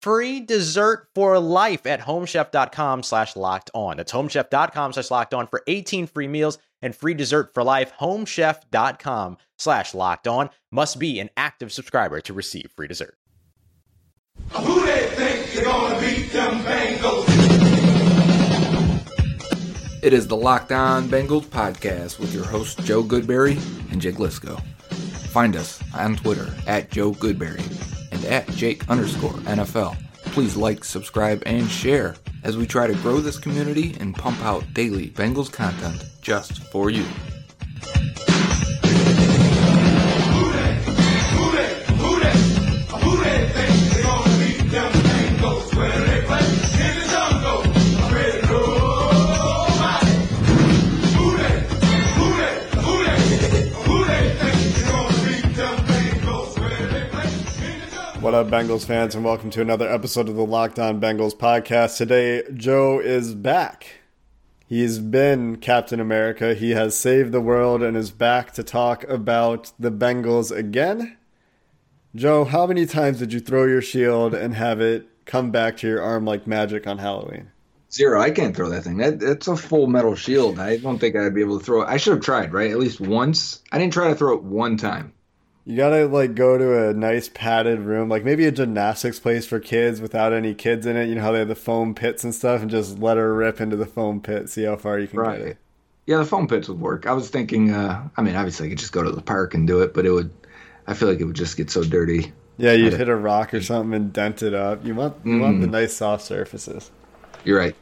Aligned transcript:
free 0.00 0.40
dessert 0.40 1.08
for 1.14 1.38
life 1.38 1.86
at 1.86 2.00
homechef.com 2.00 3.02
slash 3.02 3.36
locked 3.36 3.70
on. 3.74 3.96
That's 3.96 4.12
homechef.com 4.12 4.92
slash 4.92 5.10
locked 5.10 5.34
on 5.34 5.46
for 5.46 5.62
18 5.66 6.06
free 6.06 6.28
meals 6.28 6.58
and 6.82 6.94
free 6.94 7.14
dessert 7.14 7.52
for 7.54 7.62
life. 7.62 7.92
Homechef.com 8.00 9.36
slash 9.58 9.94
locked 9.94 10.26
on 10.28 10.50
must 10.70 10.98
be 10.98 11.20
an 11.20 11.30
active 11.36 11.72
subscriber 11.72 12.20
to 12.22 12.32
receive 12.32 12.70
free 12.74 12.88
dessert. 12.88 13.16
Who 14.52 14.86
they 14.86 15.06
think 15.08 15.54
you're 15.54 15.64
gonna 15.64 16.00
beat 16.00 16.32
them 16.32 16.60
Bengals? 16.60 17.70
It 20.02 20.14
is 20.14 20.26
the 20.26 20.36
Locked 20.36 20.72
On 20.72 21.08
Bengals 21.10 21.44
podcast 21.44 22.18
with 22.18 22.32
your 22.32 22.46
hosts 22.46 22.82
Joe 22.84 23.02
Goodberry 23.02 23.56
and 23.92 24.00
Jake 24.00 24.14
Liskow. 24.14 24.58
Find 25.28 25.54
us 25.56 25.82
on 25.94 26.16
Twitter 26.16 26.54
at 26.66 26.90
Joe 26.90 27.12
Goodberry 27.12 27.60
and 28.24 28.32
at 28.32 28.48
Jake 28.48 28.88
underscore 28.88 29.32
NFL. 29.40 29.96
Please 30.32 30.56
like, 30.56 30.84
subscribe, 30.84 31.42
and 31.46 31.68
share 31.68 32.16
as 32.44 32.56
we 32.56 32.66
try 32.66 32.86
to 32.86 32.94
grow 32.94 33.20
this 33.20 33.38
community 33.38 33.96
and 34.00 34.14
pump 34.14 34.40
out 34.44 34.64
daily 34.74 35.08
Bengals 35.10 35.52
content 35.52 36.04
just 36.22 36.62
for 36.64 36.90
you. 36.90 37.04
What 58.20 58.34
up, 58.34 58.48
Bengals 58.48 58.84
fans, 58.84 59.14
and 59.14 59.24
welcome 59.24 59.48
to 59.48 59.62
another 59.62 59.88
episode 59.88 60.28
of 60.28 60.36
the 60.36 60.44
Locked 60.44 60.78
On 60.78 61.00
Bengals 61.00 61.34
podcast. 61.34 61.96
Today, 61.96 62.42
Joe 62.52 62.98
is 62.98 63.34
back. 63.34 64.00
He's 64.66 64.98
been 64.98 65.56
Captain 65.56 66.00
America. 66.00 66.54
He 66.54 66.72
has 66.72 66.94
saved 66.94 67.32
the 67.32 67.40
world 67.40 67.82
and 67.82 67.96
is 67.96 68.10
back 68.10 68.52
to 68.52 68.62
talk 68.62 69.04
about 69.04 69.72
the 69.78 69.90
Bengals 69.90 70.54
again. 70.54 71.16
Joe, 72.14 72.44
how 72.44 72.66
many 72.66 72.84
times 72.84 73.20
did 73.20 73.32
you 73.32 73.40
throw 73.40 73.64
your 73.64 73.80
shield 73.80 74.34
and 74.34 74.54
have 74.54 74.82
it 74.82 75.08
come 75.24 75.50
back 75.50 75.78
to 75.78 75.88
your 75.88 76.02
arm 76.02 76.26
like 76.26 76.46
magic 76.46 76.86
on 76.86 76.98
Halloween? 76.98 77.50
Zero. 77.90 78.20
I 78.20 78.32
can't 78.32 78.54
throw 78.54 78.68
that 78.68 78.84
thing. 78.84 78.98
That, 78.98 79.18
that's 79.18 79.48
a 79.48 79.56
full 79.56 79.86
metal 79.86 80.14
shield. 80.14 80.58
I 80.58 80.76
don't 80.76 80.98
think 80.98 81.16
I'd 81.16 81.34
be 81.34 81.40
able 81.40 81.58
to 81.58 81.64
throw 81.64 81.82
it. 81.82 81.88
I 81.88 81.96
should 81.96 82.12
have 82.12 82.22
tried, 82.22 82.52
right? 82.52 82.70
At 82.70 82.78
least 82.78 83.00
once. 83.00 83.62
I 83.72 83.78
didn't 83.78 83.94
try 83.94 84.08
to 84.08 84.14
throw 84.14 84.34
it 84.34 84.42
one 84.42 84.76
time. 84.76 85.14
You 85.70 85.76
gotta 85.76 86.06
like 86.06 86.34
go 86.34 86.58
to 86.58 86.88
a 86.88 86.92
nice 86.94 87.28
padded 87.28 87.78
room, 87.78 88.08
like 88.08 88.24
maybe 88.24 88.44
a 88.44 88.50
gymnastics 88.50 89.20
place 89.20 89.46
for 89.46 89.60
kids 89.60 90.00
without 90.00 90.32
any 90.32 90.52
kids 90.52 90.84
in 90.84 90.96
it. 90.96 91.08
You 91.08 91.14
know 91.14 91.20
how 91.22 91.30
they 91.30 91.38
have 91.38 91.46
the 91.46 91.54
foam 91.54 91.94
pits 91.94 92.24
and 92.24 92.34
stuff, 92.34 92.60
and 92.60 92.68
just 92.68 92.98
let 92.98 93.16
her 93.16 93.32
rip 93.32 93.60
into 93.60 93.76
the 93.76 93.86
foam 93.86 94.20
pit, 94.20 94.48
see 94.48 94.64
how 94.64 94.74
far 94.74 94.98
you 94.98 95.06
can 95.06 95.22
get 95.22 95.40
it. 95.40 95.58
Yeah, 96.06 96.16
the 96.16 96.24
foam 96.24 96.48
pits 96.48 96.68
would 96.68 96.80
work. 96.80 97.06
I 97.06 97.12
was 97.12 97.30
thinking, 97.30 97.70
uh, 97.70 98.08
I 98.16 98.22
mean, 98.22 98.34
obviously 98.34 98.66
I 98.66 98.70
could 98.70 98.78
just 98.78 98.90
go 98.90 99.04
to 99.04 99.12
the 99.12 99.22
park 99.22 99.54
and 99.54 99.64
do 99.64 99.80
it, 99.80 99.94
but 99.94 100.04
it 100.06 100.10
would, 100.10 100.30
I 100.88 100.94
feel 100.94 101.08
like 101.08 101.20
it 101.20 101.24
would 101.24 101.36
just 101.36 101.56
get 101.56 101.70
so 101.70 101.84
dirty. 101.84 102.32
Yeah, 102.58 102.72
you'd 102.72 102.94
hit 102.94 103.08
a 103.08 103.14
rock 103.14 103.54
or 103.54 103.60
something 103.60 103.94
and 103.94 104.12
dent 104.12 104.42
it 104.42 104.54
up. 104.54 104.84
You 104.84 104.96
want 104.96 105.24
you 105.24 105.38
want 105.38 105.60
the 105.60 105.66
Mm-hmm. 105.66 105.72
nice 105.72 105.94
soft 105.94 106.24
surfaces. 106.24 106.90
You're 107.44 107.58
right. 107.58 107.76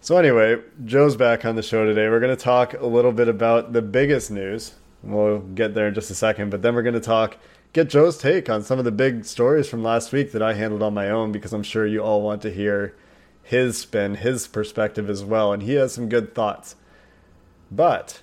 So 0.00 0.16
anyway, 0.16 0.60
Joe's 0.84 1.14
back 1.14 1.44
on 1.44 1.54
the 1.54 1.62
show 1.62 1.84
today. 1.84 2.08
We're 2.08 2.20
going 2.20 2.36
to 2.36 2.42
talk 2.42 2.74
a 2.74 2.86
little 2.86 3.12
bit 3.12 3.28
about 3.28 3.72
the 3.74 3.82
biggest 3.82 4.30
news. 4.30 4.74
We'll 5.02 5.38
get 5.38 5.74
there 5.74 5.88
in 5.88 5.94
just 5.94 6.10
a 6.10 6.14
second, 6.14 6.50
but 6.50 6.62
then 6.62 6.74
we're 6.74 6.82
going 6.82 6.94
to 6.94 7.00
talk 7.00 7.36
get 7.72 7.90
Joe's 7.90 8.18
take 8.18 8.48
on 8.48 8.62
some 8.62 8.78
of 8.78 8.84
the 8.84 8.92
big 8.92 9.24
stories 9.24 9.68
from 9.68 9.82
last 9.82 10.12
week 10.12 10.32
that 10.32 10.42
I 10.42 10.54
handled 10.54 10.82
on 10.82 10.94
my 10.94 11.10
own 11.10 11.32
because 11.32 11.52
I'm 11.52 11.62
sure 11.62 11.86
you 11.86 12.02
all 12.02 12.22
want 12.22 12.42
to 12.42 12.50
hear 12.50 12.94
his 13.42 13.78
spin, 13.78 14.16
his 14.16 14.46
perspective 14.46 15.08
as 15.08 15.24
well, 15.24 15.52
and 15.52 15.62
he 15.62 15.74
has 15.74 15.94
some 15.94 16.08
good 16.08 16.34
thoughts. 16.34 16.76
But 17.70 18.22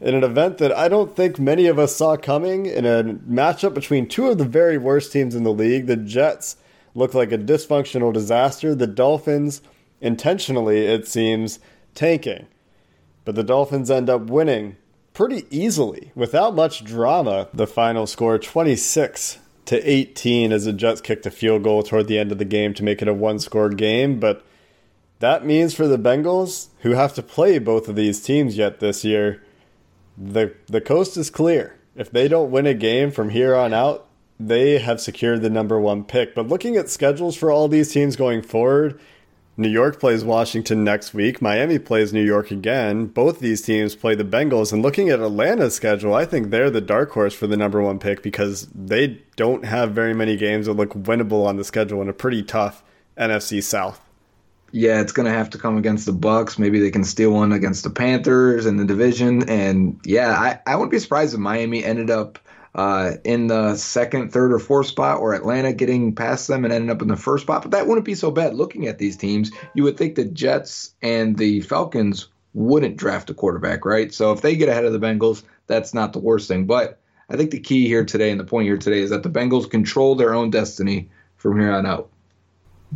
in 0.00 0.14
an 0.14 0.24
event 0.24 0.58
that 0.58 0.72
I 0.72 0.88
don't 0.88 1.14
think 1.14 1.38
many 1.38 1.66
of 1.66 1.78
us 1.78 1.96
saw 1.96 2.16
coming, 2.16 2.66
in 2.66 2.84
a 2.84 3.04
matchup 3.04 3.74
between 3.74 4.08
two 4.08 4.26
of 4.26 4.38
the 4.38 4.44
very 4.44 4.76
worst 4.76 5.12
teams 5.12 5.34
in 5.34 5.42
the 5.42 5.52
league, 5.52 5.86
the 5.86 5.96
Jets 5.96 6.56
look 6.94 7.14
like 7.14 7.32
a 7.32 7.38
dysfunctional 7.38 8.12
disaster. 8.12 8.74
The 8.74 8.86
Dolphins, 8.86 9.62
intentionally, 10.00 10.86
it 10.86 11.06
seems, 11.06 11.58
tanking. 11.94 12.46
But 13.24 13.34
the 13.34 13.44
Dolphins 13.44 13.90
end 13.90 14.10
up 14.10 14.22
winning 14.22 14.76
pretty 15.16 15.46
easily, 15.50 16.12
without 16.14 16.54
much 16.54 16.84
drama. 16.84 17.48
The 17.54 17.66
final 17.66 18.06
score 18.06 18.38
26 18.38 19.38
to 19.64 19.90
18 19.90 20.52
as 20.52 20.66
the 20.66 20.74
Jets 20.74 21.00
kicked 21.00 21.24
a 21.24 21.30
field 21.30 21.62
goal 21.62 21.82
toward 21.82 22.06
the 22.06 22.18
end 22.18 22.32
of 22.32 22.38
the 22.38 22.44
game 22.44 22.74
to 22.74 22.84
make 22.84 23.00
it 23.00 23.08
a 23.08 23.14
one 23.14 23.38
score 23.38 23.70
game. 23.70 24.20
But 24.20 24.44
that 25.20 25.46
means 25.46 25.72
for 25.72 25.88
the 25.88 25.98
Bengals, 25.98 26.68
who 26.80 26.90
have 26.90 27.14
to 27.14 27.22
play 27.22 27.58
both 27.58 27.88
of 27.88 27.96
these 27.96 28.20
teams 28.22 28.58
yet 28.58 28.78
this 28.80 29.04
year, 29.04 29.42
the 30.18 30.54
the 30.66 30.82
coast 30.82 31.16
is 31.16 31.30
clear. 31.30 31.76
If 31.96 32.10
they 32.10 32.28
don't 32.28 32.50
win 32.50 32.66
a 32.66 32.74
game 32.74 33.10
from 33.10 33.30
here 33.30 33.56
on 33.56 33.72
out, 33.72 34.06
they 34.38 34.78
have 34.78 35.00
secured 35.00 35.40
the 35.40 35.48
number 35.48 35.80
one 35.80 36.04
pick. 36.04 36.34
But 36.34 36.48
looking 36.48 36.76
at 36.76 36.90
schedules 36.90 37.36
for 37.36 37.50
all 37.50 37.68
these 37.68 37.90
teams 37.90 38.16
going 38.16 38.42
forward, 38.42 39.00
New 39.58 39.68
York 39.68 39.98
plays 39.98 40.22
Washington 40.22 40.84
next 40.84 41.14
week. 41.14 41.40
Miami 41.40 41.78
plays 41.78 42.12
New 42.12 42.22
York 42.22 42.50
again. 42.50 43.06
Both 43.06 43.40
these 43.40 43.62
teams 43.62 43.94
play 43.94 44.14
the 44.14 44.24
Bengals. 44.24 44.70
And 44.70 44.82
looking 44.82 45.08
at 45.08 45.20
Atlanta's 45.20 45.74
schedule, 45.74 46.14
I 46.14 46.26
think 46.26 46.50
they're 46.50 46.68
the 46.68 46.82
dark 46.82 47.10
horse 47.12 47.32
for 47.32 47.46
the 47.46 47.56
number 47.56 47.80
one 47.80 47.98
pick 47.98 48.22
because 48.22 48.68
they 48.74 49.22
don't 49.36 49.64
have 49.64 49.92
very 49.92 50.12
many 50.12 50.36
games 50.36 50.66
that 50.66 50.74
look 50.74 50.92
winnable 50.92 51.46
on 51.46 51.56
the 51.56 51.64
schedule 51.64 52.02
in 52.02 52.08
a 52.08 52.12
pretty 52.12 52.42
tough 52.42 52.82
NFC 53.16 53.62
South. 53.62 54.00
Yeah, 54.72 55.00
it's 55.00 55.12
gonna 55.12 55.30
have 55.30 55.48
to 55.50 55.58
come 55.58 55.78
against 55.78 56.04
the 56.04 56.12
Bucs. 56.12 56.58
Maybe 56.58 56.78
they 56.78 56.90
can 56.90 57.04
steal 57.04 57.30
one 57.30 57.52
against 57.52 57.82
the 57.82 57.88
Panthers 57.88 58.66
in 58.66 58.76
the 58.76 58.84
division. 58.84 59.48
And 59.48 59.98
yeah, 60.04 60.32
I, 60.32 60.60
I 60.70 60.76
wouldn't 60.76 60.90
be 60.90 60.98
surprised 60.98 61.32
if 61.32 61.40
Miami 61.40 61.82
ended 61.82 62.10
up 62.10 62.38
uh, 62.76 63.12
in 63.24 63.46
the 63.46 63.74
second, 63.74 64.30
third, 64.30 64.52
or 64.52 64.58
fourth 64.58 64.86
spot, 64.86 65.18
or 65.20 65.34
Atlanta 65.34 65.72
getting 65.72 66.14
past 66.14 66.46
them 66.46 66.62
and 66.62 66.72
ending 66.72 66.90
up 66.90 67.00
in 67.00 67.08
the 67.08 67.16
first 67.16 67.44
spot. 67.44 67.62
But 67.62 67.70
that 67.70 67.86
wouldn't 67.86 68.04
be 68.04 68.14
so 68.14 68.30
bad. 68.30 68.54
Looking 68.54 68.86
at 68.86 68.98
these 68.98 69.16
teams, 69.16 69.50
you 69.74 69.82
would 69.82 69.96
think 69.96 70.14
the 70.14 70.26
Jets 70.26 70.94
and 71.00 71.38
the 71.38 71.62
Falcons 71.62 72.28
wouldn't 72.52 72.98
draft 72.98 73.30
a 73.30 73.34
quarterback, 73.34 73.86
right? 73.86 74.12
So 74.12 74.32
if 74.32 74.42
they 74.42 74.56
get 74.56 74.68
ahead 74.68 74.84
of 74.84 74.92
the 74.92 75.00
Bengals, 75.00 75.42
that's 75.66 75.94
not 75.94 76.12
the 76.12 76.18
worst 76.18 76.48
thing. 76.48 76.66
But 76.66 77.00
I 77.30 77.36
think 77.36 77.50
the 77.50 77.60
key 77.60 77.86
here 77.86 78.04
today 78.04 78.30
and 78.30 78.38
the 78.38 78.44
point 78.44 78.66
here 78.66 78.76
today 78.76 79.00
is 79.00 79.08
that 79.08 79.22
the 79.22 79.30
Bengals 79.30 79.70
control 79.70 80.14
their 80.14 80.34
own 80.34 80.50
destiny 80.50 81.08
from 81.38 81.58
here 81.58 81.72
on 81.72 81.86
out. 81.86 82.10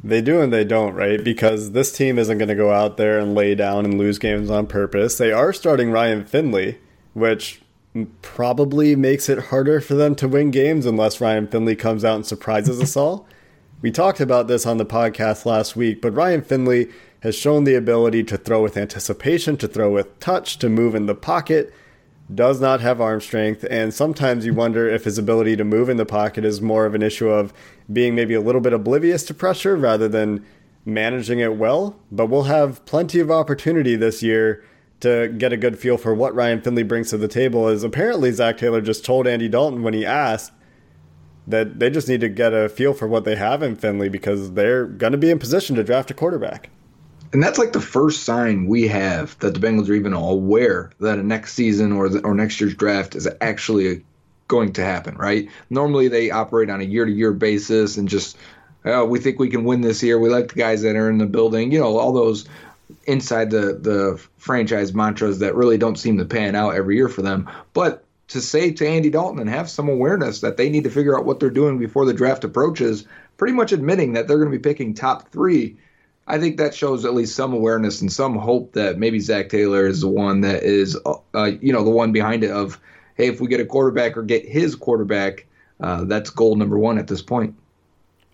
They 0.04 0.20
do 0.20 0.42
and 0.42 0.52
they 0.52 0.64
don't, 0.64 0.94
right? 0.94 1.24
Because 1.24 1.72
this 1.72 1.90
team 1.90 2.18
isn't 2.18 2.38
going 2.38 2.48
to 2.48 2.54
go 2.54 2.70
out 2.70 2.98
there 2.98 3.18
and 3.18 3.34
lay 3.34 3.54
down 3.54 3.86
and 3.86 3.98
lose 3.98 4.18
games 4.18 4.50
on 4.50 4.66
purpose. 4.66 5.16
They 5.16 5.32
are 5.32 5.52
starting 5.52 5.90
Ryan 5.90 6.26
Finley, 6.26 6.78
which 7.14 7.60
probably 8.22 8.94
makes 8.94 9.28
it 9.28 9.46
harder 9.46 9.80
for 9.80 9.94
them 9.94 10.14
to 10.16 10.28
win 10.28 10.50
games 10.50 10.86
unless 10.86 11.20
Ryan 11.20 11.48
Finley 11.48 11.76
comes 11.76 12.04
out 12.04 12.16
and 12.16 12.26
surprises 12.26 12.80
us 12.80 12.96
all. 12.96 13.26
We 13.82 13.90
talked 13.90 14.20
about 14.20 14.46
this 14.46 14.66
on 14.66 14.76
the 14.76 14.86
podcast 14.86 15.44
last 15.44 15.74
week, 15.74 16.00
but 16.00 16.12
Ryan 16.12 16.42
Finley 16.42 16.88
has 17.20 17.34
shown 17.34 17.64
the 17.64 17.74
ability 17.74 18.24
to 18.24 18.36
throw 18.36 18.62
with 18.62 18.76
anticipation, 18.76 19.56
to 19.58 19.68
throw 19.68 19.90
with 19.90 20.18
touch, 20.20 20.58
to 20.58 20.68
move 20.68 20.94
in 20.94 21.06
the 21.06 21.14
pocket, 21.14 21.72
does 22.32 22.60
not 22.60 22.80
have 22.80 23.00
arm 23.00 23.20
strength, 23.20 23.64
and 23.68 23.92
sometimes 23.92 24.46
you 24.46 24.54
wonder 24.54 24.88
if 24.88 25.04
his 25.04 25.18
ability 25.18 25.56
to 25.56 25.64
move 25.64 25.88
in 25.88 25.96
the 25.96 26.06
pocket 26.06 26.44
is 26.44 26.60
more 26.60 26.86
of 26.86 26.94
an 26.94 27.02
issue 27.02 27.28
of 27.28 27.52
being 27.92 28.14
maybe 28.14 28.34
a 28.34 28.40
little 28.40 28.60
bit 28.60 28.72
oblivious 28.72 29.24
to 29.24 29.34
pressure 29.34 29.76
rather 29.76 30.08
than 30.08 30.44
managing 30.84 31.40
it 31.40 31.56
well. 31.56 31.96
But 32.12 32.26
we'll 32.26 32.44
have 32.44 32.84
plenty 32.84 33.18
of 33.18 33.30
opportunity 33.30 33.96
this 33.96 34.22
year 34.22 34.64
to 35.00 35.28
get 35.28 35.52
a 35.52 35.56
good 35.56 35.78
feel 35.78 35.96
for 35.96 36.14
what 36.14 36.34
Ryan 36.34 36.60
Finley 36.60 36.82
brings 36.82 37.10
to 37.10 37.16
the 37.16 37.28
table. 37.28 37.68
is 37.68 37.82
apparently 37.82 38.30
Zac 38.32 38.58
Taylor 38.58 38.80
just 38.80 39.04
told 39.04 39.26
Andy 39.26 39.48
Dalton 39.48 39.82
when 39.82 39.94
he 39.94 40.04
asked 40.04 40.52
that 41.46 41.78
they 41.78 41.90
just 41.90 42.08
need 42.08 42.20
to 42.20 42.28
get 42.28 42.52
a 42.52 42.68
feel 42.68 42.92
for 42.92 43.08
what 43.08 43.24
they 43.24 43.36
have 43.36 43.62
in 43.62 43.76
Finley 43.76 44.08
because 44.08 44.52
they're 44.52 44.86
going 44.86 45.12
to 45.12 45.18
be 45.18 45.30
in 45.30 45.38
position 45.38 45.76
to 45.76 45.82
draft 45.82 46.10
a 46.10 46.14
quarterback. 46.14 46.70
And 47.32 47.42
that's 47.42 47.58
like 47.58 47.72
the 47.72 47.80
first 47.80 48.24
sign 48.24 48.66
we 48.66 48.88
have 48.88 49.38
that 49.38 49.54
the 49.54 49.60
Bengals 49.60 49.88
are 49.88 49.94
even 49.94 50.12
aware 50.12 50.90
that 51.00 51.18
a 51.18 51.22
next 51.22 51.54
season 51.54 51.92
or 51.92 52.08
the, 52.08 52.20
or 52.20 52.34
next 52.34 52.60
year's 52.60 52.74
draft 52.74 53.14
is 53.14 53.28
actually 53.40 54.04
going 54.48 54.72
to 54.74 54.82
happen, 54.82 55.16
right? 55.16 55.48
Normally 55.70 56.08
they 56.08 56.30
operate 56.30 56.70
on 56.70 56.80
a 56.80 56.84
year 56.84 57.04
to 57.04 57.12
year 57.12 57.32
basis 57.32 57.96
and 57.96 58.08
just, 58.08 58.36
oh, 58.84 59.04
we 59.04 59.20
think 59.20 59.38
we 59.38 59.48
can 59.48 59.62
win 59.62 59.80
this 59.80 60.02
year. 60.02 60.18
We 60.18 60.28
like 60.28 60.48
the 60.48 60.58
guys 60.58 60.82
that 60.82 60.96
are 60.96 61.08
in 61.08 61.18
the 61.18 61.26
building, 61.26 61.70
you 61.70 61.78
know, 61.78 61.98
all 61.98 62.12
those 62.12 62.48
inside 63.04 63.50
the 63.50 63.78
the 63.80 64.20
franchise 64.36 64.94
mantras 64.94 65.38
that 65.40 65.54
really 65.54 65.78
don't 65.78 65.98
seem 65.98 66.18
to 66.18 66.24
pan 66.24 66.54
out 66.54 66.74
every 66.74 66.96
year 66.96 67.08
for 67.08 67.22
them. 67.22 67.48
But 67.72 68.04
to 68.28 68.40
say 68.40 68.70
to 68.72 68.86
Andy 68.86 69.10
Dalton 69.10 69.40
and 69.40 69.50
have 69.50 69.68
some 69.68 69.88
awareness 69.88 70.40
that 70.40 70.56
they 70.56 70.70
need 70.70 70.84
to 70.84 70.90
figure 70.90 71.18
out 71.18 71.24
what 71.24 71.40
they're 71.40 71.50
doing 71.50 71.78
before 71.78 72.04
the 72.04 72.14
draft 72.14 72.44
approaches, 72.44 73.04
pretty 73.36 73.54
much 73.54 73.72
admitting 73.72 74.12
that 74.12 74.28
they're 74.28 74.38
going 74.38 74.50
to 74.50 74.56
be 74.56 74.62
picking 74.62 74.94
top 74.94 75.30
three 75.30 75.76
I 76.30 76.38
think 76.38 76.58
that 76.58 76.74
shows 76.74 77.04
at 77.04 77.12
least 77.12 77.34
some 77.34 77.52
awareness 77.52 78.00
and 78.00 78.12
some 78.12 78.36
hope 78.36 78.72
that 78.74 78.98
maybe 78.98 79.18
Zac 79.18 79.48
Taylor 79.48 79.86
is 79.86 80.00
the 80.00 80.08
one 80.08 80.42
that 80.42 80.62
is, 80.62 80.96
uh, 81.04 81.50
you 81.60 81.72
know, 81.72 81.82
the 81.82 81.90
one 81.90 82.12
behind 82.12 82.44
it. 82.44 82.52
Of 82.52 82.80
hey, 83.16 83.26
if 83.26 83.40
we 83.40 83.48
get 83.48 83.58
a 83.58 83.64
quarterback 83.64 84.16
or 84.16 84.22
get 84.22 84.46
his 84.46 84.76
quarterback, 84.76 85.46
uh, 85.80 86.04
that's 86.04 86.30
goal 86.30 86.54
number 86.54 86.78
one 86.78 86.98
at 86.98 87.08
this 87.08 87.20
point. 87.20 87.56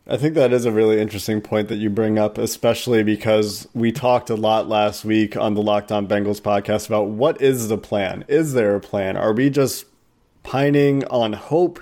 I 0.08 0.16
think 0.16 0.34
that 0.34 0.52
is 0.52 0.64
a 0.64 0.70
really 0.70 1.00
interesting 1.00 1.40
point 1.40 1.66
that 1.66 1.78
you 1.78 1.90
bring 1.90 2.16
up, 2.16 2.38
especially 2.38 3.02
because 3.02 3.66
we 3.74 3.90
talked 3.90 4.30
a 4.30 4.36
lot 4.36 4.68
last 4.68 5.04
week 5.04 5.36
on 5.36 5.54
the 5.54 5.62
Locked 5.62 5.90
On 5.90 6.06
Bengals 6.06 6.40
podcast 6.40 6.86
about 6.86 7.08
what 7.08 7.42
is 7.42 7.66
the 7.66 7.76
plan? 7.76 8.24
Is 8.28 8.52
there 8.52 8.76
a 8.76 8.80
plan? 8.80 9.16
Are 9.16 9.32
we 9.32 9.50
just 9.50 9.84
pining 10.44 11.04
on 11.06 11.32
hope? 11.32 11.80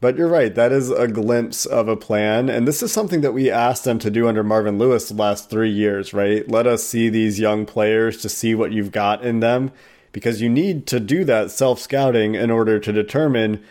But 0.00 0.16
you're 0.16 0.28
right, 0.28 0.54
that 0.54 0.70
is 0.70 0.92
a 0.92 1.08
glimpse 1.08 1.66
of 1.66 1.88
a 1.88 1.96
plan. 1.96 2.48
And 2.48 2.68
this 2.68 2.84
is 2.84 2.92
something 2.92 3.20
that 3.22 3.34
we 3.34 3.50
asked 3.50 3.82
them 3.82 3.98
to 3.98 4.12
do 4.12 4.28
under 4.28 4.44
Marvin 4.44 4.78
Lewis 4.78 5.08
the 5.08 5.14
last 5.14 5.50
three 5.50 5.72
years, 5.72 6.14
right? 6.14 6.48
Let 6.48 6.68
us 6.68 6.84
see 6.84 7.08
these 7.08 7.40
young 7.40 7.66
players 7.66 8.18
to 8.18 8.28
see 8.28 8.54
what 8.54 8.70
you've 8.70 8.92
got 8.92 9.24
in 9.24 9.40
them 9.40 9.72
because 10.12 10.40
you 10.40 10.48
need 10.48 10.86
to 10.86 11.00
do 11.00 11.24
that 11.24 11.50
self 11.50 11.80
scouting 11.80 12.36
in 12.36 12.52
order 12.52 12.78
to 12.78 12.92
determine 12.92 13.64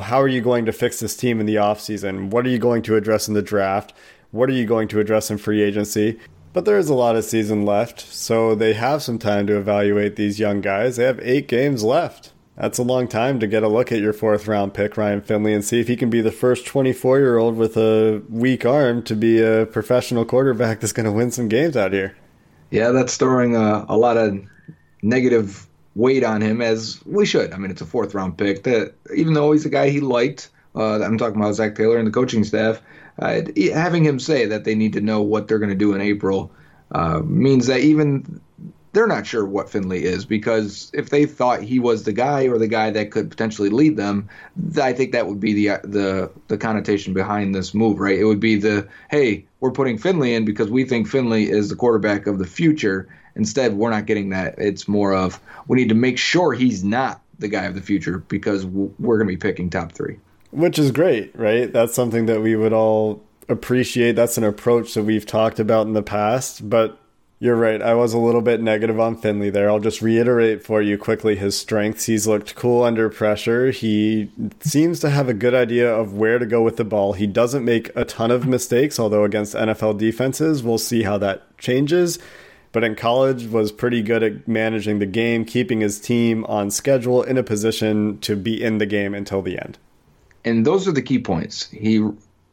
how 0.00 0.20
are 0.20 0.28
you 0.28 0.40
going 0.40 0.64
to 0.66 0.72
fix 0.72 1.00
this 1.00 1.16
team 1.16 1.40
in 1.40 1.46
the 1.46 1.56
offseason? 1.56 2.30
What 2.30 2.46
are 2.46 2.50
you 2.50 2.58
going 2.58 2.82
to 2.82 2.96
address 2.96 3.28
in 3.28 3.34
the 3.34 3.42
draft? 3.42 3.92
What 4.30 4.48
are 4.48 4.54
you 4.54 4.66
going 4.66 4.88
to 4.88 5.00
address 5.00 5.30
in 5.30 5.38
free 5.38 5.62
agency? 5.62 6.18
But 6.52 6.64
there 6.64 6.78
is 6.78 6.88
a 6.88 6.94
lot 6.94 7.16
of 7.16 7.24
season 7.24 7.66
left, 7.66 8.00
so 8.00 8.54
they 8.54 8.74
have 8.74 9.02
some 9.02 9.18
time 9.18 9.46
to 9.48 9.58
evaluate 9.58 10.16
these 10.16 10.38
young 10.38 10.60
guys. 10.60 10.96
They 10.96 11.04
have 11.04 11.18
eight 11.20 11.48
games 11.48 11.82
left. 11.82 12.32
That's 12.56 12.78
a 12.78 12.84
long 12.84 13.08
time 13.08 13.40
to 13.40 13.48
get 13.48 13.64
a 13.64 13.68
look 13.68 13.90
at 13.90 13.98
your 13.98 14.12
fourth 14.12 14.46
round 14.46 14.74
pick, 14.74 14.96
Ryan 14.96 15.20
Finley, 15.20 15.52
and 15.52 15.64
see 15.64 15.80
if 15.80 15.88
he 15.88 15.96
can 15.96 16.10
be 16.10 16.20
the 16.20 16.30
first 16.30 16.64
24 16.66 17.18
year 17.18 17.38
old 17.38 17.56
with 17.56 17.76
a 17.76 18.22
weak 18.30 18.64
arm 18.64 19.02
to 19.04 19.16
be 19.16 19.42
a 19.42 19.66
professional 19.66 20.24
quarterback 20.24 20.80
that's 20.80 20.92
going 20.92 21.06
to 21.06 21.12
win 21.12 21.32
some 21.32 21.48
games 21.48 21.76
out 21.76 21.92
here. 21.92 22.16
Yeah, 22.70 22.90
that's 22.90 23.16
throwing 23.16 23.56
a, 23.56 23.84
a 23.88 23.96
lot 23.96 24.16
of 24.16 24.38
negative 25.02 25.66
weight 25.94 26.24
on 26.24 26.40
him, 26.40 26.60
as 26.60 27.00
we 27.06 27.26
should. 27.26 27.52
I 27.52 27.56
mean, 27.56 27.70
it's 27.70 27.80
a 27.80 27.86
fourth 27.86 28.14
round 28.14 28.36
pick 28.36 28.64
that, 28.64 28.94
even 29.14 29.34
though 29.34 29.52
he's 29.52 29.66
a 29.66 29.70
guy 29.70 29.90
he 29.90 30.00
liked, 30.00 30.50
uh, 30.74 31.02
I'm 31.02 31.18
talking 31.18 31.40
about 31.40 31.54
Zac 31.54 31.74
Taylor 31.74 31.98
and 31.98 32.06
the 32.06 32.12
coaching 32.12 32.44
staff, 32.44 32.82
uh, 33.20 33.42
having 33.72 34.04
him 34.04 34.18
say 34.18 34.46
that 34.46 34.64
they 34.64 34.74
need 34.74 34.92
to 34.94 35.00
know 35.00 35.22
what 35.22 35.46
they're 35.46 35.60
going 35.60 35.70
to 35.70 35.76
do 35.76 35.94
in 35.94 36.00
April 36.00 36.50
uh, 36.92 37.20
means 37.24 37.66
that 37.68 37.80
even 37.80 38.40
they're 38.94 39.06
not 39.08 39.26
sure 39.26 39.44
what 39.44 39.68
Finley 39.68 40.04
is 40.04 40.24
because 40.24 40.90
if 40.94 41.10
they 41.10 41.26
thought 41.26 41.62
he 41.62 41.80
was 41.80 42.04
the 42.04 42.12
guy 42.12 42.46
or 42.46 42.58
the 42.58 42.68
guy 42.68 42.90
that 42.90 43.10
could 43.10 43.28
potentially 43.28 43.68
lead 43.68 43.96
them, 43.96 44.28
I 44.80 44.92
think 44.92 45.12
that 45.12 45.26
would 45.26 45.40
be 45.40 45.52
the 45.52 45.80
the 45.82 46.30
the 46.46 46.56
connotation 46.56 47.12
behind 47.12 47.54
this 47.54 47.74
move, 47.74 47.98
right? 47.98 48.18
It 48.18 48.24
would 48.24 48.40
be 48.40 48.56
the 48.56 48.88
hey, 49.10 49.46
we're 49.60 49.72
putting 49.72 49.98
Finley 49.98 50.32
in 50.32 50.44
because 50.44 50.70
we 50.70 50.84
think 50.84 51.08
Finley 51.08 51.50
is 51.50 51.68
the 51.68 51.76
quarterback 51.76 52.26
of 52.26 52.38
the 52.38 52.46
future. 52.46 53.08
Instead, 53.36 53.74
we're 53.74 53.90
not 53.90 54.06
getting 54.06 54.30
that. 54.30 54.54
It's 54.58 54.86
more 54.86 55.14
of 55.14 55.40
we 55.66 55.76
need 55.76 55.88
to 55.88 55.94
make 55.94 56.18
sure 56.18 56.52
he's 56.52 56.84
not 56.84 57.20
the 57.38 57.48
guy 57.48 57.64
of 57.64 57.74
the 57.74 57.80
future 57.80 58.18
because 58.28 58.64
we're 58.66 59.18
going 59.18 59.28
to 59.28 59.32
be 59.32 59.36
picking 59.36 59.70
top 59.70 59.92
three. 59.92 60.18
Which 60.52 60.78
is 60.78 60.92
great, 60.92 61.36
right? 61.36 61.72
That's 61.72 61.94
something 61.94 62.26
that 62.26 62.40
we 62.40 62.54
would 62.54 62.72
all 62.72 63.24
appreciate. 63.48 64.12
That's 64.12 64.38
an 64.38 64.44
approach 64.44 64.94
that 64.94 65.02
we've 65.02 65.26
talked 65.26 65.58
about 65.58 65.86
in 65.86 65.94
the 65.94 66.02
past, 66.02 66.68
but 66.68 66.98
you're 67.40 67.56
right. 67.56 67.82
I 67.82 67.94
was 67.94 68.14
a 68.14 68.18
little 68.18 68.40
bit 68.40 68.62
negative 68.62 69.00
on 69.00 69.16
Finley 69.16 69.50
there. 69.50 69.68
I'll 69.68 69.80
just 69.80 70.00
reiterate 70.00 70.64
for 70.64 70.80
you 70.80 70.96
quickly 70.96 71.36
his 71.36 71.56
strengths. 71.56 72.06
He's 72.06 72.26
looked 72.26 72.54
cool 72.54 72.84
under 72.84 73.10
pressure. 73.10 73.70
He 73.70 74.30
seems 74.60 75.00
to 75.00 75.10
have 75.10 75.28
a 75.28 75.34
good 75.34 75.52
idea 75.52 75.92
of 75.92 76.14
where 76.14 76.38
to 76.38 76.46
go 76.46 76.62
with 76.62 76.76
the 76.76 76.84
ball. 76.84 77.12
He 77.12 77.26
doesn't 77.26 77.64
make 77.64 77.90
a 77.96 78.04
ton 78.04 78.30
of 78.30 78.46
mistakes, 78.46 78.98
although 78.98 79.24
against 79.24 79.54
NFL 79.54 79.98
defenses, 79.98 80.62
we'll 80.62 80.78
see 80.78 81.02
how 81.02 81.18
that 81.18 81.58
changes. 81.58 82.18
But 82.74 82.82
in 82.82 82.96
college 82.96 83.46
was 83.46 83.70
pretty 83.70 84.02
good 84.02 84.24
at 84.24 84.48
managing 84.48 84.98
the 84.98 85.06
game, 85.06 85.44
keeping 85.44 85.80
his 85.80 86.00
team 86.00 86.44
on 86.46 86.72
schedule 86.72 87.22
in 87.22 87.38
a 87.38 87.44
position 87.44 88.18
to 88.22 88.34
be 88.34 88.60
in 88.60 88.78
the 88.78 88.84
game 88.84 89.14
until 89.14 89.42
the 89.42 89.60
end. 89.60 89.78
And 90.44 90.66
those 90.66 90.88
are 90.88 90.92
the 90.92 91.00
key 91.00 91.20
points. 91.20 91.70
He 91.70 92.00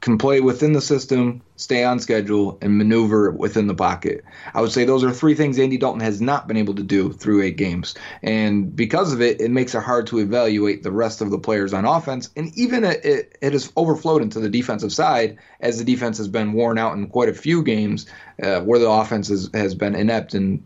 can 0.01 0.17
play 0.17 0.41
within 0.41 0.73
the 0.73 0.81
system, 0.81 1.41
stay 1.55 1.83
on 1.83 1.99
schedule, 1.99 2.57
and 2.61 2.75
maneuver 2.75 3.29
within 3.29 3.67
the 3.67 3.75
pocket. 3.75 4.25
I 4.53 4.59
would 4.59 4.71
say 4.71 4.83
those 4.83 5.03
are 5.03 5.11
three 5.11 5.35
things 5.35 5.59
Andy 5.59 5.77
Dalton 5.77 6.01
has 6.01 6.19
not 6.19 6.47
been 6.47 6.57
able 6.57 6.73
to 6.75 6.83
do 6.83 7.13
through 7.13 7.43
eight 7.43 7.55
games. 7.55 7.93
And 8.23 8.75
because 8.75 9.13
of 9.13 9.21
it, 9.21 9.39
it 9.39 9.51
makes 9.51 9.75
it 9.75 9.83
hard 9.83 10.07
to 10.07 10.17
evaluate 10.17 10.81
the 10.81 10.91
rest 10.91 11.21
of 11.21 11.29
the 11.29 11.37
players 11.37 11.71
on 11.71 11.85
offense. 11.85 12.31
And 12.35 12.51
even 12.57 12.83
it, 12.83 13.37
it, 13.41 13.53
has 13.53 13.71
overflowed 13.77 14.23
into 14.23 14.39
the 14.39 14.49
defensive 14.49 14.91
side 14.91 15.37
as 15.59 15.77
the 15.77 15.85
defense 15.85 16.17
has 16.17 16.27
been 16.27 16.53
worn 16.53 16.79
out 16.79 16.97
in 16.97 17.07
quite 17.07 17.29
a 17.29 17.33
few 17.33 17.63
games 17.63 18.07
uh, 18.41 18.61
where 18.61 18.79
the 18.79 18.89
offense 18.89 19.27
has, 19.27 19.51
has 19.53 19.75
been 19.75 19.93
inept 19.93 20.33
and 20.33 20.63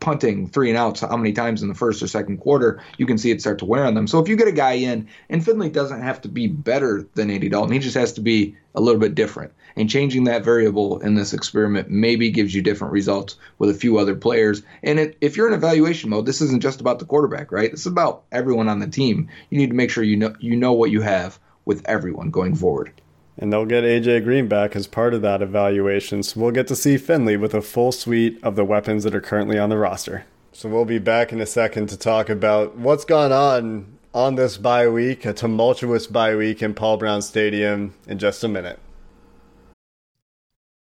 punting 0.00 0.48
three 0.48 0.68
and 0.68 0.78
outs 0.78 1.00
how 1.00 1.16
many 1.16 1.32
times 1.32 1.62
in 1.62 1.68
the 1.68 1.74
first 1.74 2.02
or 2.02 2.06
second 2.06 2.38
quarter, 2.38 2.80
you 2.96 3.06
can 3.06 3.18
see 3.18 3.30
it 3.30 3.40
start 3.40 3.58
to 3.58 3.64
wear 3.64 3.84
on 3.84 3.94
them. 3.94 4.06
So 4.06 4.18
if 4.20 4.28
you 4.28 4.36
get 4.36 4.48
a 4.48 4.52
guy 4.52 4.72
in, 4.72 5.08
and 5.28 5.44
Finley 5.44 5.70
doesn't 5.70 6.02
have 6.02 6.20
to 6.22 6.28
be 6.28 6.46
better 6.46 7.06
than 7.14 7.30
Andy 7.30 7.48
Dalton, 7.48 7.72
he 7.72 7.78
just 7.78 7.96
has 7.96 8.12
to 8.14 8.20
be 8.20 8.56
a 8.74 8.80
little 8.80 9.00
bit 9.00 9.14
different. 9.14 9.52
And 9.76 9.90
changing 9.90 10.24
that 10.24 10.44
variable 10.44 10.98
in 11.00 11.14
this 11.14 11.32
experiment 11.32 11.90
maybe 11.90 12.30
gives 12.30 12.54
you 12.54 12.62
different 12.62 12.92
results 12.92 13.36
with 13.58 13.70
a 13.70 13.74
few 13.74 13.98
other 13.98 14.14
players. 14.14 14.62
And 14.82 14.98
it, 14.98 15.16
if 15.20 15.36
you're 15.36 15.48
in 15.48 15.54
evaluation 15.54 16.10
mode, 16.10 16.26
this 16.26 16.40
isn't 16.40 16.62
just 16.62 16.80
about 16.80 16.98
the 16.98 17.04
quarterback, 17.04 17.52
right? 17.52 17.70
This 17.70 17.80
is 17.80 17.86
about 17.86 18.24
everyone 18.32 18.68
on 18.68 18.80
the 18.80 18.88
team. 18.88 19.28
You 19.50 19.58
need 19.58 19.70
to 19.70 19.76
make 19.76 19.90
sure 19.90 20.02
you 20.02 20.16
know 20.16 20.34
you 20.40 20.56
know 20.56 20.72
what 20.72 20.90
you 20.90 21.00
have 21.00 21.38
with 21.64 21.82
everyone 21.86 22.30
going 22.30 22.54
forward 22.54 22.92
and 23.38 23.52
they'll 23.52 23.64
get 23.64 23.84
AJ 23.84 24.24
Green 24.24 24.48
back 24.48 24.74
as 24.74 24.88
part 24.88 25.14
of 25.14 25.22
that 25.22 25.40
evaluation. 25.40 26.22
So 26.22 26.40
we'll 26.40 26.50
get 26.50 26.66
to 26.68 26.76
see 26.76 26.98
Finley 26.98 27.36
with 27.36 27.54
a 27.54 27.62
full 27.62 27.92
suite 27.92 28.38
of 28.42 28.56
the 28.56 28.64
weapons 28.64 29.04
that 29.04 29.14
are 29.14 29.20
currently 29.20 29.58
on 29.58 29.70
the 29.70 29.78
roster. 29.78 30.24
So 30.52 30.68
we'll 30.68 30.84
be 30.84 30.98
back 30.98 31.32
in 31.32 31.40
a 31.40 31.46
second 31.46 31.88
to 31.90 31.96
talk 31.96 32.28
about 32.28 32.76
what's 32.76 33.04
gone 33.04 33.30
on 33.30 33.98
on 34.12 34.34
this 34.34 34.56
bye 34.56 34.88
week, 34.88 35.24
a 35.24 35.32
tumultuous 35.32 36.08
bye 36.08 36.34
week 36.34 36.62
in 36.62 36.74
Paul 36.74 36.96
Brown 36.96 37.22
Stadium 37.22 37.94
in 38.08 38.18
just 38.18 38.42
a 38.42 38.48
minute. 38.48 38.80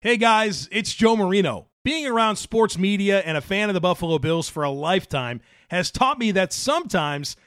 Hey 0.01 0.17
guys, 0.17 0.69
it's 0.71 0.95
Joe 0.95 1.17
Marino. 1.17 1.67
Being 1.83 2.07
around 2.07 2.37
sports 2.37 2.79
media 2.79 3.21
and 3.21 3.37
a 3.37 3.41
fan 3.41 3.69
of 3.69 3.75
the 3.75 3.81
Buffalo 3.81 4.19
Bills 4.19 4.49
for 4.49 4.63
a 4.63 4.71
lifetime 4.71 5.41
has 5.71 5.91
taught 5.91 6.19
me 6.19 6.31
that 6.31 6.53
sometimes– 6.53 7.37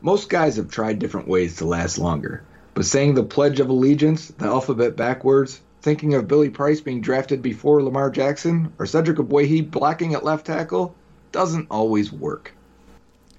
Most 0.00 0.28
guys 0.28 0.56
have 0.56 0.70
tried 0.70 1.00
different 1.00 1.26
ways 1.26 1.56
to 1.56 1.64
last 1.64 1.98
longer, 1.98 2.42
but 2.74 2.84
saying 2.84 3.14
the 3.14 3.24
Pledge 3.24 3.58
of 3.58 3.68
Allegiance, 3.68 4.28
the 4.28 4.46
alphabet 4.46 4.94
backwards, 4.94 5.60
thinking 5.82 6.14
of 6.14 6.28
Billy 6.28 6.50
Price 6.50 6.80
being 6.80 7.00
drafted 7.00 7.42
before 7.42 7.82
Lamar 7.82 8.08
Jackson, 8.08 8.72
or 8.78 8.86
Cedric 8.86 9.18
Ogbuehi 9.18 9.68
blocking 9.68 10.14
at 10.14 10.24
left 10.24 10.46
tackle 10.46 10.94
doesn't 11.32 11.66
always 11.68 12.12
work. 12.12 12.54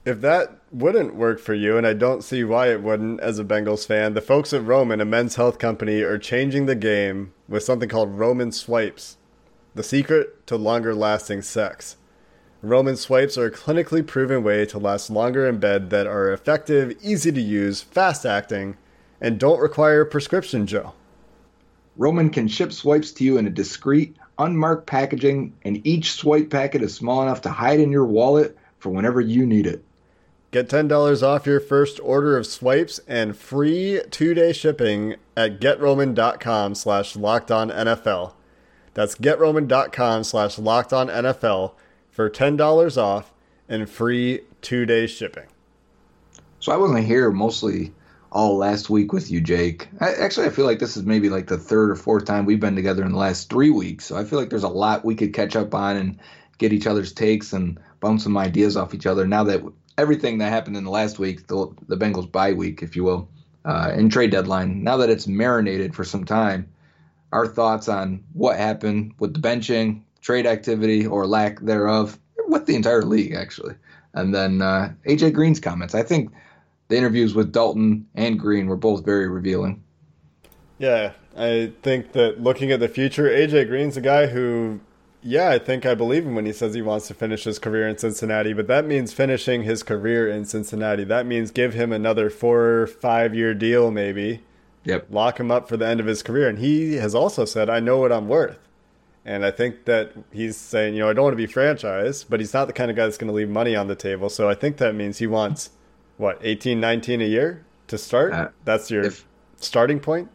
If 0.04 0.20
that 0.22 0.58
wouldn't 0.72 1.16
work 1.16 1.40
for 1.40 1.54
you, 1.54 1.78
and 1.78 1.88
I 1.88 1.94
don't 1.94 2.24
see 2.24 2.44
why 2.44 2.72
it 2.72 2.84
wouldn't 2.84 3.22
as 3.22 3.40
a 3.40 3.46
Bengals 3.46 3.86
fan, 3.86 4.14
the 4.14 4.22
folks 4.22 4.52
at 4.52 4.66
Roman, 4.66 5.00
a 5.00 5.06
men's 5.06 5.36
health 5.36 5.60
company, 5.60 6.02
are 6.02 6.18
changing 6.18 6.66
the 6.66 6.76
game 6.76 7.34
with 7.48 7.64
something 7.64 7.88
called 7.88 8.18
Roman 8.18 8.52
Swipes, 8.52 9.18
the 9.76 9.84
secret 9.84 10.46
to 10.48 10.58
longer 10.58 10.94
lasting 10.94 11.42
sex. 11.42 11.96
Roman 12.62 12.98
swipes 12.98 13.38
are 13.38 13.46
a 13.46 13.52
clinically 13.52 14.06
proven 14.06 14.44
way 14.44 14.66
to 14.66 14.78
last 14.78 15.10
longer 15.10 15.48
in 15.48 15.60
bed 15.60 15.92
that 15.92 16.06
are 16.08 16.34
effective, 16.34 16.98
easy 17.02 17.32
to 17.32 17.40
use, 17.40 17.82
fast 17.82 18.26
acting, 18.26 18.76
and 19.22 19.40
don't 19.40 19.62
require 19.62 20.02
a 20.02 20.06
prescription, 20.06 20.68
Joe. 20.68 20.92
Roman 21.96 22.30
can 22.30 22.50
ship 22.50 22.74
swipes 22.74 23.14
to 23.14 23.24
you 23.24 23.38
in 23.38 23.48
a 23.48 23.50
discreet, 23.50 24.18
unmarked 24.38 24.88
packaging, 24.88 25.54
and 25.64 25.86
each 25.88 26.12
swipe 26.12 26.50
packet 26.50 26.82
is 26.82 26.94
small 26.94 27.22
enough 27.22 27.42
to 27.42 27.50
hide 27.50 27.80
in 27.80 27.94
your 27.94 28.06
wallet 28.06 28.58
for 28.78 28.90
whenever 28.90 29.22
you 29.22 29.46
need 29.46 29.66
it. 29.66 29.84
Get 30.52 30.68
$10 30.68 31.24
off 31.24 31.46
your 31.46 31.60
first 31.62 32.00
order 32.02 32.36
of 32.36 32.46
swipes 32.46 33.00
and 33.08 33.38
free 33.38 34.02
two-day 34.12 34.52
shipping 34.52 35.16
at 35.38 35.62
getroman.com 35.62 36.76
slash 36.76 37.14
lockedonnfl. 37.14 38.34
That's 38.96 39.16
getroman.com 39.16 40.24
slash 40.26 40.58
lockedonnfl 40.58 41.72
for 42.10 42.30
$10 42.30 42.98
off 42.98 43.34
and 43.68 43.90
free 43.90 44.42
two-day 44.62 45.08
shipping. 45.08 45.48
So 46.60 46.72
I 46.72 46.78
wasn't 46.78 47.06
here 47.06 47.32
mostly 47.32 47.94
all 48.32 48.58
last 48.58 48.90
week 48.90 49.14
with 49.14 49.32
you, 49.32 49.42
Jake. 49.42 49.88
I, 50.00 50.14
actually, 50.14 50.48
I 50.48 50.50
feel 50.50 50.66
like 50.66 50.80
this 50.80 50.98
is 50.98 51.04
maybe 51.04 51.30
like 51.30 51.48
the 51.48 51.58
third 51.58 51.90
or 51.90 51.96
fourth 51.96 52.26
time 52.26 52.46
we've 52.46 52.60
been 52.60 52.76
together 52.76 53.04
in 53.04 53.12
the 53.12 53.18
last 53.18 53.50
three 53.50 53.70
weeks. 53.70 54.06
So 54.06 54.18
I 54.18 54.24
feel 54.24 54.40
like 54.40 54.50
there's 54.50 54.64
a 54.64 54.70
lot 54.70 55.06
we 55.06 55.16
could 55.16 55.34
catch 55.34 55.56
up 55.56 55.74
on 55.74 55.96
and 55.98 56.20
get 56.58 56.74
each 56.74 56.88
other's 56.88 57.14
takes 57.14 57.54
and 57.54 57.80
bounce 58.02 58.24
some 58.24 58.38
ideas 58.38 58.78
off 58.78 58.94
each 58.94 59.06
other. 59.06 59.26
Now 59.26 59.46
that 59.46 59.64
everything 59.98 60.38
that 60.40 60.50
happened 60.50 60.78
in 60.78 60.84
the 60.84 60.92
last 60.92 61.20
week, 61.20 61.48
the, 61.48 61.74
the 61.88 61.98
Bengals 61.98 62.32
bye 62.32 62.54
week, 62.54 62.84
if 62.84 62.96
you 62.96 63.04
will, 63.04 63.30
uh, 63.66 63.92
and 63.94 64.12
trade 64.12 64.32
deadline, 64.32 64.84
now 64.84 64.98
that 64.98 65.10
it's 65.10 65.28
marinated 65.28 65.96
for 65.96 66.04
some 66.04 66.26
time, 66.26 66.70
our 67.32 67.48
thoughts 67.48 67.88
on 67.88 68.24
what 68.34 68.58
happened 68.58 69.14
with 69.20 69.34
the 69.34 69.40
benching, 69.40 70.02
trade 70.22 70.46
activity 70.46 71.06
or 71.06 71.28
lack 71.28 71.60
thereof, 71.60 72.20
with 72.48 72.66
the 72.66 72.76
entire 72.76 73.04
league 73.04 73.34
actually, 73.34 73.76
and 74.14 74.34
then 74.34 74.62
uh, 74.62 74.92
AJ 75.08 75.34
Green's 75.34 75.60
comments. 75.60 75.96
I 75.96 76.04
think 76.04 76.32
the 76.88 76.98
interviews 76.98 77.36
with 77.36 77.52
Dalton 77.52 78.08
and 78.16 78.40
Green 78.40 78.68
were 78.68 78.76
both 78.76 79.06
very 79.06 79.28
revealing. 79.28 79.84
Yeah, 80.78 81.14
I 81.38 81.74
think 81.84 82.14
that 82.14 82.42
looking 82.42 82.72
at 82.72 82.80
the 82.80 82.88
future, 82.88 83.30
AJ 83.30 83.68
Green's 83.68 83.98
a 83.98 84.02
guy 84.02 84.28
who, 84.28 84.80
yeah, 85.22 85.50
I 85.50 85.60
think 85.60 85.86
I 85.86 85.94
believe 85.94 86.26
him 86.26 86.36
when 86.36 86.46
he 86.46 86.54
says 86.54 86.74
he 86.74 86.82
wants 86.82 87.08
to 87.08 87.14
finish 87.14 87.44
his 87.44 87.60
career 87.60 87.88
in 87.88 87.98
Cincinnati, 87.98 88.54
but 88.54 88.68
that 88.68 88.86
means 88.86 89.14
finishing 89.14 89.64
his 89.64 89.84
career 89.84 90.28
in 90.28 90.46
Cincinnati. 90.46 91.04
That 91.04 91.26
means 91.26 91.52
give 91.52 91.74
him 91.74 91.92
another 91.92 92.30
four 92.30 92.82
or 92.82 92.88
five 92.88 93.36
year 93.36 93.54
deal, 93.54 93.92
maybe. 93.92 94.42
Yep. 94.86 95.08
Lock 95.10 95.40
him 95.40 95.52
up 95.52 95.68
for 95.68 95.78
the 95.78 95.86
end 95.86 96.00
of 96.00 96.06
his 96.06 96.24
career. 96.24 96.48
And 96.48 96.60
he 96.60 96.96
has 96.96 97.14
also 97.14 97.46
said, 97.46 97.70
I 97.70 97.80
know 97.80 97.98
what 97.98 98.12
I'm 98.12 98.28
worth. 98.28 98.58
And 99.26 99.46
I 99.46 99.52
think 99.52 99.86
that 99.86 100.14
he's 100.32 100.58
saying, 100.58 100.94
you 100.94 101.02
know, 101.02 101.10
I 101.10 101.14
don't 101.14 101.24
want 101.24 101.34
to 101.38 101.48
be 101.48 101.52
franchised, 101.52 102.26
but 102.30 102.40
he's 102.40 102.54
not 102.54 102.66
the 102.66 102.74
kind 102.74 102.90
of 102.90 102.98
guy 102.98 103.06
that's 103.06 103.18
going 103.18 103.28
to 103.28 103.34
leave 103.34 103.50
money 103.50 103.76
on 103.76 103.88
the 103.88 103.96
table. 103.96 104.30
So 104.30 104.50
I 104.50 104.56
think 104.56 104.78
that 104.78 104.96
means 104.96 105.18
he 105.18 105.28
wants, 105.28 105.72
what, 106.18 106.40
18, 106.42 106.80
19 106.80 107.22
a 107.22 107.26
year 107.26 107.66
to 107.88 107.98
start? 107.98 108.34
Uh, 108.34 108.50
that's 108.64 108.90
your 108.90 109.04
if- 109.04 109.26
starting 109.58 110.00
point? 110.00 110.30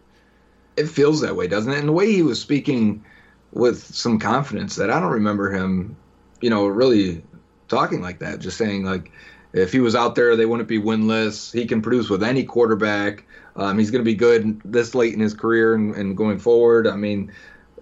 It 0.76 0.88
feels 0.88 1.20
that 1.22 1.36
way, 1.36 1.46
doesn't 1.46 1.72
it? 1.72 1.78
And 1.78 1.88
the 1.88 1.92
way 1.92 2.12
he 2.12 2.22
was 2.22 2.40
speaking 2.40 3.04
with 3.52 3.82
some 3.82 4.18
confidence 4.18 4.76
that 4.76 4.90
I 4.90 5.00
don't 5.00 5.12
remember 5.12 5.50
him, 5.50 5.96
you 6.40 6.50
know, 6.50 6.66
really 6.66 7.22
talking 7.68 8.02
like 8.02 8.18
that. 8.18 8.40
Just 8.40 8.58
saying 8.58 8.84
like, 8.84 9.12
if 9.52 9.72
he 9.72 9.78
was 9.78 9.94
out 9.94 10.16
there, 10.16 10.34
they 10.34 10.46
wouldn't 10.46 10.68
be 10.68 10.80
winless. 10.80 11.52
He 11.52 11.64
can 11.64 11.80
produce 11.80 12.10
with 12.10 12.24
any 12.24 12.42
quarterback. 12.42 13.24
Um, 13.54 13.78
he's 13.78 13.92
going 13.92 14.00
to 14.00 14.04
be 14.04 14.16
good 14.16 14.60
this 14.64 14.96
late 14.96 15.14
in 15.14 15.20
his 15.20 15.32
career 15.32 15.74
and, 15.74 15.94
and 15.94 16.16
going 16.16 16.40
forward. 16.40 16.88
I 16.88 16.96
mean, 16.96 17.32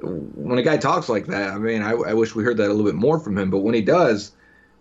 when 0.03 0.59
a 0.59 0.63
guy 0.63 0.77
talks 0.77 1.09
like 1.09 1.27
that, 1.27 1.51
I 1.51 1.59
mean, 1.59 1.83
I, 1.83 1.93
I 1.93 2.15
wish 2.15 2.35
we 2.35 2.45
heard 2.45 2.57
that 2.59 2.69
a 2.69 2.75
little 2.75 2.85
bit 2.85 2.95
more 2.95 3.19
from 3.19 3.39
him. 3.39 3.51
But 3.51 3.61
when 3.61 3.75
he 3.75 3.83
does, 3.83 4.33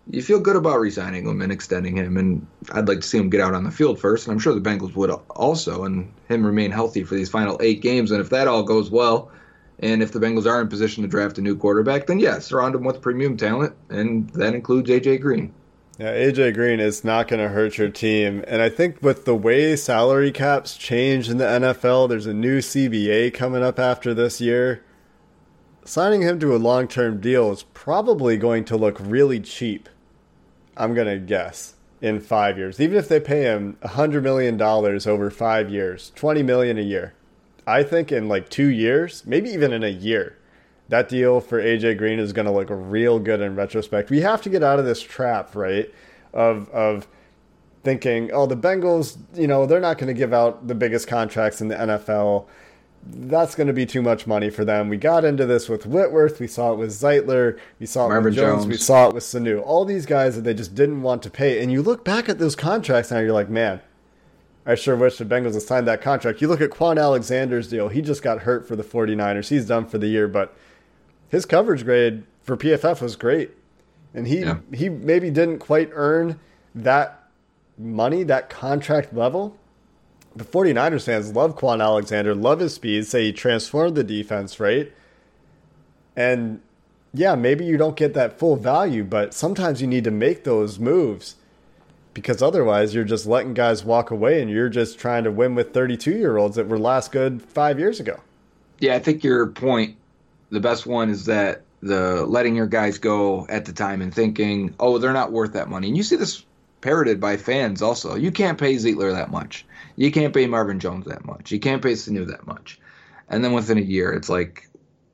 you 0.09 0.21
feel 0.21 0.39
good 0.39 0.55
about 0.55 0.79
resigning 0.79 1.27
him 1.27 1.41
and 1.41 1.51
extending 1.51 1.97
him. 1.97 2.17
And 2.17 2.45
I'd 2.71 2.87
like 2.87 3.01
to 3.01 3.07
see 3.07 3.17
him 3.17 3.29
get 3.29 3.41
out 3.41 3.53
on 3.53 3.63
the 3.63 3.71
field 3.71 3.99
first. 3.99 4.27
And 4.27 4.33
I'm 4.33 4.39
sure 4.39 4.53
the 4.53 4.61
Bengals 4.61 4.95
would 4.95 5.11
also, 5.11 5.83
and 5.83 6.11
him 6.27 6.45
remain 6.45 6.71
healthy 6.71 7.03
for 7.03 7.15
these 7.15 7.29
final 7.29 7.59
eight 7.61 7.81
games. 7.81 8.11
And 8.11 8.21
if 8.21 8.29
that 8.29 8.47
all 8.47 8.63
goes 8.63 8.89
well, 8.89 9.31
and 9.79 10.03
if 10.03 10.11
the 10.11 10.19
Bengals 10.19 10.45
are 10.45 10.61
in 10.61 10.67
position 10.67 11.01
to 11.03 11.09
draft 11.09 11.37
a 11.37 11.41
new 11.41 11.55
quarterback, 11.55 12.07
then 12.07 12.19
yes, 12.19 12.45
surround 12.45 12.75
him 12.75 12.83
with 12.83 13.01
premium 13.01 13.35
talent, 13.35 13.75
and 13.89 14.29
that 14.31 14.53
includes 14.53 14.89
AJ 14.89 15.21
Green. 15.21 15.51
Yeah, 15.97 16.13
AJ 16.13 16.53
Green 16.53 16.79
is 16.79 17.03
not 17.03 17.27
going 17.27 17.41
to 17.41 17.49
hurt 17.49 17.77
your 17.77 17.89
team. 17.89 18.43
And 18.47 18.61
I 18.61 18.69
think 18.69 19.01
with 19.01 19.25
the 19.25 19.35
way 19.35 19.75
salary 19.75 20.31
caps 20.31 20.77
change 20.77 21.29
in 21.29 21.37
the 21.37 21.45
NFL, 21.45 22.09
there's 22.09 22.27
a 22.27 22.33
new 22.33 22.59
CBA 22.59 23.33
coming 23.33 23.63
up 23.63 23.79
after 23.79 24.13
this 24.13 24.39
year. 24.39 24.83
Signing 25.83 26.21
him 26.21 26.39
to 26.39 26.55
a 26.55 26.57
long 26.57 26.87
term 26.87 27.19
deal 27.19 27.51
is 27.51 27.63
probably 27.73 28.37
going 28.37 28.65
to 28.65 28.77
look 28.77 28.97
really 28.99 29.39
cheap. 29.39 29.89
I'm 30.77 30.93
going 30.93 31.07
to 31.07 31.17
guess 31.17 31.75
in 32.01 32.19
five 32.19 32.57
years. 32.57 32.79
Even 32.79 32.97
if 32.97 33.07
they 33.07 33.19
pay 33.19 33.43
him 33.43 33.77
$100 33.83 34.23
million 34.23 34.61
over 34.61 35.29
five 35.29 35.69
years, 35.69 36.11
20 36.15 36.43
million 36.43 36.77
a 36.77 36.81
year. 36.81 37.13
I 37.67 37.83
think 37.83 38.11
in 38.11 38.27
like 38.27 38.49
two 38.49 38.67
years, 38.67 39.23
maybe 39.25 39.49
even 39.51 39.71
in 39.71 39.83
a 39.83 39.89
year, 39.89 40.37
that 40.89 41.07
deal 41.07 41.39
for 41.39 41.61
AJ 41.61 41.97
Green 41.97 42.19
is 42.19 42.33
going 42.33 42.47
to 42.47 42.51
look 42.51 42.67
real 42.69 43.19
good 43.19 43.39
in 43.39 43.55
retrospect. 43.55 44.09
We 44.09 44.21
have 44.21 44.41
to 44.41 44.49
get 44.49 44.63
out 44.63 44.79
of 44.79 44.85
this 44.85 45.01
trap, 45.01 45.55
right? 45.55 45.91
Of 46.33 46.69
of 46.69 47.07
thinking, 47.83 48.29
oh, 48.33 48.45
the 48.45 48.57
Bengals, 48.57 49.17
you 49.33 49.47
know, 49.47 49.65
they're 49.65 49.79
not 49.79 49.97
going 49.97 50.07
to 50.07 50.13
give 50.13 50.33
out 50.33 50.67
the 50.67 50.75
biggest 50.75 51.07
contracts 51.07 51.61
in 51.61 51.67
the 51.67 51.75
NFL. 51.75 52.45
That's 53.03 53.55
going 53.55 53.67
to 53.67 53.73
be 53.73 53.85
too 53.85 54.01
much 54.01 54.27
money 54.27 54.49
for 54.49 54.63
them. 54.63 54.87
We 54.87 54.97
got 54.97 55.25
into 55.25 55.45
this 55.45 55.67
with 55.67 55.85
Whitworth. 55.85 56.39
We 56.39 56.47
saw 56.47 56.71
it 56.73 56.77
with 56.77 56.91
Zeitler. 56.91 57.57
We 57.79 57.85
saw 57.87 58.05
it 58.05 58.09
Marvin 58.09 58.25
with 58.25 58.35
Jones. 58.35 58.61
Jones. 58.63 58.67
We 58.67 58.77
saw 58.77 59.07
it 59.09 59.15
with 59.15 59.23
Sanu. 59.23 59.61
All 59.65 59.85
these 59.85 60.05
guys 60.05 60.35
that 60.35 60.43
they 60.43 60.53
just 60.53 60.75
didn't 60.75 61.01
want 61.01 61.23
to 61.23 61.29
pay. 61.31 61.61
And 61.63 61.71
you 61.71 61.81
look 61.81 62.05
back 62.05 62.29
at 62.29 62.37
those 62.37 62.55
contracts 62.55 63.09
now, 63.09 63.19
you're 63.19 63.33
like, 63.33 63.49
man, 63.49 63.81
I 64.65 64.75
sure 64.75 64.95
wish 64.95 65.17
the 65.17 65.25
Bengals 65.25 65.53
had 65.53 65.63
signed 65.63 65.87
that 65.87 66.01
contract. 66.01 66.41
You 66.41 66.47
look 66.47 66.61
at 66.61 66.69
Kwon 66.69 67.01
Alexander's 67.01 67.67
deal. 67.67 67.89
He 67.89 68.01
just 68.03 68.21
got 68.21 68.41
hurt 68.41 68.67
for 68.67 68.75
the 68.75 68.83
49ers. 68.83 69.49
He's 69.49 69.65
done 69.65 69.87
for 69.87 69.97
the 69.97 70.07
year, 70.07 70.27
but 70.27 70.55
his 71.29 71.45
coverage 71.47 71.83
grade 71.83 72.23
for 72.43 72.55
PFF 72.55 73.01
was 73.01 73.15
great. 73.15 73.51
And 74.13 74.27
he 74.27 74.41
Yeah. 74.41 74.57
he 74.73 74.89
maybe 74.89 75.31
didn't 75.31 75.57
quite 75.59 75.89
earn 75.93 76.39
that 76.75 77.23
money, 77.79 78.23
that 78.23 78.49
contract 78.49 79.13
level. 79.15 79.57
The 80.35 80.45
49ers 80.45 81.05
fans 81.05 81.33
love 81.33 81.57
Kwon 81.57 81.81
Alexander, 81.81 82.33
love 82.33 82.59
his 82.59 82.73
speed, 82.73 83.05
say 83.05 83.25
he 83.25 83.33
transformed 83.33 83.95
the 83.95 84.03
defense, 84.03 84.59
right? 84.59 84.91
And 86.15 86.61
yeah, 87.13 87.35
maybe 87.35 87.65
you 87.65 87.77
don't 87.77 87.97
get 87.97 88.13
that 88.13 88.39
full 88.39 88.55
value, 88.55 89.03
but 89.03 89.33
sometimes 89.33 89.81
you 89.81 89.87
need 89.87 90.05
to 90.05 90.11
make 90.11 90.43
those 90.43 90.79
moves 90.79 91.35
because 92.13 92.41
otherwise 92.41 92.93
you're 92.93 93.03
just 93.03 93.25
letting 93.25 93.53
guys 93.53 93.83
walk 93.83 94.11
away 94.11 94.41
and 94.41 94.49
you're 94.49 94.69
just 94.69 94.99
trying 94.99 95.23
to 95.23 95.31
win 95.31 95.55
with 95.55 95.73
32 95.73 96.11
year 96.11 96.37
olds 96.37 96.55
that 96.55 96.67
were 96.67 96.79
last 96.79 97.11
good 97.11 97.41
five 97.41 97.79
years 97.79 97.99
ago. 97.99 98.19
Yeah, 98.79 98.95
I 98.95 98.99
think 98.99 99.23
your 99.23 99.47
point, 99.47 99.97
the 100.49 100.59
best 100.59 100.85
one 100.85 101.09
is 101.09 101.25
that 101.25 101.63
the 101.81 102.25
letting 102.25 102.55
your 102.55 102.67
guys 102.67 102.97
go 102.97 103.47
at 103.49 103.65
the 103.65 103.73
time 103.73 104.01
and 104.01 104.13
thinking, 104.13 104.75
oh, 104.79 104.97
they're 104.97 105.13
not 105.13 105.31
worth 105.31 105.53
that 105.53 105.69
money. 105.69 105.87
And 105.87 105.97
you 105.97 106.03
see 106.03 106.15
this 106.15 106.45
parroted 106.81 107.19
by 107.19 107.37
fans 107.37 107.81
also. 107.81 108.15
You 108.15 108.31
can't 108.31 108.57
pay 108.57 108.75
Zeitler 108.75 109.13
that 109.13 109.31
much. 109.31 109.65
You 109.95 110.11
can't 110.11 110.33
pay 110.33 110.47
Marvin 110.47 110.79
Jones 110.79 111.05
that 111.05 111.25
much. 111.25 111.51
You 111.51 111.59
can't 111.59 111.81
pay 111.81 111.93
Sanu 111.93 112.27
that 112.27 112.47
much. 112.47 112.79
And 113.29 113.43
then 113.43 113.53
within 113.53 113.77
a 113.77 113.81
year, 113.81 114.11
it's 114.11 114.29
like, 114.29 114.69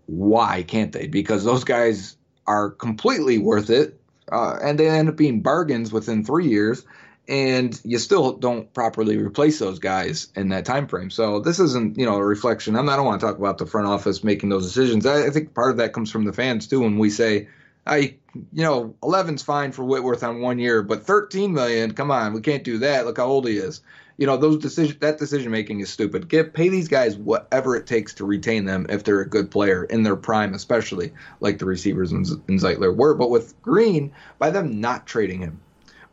why 0.08 0.64
can't 0.64 0.92
they? 0.92 1.08
Because 1.08 1.44
those 1.44 1.64
guys 1.64 2.18
are 2.48 2.70
completely 2.72 3.38
worth 3.38 3.70
it, 3.70 4.00
uh, 4.32 4.58
and 4.62 4.80
they 4.80 4.90
end 4.90 5.10
up 5.10 5.18
being 5.18 5.42
bargains 5.42 5.92
within 5.92 6.24
three 6.24 6.48
years, 6.48 6.86
and 7.28 7.80
you 7.84 7.98
still 7.98 8.34
don't 8.34 8.74
properly 8.74 9.18
replace 9.18 9.60
those 9.60 9.80
guys 9.80 10.30
in 10.36 10.50
that 10.50 10.66
time 10.66 10.88
frame. 10.88 11.10
So 11.10 11.40
this 11.40 11.60
isn't 11.60 11.98
you 11.98 12.06
know 12.06 12.16
a 12.16 12.24
reflection. 12.24 12.76
I'm, 12.76 12.90
I 12.90 12.96
don't 12.96 13.06
want 13.06 13.20
to 13.20 13.28
talk 13.28 13.38
about 13.38 13.58
the 13.58 13.66
front 13.66 13.88
office 13.88 14.24
making 14.24 14.50
those 14.50 14.66
decisions. 14.66 15.06
I, 15.06 15.28
I 15.28 15.30
think 15.30 15.54
part 15.54 15.72
of 15.72 15.78
that 15.78 15.94
comes 15.94 16.10
from 16.10 16.26
the 16.26 16.34
fans 16.34 16.68
too. 16.68 16.80
When 16.80 16.98
we 16.98 17.10
say, 17.10 17.50
I 17.88 18.16
you 18.54 18.64
know 18.64 18.96
11's 19.02 19.42
fine 19.42 19.72
for 19.72 19.84
Whitworth 19.84 20.24
on 20.24 20.42
one 20.42 20.60
year, 20.60 20.84
but 20.84 21.06
13 21.06 21.54
million, 21.54 21.94
come 21.94 22.12
on, 22.12 22.34
we 22.34 22.42
can't 22.42 22.64
do 22.64 22.78
that. 22.80 23.06
Look 23.06 23.18
how 23.18 23.26
old 23.26 23.48
he 23.48 23.58
is. 23.58 23.82
You 24.18 24.26
know 24.26 24.38
those 24.38 24.58
decision 24.58 24.98
that 25.02 25.20
decision 25.20 25.52
making 25.52 25.80
is 25.80 25.90
stupid. 25.90 26.28
Give 26.28 26.52
pay 26.52 26.70
these 26.70 26.88
guys 26.88 27.18
whatever 27.18 27.76
it 27.76 27.86
takes 27.86 28.14
to 28.16 28.26
retain 28.26 28.66
them 28.66 28.86
if 28.90 29.04
they're 29.04 29.22
a 29.22 29.30
good 29.30 29.52
player 29.52 29.84
in 29.86 30.04
their 30.04 30.16
prime, 30.16 30.54
especially 30.54 31.14
like 31.40 31.60
the 31.60 31.66
receivers 31.66 32.12
in, 32.12 32.24
Zeitler 32.24 32.96
were. 32.96 33.14
But 33.14 33.30
with 33.30 33.60
Green, 33.62 34.12
by 34.40 34.50
them 34.50 34.82
not 34.82 35.06
trading 35.06 35.40
him, 35.40 35.60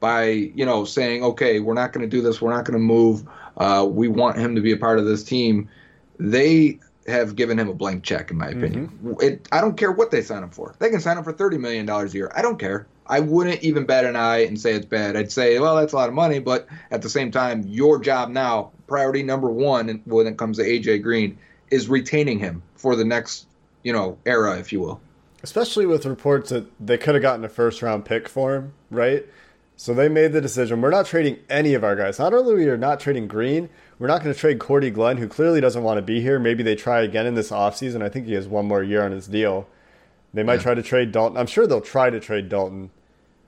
by 0.00 0.26
you 0.26 0.66
know 0.66 0.84
saying 0.84 1.24
okay 1.24 1.60
we're 1.60 1.72
not 1.72 1.94
going 1.94 2.08
to 2.08 2.16
do 2.16 2.20
this 2.20 2.42
we're 2.42 2.52
not 2.52 2.66
going 2.66 2.78
to 2.78 2.84
move 2.84 3.24
uh, 3.56 3.86
we 3.88 4.06
want 4.06 4.36
him 4.36 4.54
to 4.54 4.60
be 4.60 4.70
a 4.70 4.76
part 4.76 4.98
of 4.98 5.06
this 5.06 5.24
team 5.24 5.66
they 6.18 6.78
have 7.06 7.36
given 7.36 7.58
him 7.58 7.68
a 7.68 7.74
blank 7.74 8.02
check 8.02 8.30
in 8.30 8.38
my 8.38 8.48
mm-hmm. 8.48 8.64
opinion. 8.64 9.16
It, 9.20 9.48
i 9.52 9.60
don't 9.60 9.76
care 9.76 9.92
what 9.92 10.10
they 10.10 10.22
sign 10.22 10.42
him 10.42 10.50
for. 10.50 10.74
They 10.78 10.90
can 10.90 11.00
sign 11.00 11.18
him 11.18 11.24
for 11.24 11.32
$30 11.32 11.58
million 11.60 11.88
a 11.88 12.06
year. 12.08 12.30
I 12.34 12.42
don't 12.42 12.58
care. 12.58 12.86
I 13.06 13.20
wouldn't 13.20 13.62
even 13.62 13.84
bat 13.84 14.06
an 14.06 14.16
eye 14.16 14.44
and 14.44 14.58
say 14.58 14.72
it's 14.72 14.86
bad. 14.86 15.16
I'd 15.16 15.30
say 15.30 15.58
well 15.58 15.76
that's 15.76 15.92
a 15.92 15.96
lot 15.96 16.08
of 16.08 16.14
money 16.14 16.38
but 16.38 16.66
at 16.90 17.02
the 17.02 17.10
same 17.10 17.30
time 17.30 17.62
your 17.66 17.98
job 18.00 18.30
now 18.30 18.72
priority 18.86 19.22
number 19.22 19.50
one 19.50 20.02
when 20.06 20.26
it 20.26 20.38
comes 20.38 20.56
to 20.58 20.64
aj 20.64 21.02
green 21.02 21.38
is 21.70 21.88
retaining 21.88 22.38
him 22.38 22.62
for 22.76 22.96
the 22.96 23.04
next 23.04 23.46
you 23.82 23.92
know 23.92 24.18
era 24.24 24.58
if 24.58 24.72
you 24.72 24.80
will. 24.80 25.00
Especially 25.42 25.84
with 25.84 26.06
reports 26.06 26.48
that 26.48 26.66
they 26.80 26.96
could 26.96 27.14
have 27.14 27.22
gotten 27.22 27.44
a 27.44 27.50
first 27.50 27.82
round 27.82 28.06
pick 28.06 28.28
for 28.28 28.54
him, 28.54 28.72
right? 28.90 29.26
So 29.76 29.92
they 29.92 30.08
made 30.08 30.32
the 30.32 30.40
decision. 30.40 30.80
We're 30.80 30.90
not 30.90 31.06
trading 31.06 31.38
any 31.50 31.74
of 31.74 31.82
our 31.82 31.96
guys. 31.96 32.18
Not 32.18 32.32
only 32.32 32.66
are 32.68 32.72
we 32.74 32.78
not 32.78 33.00
trading 33.00 33.26
Green, 33.26 33.68
we're 33.98 34.06
not 34.06 34.22
going 34.22 34.32
to 34.32 34.38
trade 34.38 34.60
Cordy 34.60 34.90
Glenn, 34.90 35.16
who 35.16 35.26
clearly 35.26 35.60
doesn't 35.60 35.82
want 35.82 35.98
to 35.98 36.02
be 36.02 36.20
here. 36.20 36.38
Maybe 36.38 36.62
they 36.62 36.76
try 36.76 37.02
again 37.02 37.26
in 37.26 37.34
this 37.34 37.50
offseason. 37.50 38.02
I 38.02 38.08
think 38.08 38.26
he 38.26 38.34
has 38.34 38.46
one 38.46 38.66
more 38.66 38.82
year 38.82 39.02
on 39.04 39.10
his 39.12 39.26
deal. 39.26 39.66
They 40.32 40.42
might 40.42 40.54
Yeah. 40.54 40.62
try 40.62 40.74
to 40.74 40.82
trade 40.82 41.12
Dalton. 41.12 41.36
I'm 41.36 41.46
sure 41.46 41.66
they'll 41.66 41.80
try 41.80 42.10
to 42.10 42.20
trade 42.20 42.48
Dalton 42.48 42.90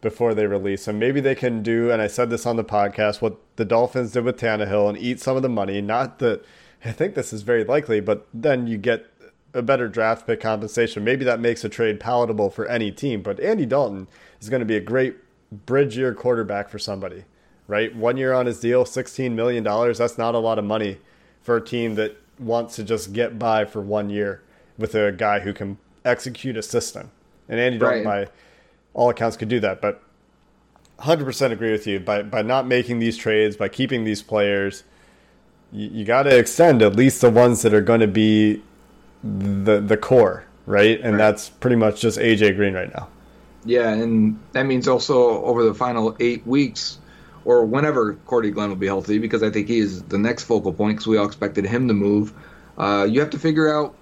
before 0.00 0.34
they 0.34 0.46
release 0.46 0.86
him. 0.86 0.98
Maybe 0.98 1.20
they 1.20 1.34
can 1.34 1.62
do, 1.62 1.90
and 1.90 2.02
I 2.02 2.06
said 2.06 2.30
this 2.30 2.46
on 2.46 2.56
the 2.56 2.64
podcast, 2.64 3.22
what 3.22 3.36
the 3.56 3.64
Dolphins 3.64 4.12
did 4.12 4.24
with 4.24 4.38
Tannehill 4.38 4.88
and 4.88 4.98
eat 4.98 5.20
some 5.20 5.36
of 5.36 5.42
the 5.42 5.48
money. 5.48 5.80
Not 5.80 6.18
that 6.18 6.44
I 6.84 6.92
think 6.92 7.14
this 7.14 7.32
is 7.32 7.42
very 7.42 7.64
likely, 7.64 8.00
but 8.00 8.26
then 8.32 8.66
you 8.66 8.78
get 8.78 9.06
a 9.54 9.62
better 9.62 9.88
draft 9.88 10.26
pick 10.26 10.40
compensation. 10.40 11.02
Maybe 11.02 11.24
that 11.24 11.40
makes 11.40 11.64
a 11.64 11.68
trade 11.68 11.98
palatable 11.98 12.50
for 12.50 12.66
any 12.66 12.92
team. 12.92 13.22
But 13.22 13.40
Andy 13.40 13.64
Dalton 13.66 14.06
is 14.40 14.48
going 14.48 14.60
to 14.60 14.66
be 14.66 14.76
a 14.76 14.80
great 14.80 15.16
bridge 15.52 15.96
year 15.96 16.14
quarterback 16.14 16.68
for 16.68 16.78
somebody, 16.78 17.24
right? 17.68 17.94
One 17.94 18.16
year 18.16 18.32
on 18.32 18.46
his 18.46 18.60
deal, 18.60 18.84
$16 18.84 19.32
million. 19.32 19.64
That's 19.64 20.18
not 20.18 20.34
a 20.34 20.38
lot 20.38 20.58
of 20.58 20.64
money 20.64 20.98
for 21.42 21.56
a 21.56 21.60
team 21.64 21.94
that 21.96 22.16
wants 22.38 22.76
to 22.76 22.84
just 22.84 23.12
get 23.12 23.38
by 23.38 23.64
for 23.64 23.80
one 23.80 24.10
year 24.10 24.42
with 24.78 24.94
a 24.94 25.12
guy 25.12 25.40
who 25.40 25.52
can 25.52 25.78
execute 26.04 26.56
a 26.56 26.62
system. 26.62 27.10
And 27.48 27.58
Andy 27.60 27.78
Dalton, 27.78 28.04
by 28.04 28.28
all 28.94 29.08
accounts, 29.10 29.36
could 29.36 29.48
do 29.48 29.60
that. 29.60 29.80
But 29.80 30.02
100% 30.98 31.52
agree 31.52 31.72
with 31.72 31.86
you. 31.86 32.00
By, 32.00 32.22
by 32.22 32.42
not 32.42 32.66
making 32.66 32.98
these 32.98 33.16
trades, 33.16 33.56
by 33.56 33.68
keeping 33.68 34.04
these 34.04 34.22
players, 34.22 34.82
you, 35.72 35.88
you 35.88 36.04
got 36.04 36.24
to 36.24 36.36
extend 36.36 36.82
at 36.82 36.96
least 36.96 37.20
the 37.20 37.30
ones 37.30 37.62
that 37.62 37.72
are 37.72 37.80
going 37.80 38.00
to 38.00 38.06
be 38.06 38.62
the 39.22 39.80
the 39.80 39.96
core, 39.96 40.44
right? 40.66 41.00
And 41.00 41.12
Right. 41.12 41.18
that's 41.18 41.48
pretty 41.48 41.76
much 41.76 42.00
just 42.00 42.18
AJ 42.18 42.56
Green 42.56 42.74
right 42.74 42.92
now. 42.94 43.08
Yeah, 43.66 43.92
and 43.92 44.38
that 44.52 44.64
means 44.64 44.86
also 44.86 45.44
over 45.44 45.64
the 45.64 45.74
final 45.74 46.16
eight 46.20 46.46
weeks, 46.46 46.98
or 47.44 47.64
whenever 47.64 48.14
Cordy 48.26 48.50
Glenn 48.50 48.68
will 48.68 48.76
be 48.76 48.86
healthy, 48.86 49.18
because 49.18 49.42
I 49.42 49.50
think 49.50 49.68
he 49.68 49.78
is 49.78 50.02
the 50.04 50.18
next 50.18 50.44
focal 50.44 50.72
point, 50.72 50.96
because 50.96 51.06
we 51.06 51.16
all 51.16 51.26
expected 51.26 51.66
him 51.66 51.88
to 51.88 51.94
move. 51.94 52.32
Uh, 52.78 53.06
you 53.08 53.20
have 53.20 53.30
to 53.30 53.38
figure 53.38 53.72
out: 53.74 53.94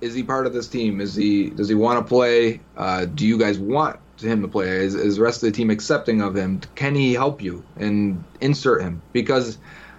is 0.00 0.14
he 0.14 0.22
part 0.22 0.46
of 0.46 0.52
this 0.52 0.68
team? 0.68 1.00
Is 1.00 1.14
he 1.14 1.50
does 1.50 1.68
he 1.68 1.74
want 1.74 2.04
to 2.04 2.08
play? 2.08 2.60
Uh, 2.76 3.04
do 3.04 3.26
you 3.26 3.38
guys 3.38 3.58
want 3.58 4.00
him 4.20 4.42
to 4.42 4.48
play? 4.48 4.68
Is, 4.68 4.94
is 4.94 5.16
the 5.16 5.22
rest 5.22 5.42
of 5.42 5.50
the 5.50 5.56
team 5.56 5.70
accepting 5.70 6.22
of 6.22 6.34
him? 6.34 6.60
Can 6.74 6.94
he 6.94 7.12
help 7.12 7.42
you 7.42 7.64
and 7.76 8.22
insert 8.40 8.82
him? 8.82 9.02
Because, 9.12 9.58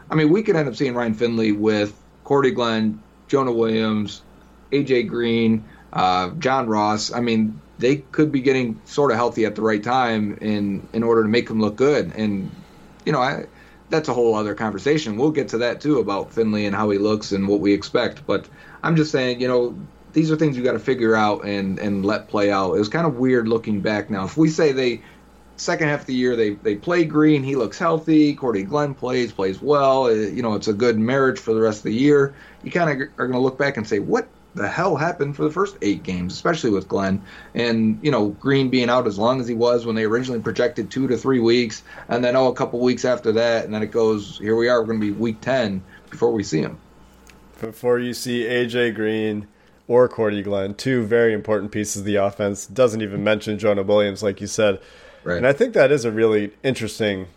I 0.09 0.15
mean, 0.15 0.29
we 0.29 0.43
could 0.43 0.55
end 0.55 0.67
up 0.67 0.75
seeing 0.75 0.95
Ryan 0.95 1.13
Finley 1.13 1.51
with 1.51 1.97
Cordy 2.23 2.51
Glenn, 2.51 3.01
Jonah 3.27 3.51
Williams, 3.51 4.21
AJ 4.71 5.07
Green, 5.07 5.63
uh, 5.91 6.31
John 6.31 6.67
Ross. 6.67 7.12
I 7.12 7.19
mean, 7.19 7.59
they 7.83 7.97
could 7.97 8.31
be 8.31 8.39
getting 8.39 8.79
sort 8.85 9.11
of 9.11 9.17
healthy 9.17 9.45
at 9.45 9.55
the 9.55 9.61
right 9.61 9.83
time 9.83 10.37
in 10.39 10.87
in 10.93 11.03
order 11.03 11.21
to 11.23 11.27
make 11.27 11.49
them 11.49 11.59
look 11.59 11.75
good. 11.75 12.13
And 12.15 12.49
you 13.05 13.11
know, 13.11 13.19
I, 13.19 13.45
that's 13.89 14.07
a 14.07 14.13
whole 14.13 14.35
other 14.35 14.55
conversation. 14.55 15.17
We'll 15.17 15.31
get 15.31 15.49
to 15.49 15.57
that 15.59 15.81
too 15.81 15.99
about 15.99 16.31
Finley 16.31 16.65
and 16.65 16.73
how 16.75 16.89
he 16.89 16.97
looks 16.97 17.33
and 17.33 17.47
what 17.47 17.59
we 17.59 17.73
expect. 17.73 18.25
But 18.25 18.47
I'm 18.81 18.95
just 18.95 19.11
saying, 19.11 19.41
you 19.41 19.49
know, 19.49 19.75
these 20.13 20.31
are 20.31 20.37
things 20.37 20.55
you 20.55 20.63
got 20.63 20.73
to 20.73 20.79
figure 20.79 21.13
out 21.15 21.43
and 21.43 21.77
and 21.77 22.05
let 22.05 22.29
play 22.29 22.51
out. 22.51 22.73
It 22.73 22.79
was 22.79 22.89
kind 22.89 23.05
of 23.05 23.17
weird 23.17 23.47
looking 23.49 23.81
back 23.81 24.09
now. 24.09 24.23
If 24.23 24.37
we 24.37 24.49
say 24.49 24.71
they 24.71 25.01
second 25.57 25.87
half 25.89 26.01
of 26.01 26.05
the 26.07 26.15
year 26.15 26.35
they 26.37 26.51
they 26.51 26.75
play 26.75 27.03
Green, 27.03 27.43
he 27.43 27.55
looks 27.57 27.77
healthy. 27.77 28.33
Cordy 28.33 28.63
Glenn 28.63 28.93
plays 28.93 29.33
plays 29.33 29.61
well. 29.61 30.05
uh, 30.05 30.11
You 30.11 30.41
know, 30.41 30.53
it's 30.53 30.69
a 30.69 30.73
good 30.73 30.97
marriage 30.97 31.39
for 31.39 31.53
the 31.53 31.61
rest 31.61 31.79
of 31.79 31.83
the 31.83 31.93
year. 31.93 32.33
You 32.63 32.71
kind 32.71 32.89
of 32.89 33.09
are 33.17 33.27
going 33.27 33.33
to 33.33 33.39
look 33.39 33.57
back 33.57 33.75
and 33.75 33.85
say, 33.85 33.99
what 33.99 34.27
the 34.55 34.67
hell 34.67 34.95
happened 34.95 35.35
for 35.35 35.43
the 35.43 35.51
first 35.51 35.77
eight 35.81 36.03
games, 36.03 36.33
especially 36.33 36.69
with 36.69 36.87
Glenn 36.87 37.21
and 37.55 37.99
you 38.01 38.11
know 38.11 38.29
Green 38.29 38.69
being 38.69 38.89
out 38.89 39.07
as 39.07 39.17
long 39.17 39.39
as 39.39 39.47
he 39.47 39.53
was 39.53 39.85
when 39.85 39.95
they 39.95 40.03
originally 40.03 40.41
projected 40.41 40.91
two 40.91 41.07
to 41.07 41.17
three 41.17 41.39
weeks, 41.39 41.83
and 42.07 42.23
then 42.23 42.35
oh 42.35 42.47
a 42.47 42.55
couple 42.55 42.79
weeks 42.79 43.05
after 43.05 43.31
that, 43.33 43.65
and 43.65 43.73
then 43.73 43.83
it 43.83 43.91
goes 43.91 44.37
here 44.37 44.55
we 44.55 44.69
are, 44.69 44.81
we're 44.81 44.87
going 44.87 44.99
to 44.99 45.05
be 45.05 45.11
week 45.11 45.41
ten 45.41 45.83
before 46.09 46.31
we 46.31 46.43
see 46.43 46.59
him. 46.59 46.77
Before 47.59 47.99
you 47.99 48.13
see 48.13 48.43
AJ 48.43 48.95
Green 48.95 49.47
or 49.87 50.07
Cordy 50.07 50.41
Glenn, 50.41 50.75
two 50.75 51.03
very 51.03 51.33
important 51.33 51.71
pieces 51.71 51.97
of 51.97 52.05
the 52.05 52.15
offense. 52.15 52.65
Doesn't 52.65 53.01
even 53.01 53.23
mention 53.23 53.57
Jonah 53.59 53.83
Williams, 53.83 54.23
like 54.23 54.41
you 54.41 54.47
said. 54.47 54.79
Right. 55.23 55.37
And 55.37 55.47
I 55.47 55.53
think 55.53 55.73
that 55.73 55.91
is 55.91 56.05
a 56.05 56.11
really 56.11 56.51
interesting 56.63 57.27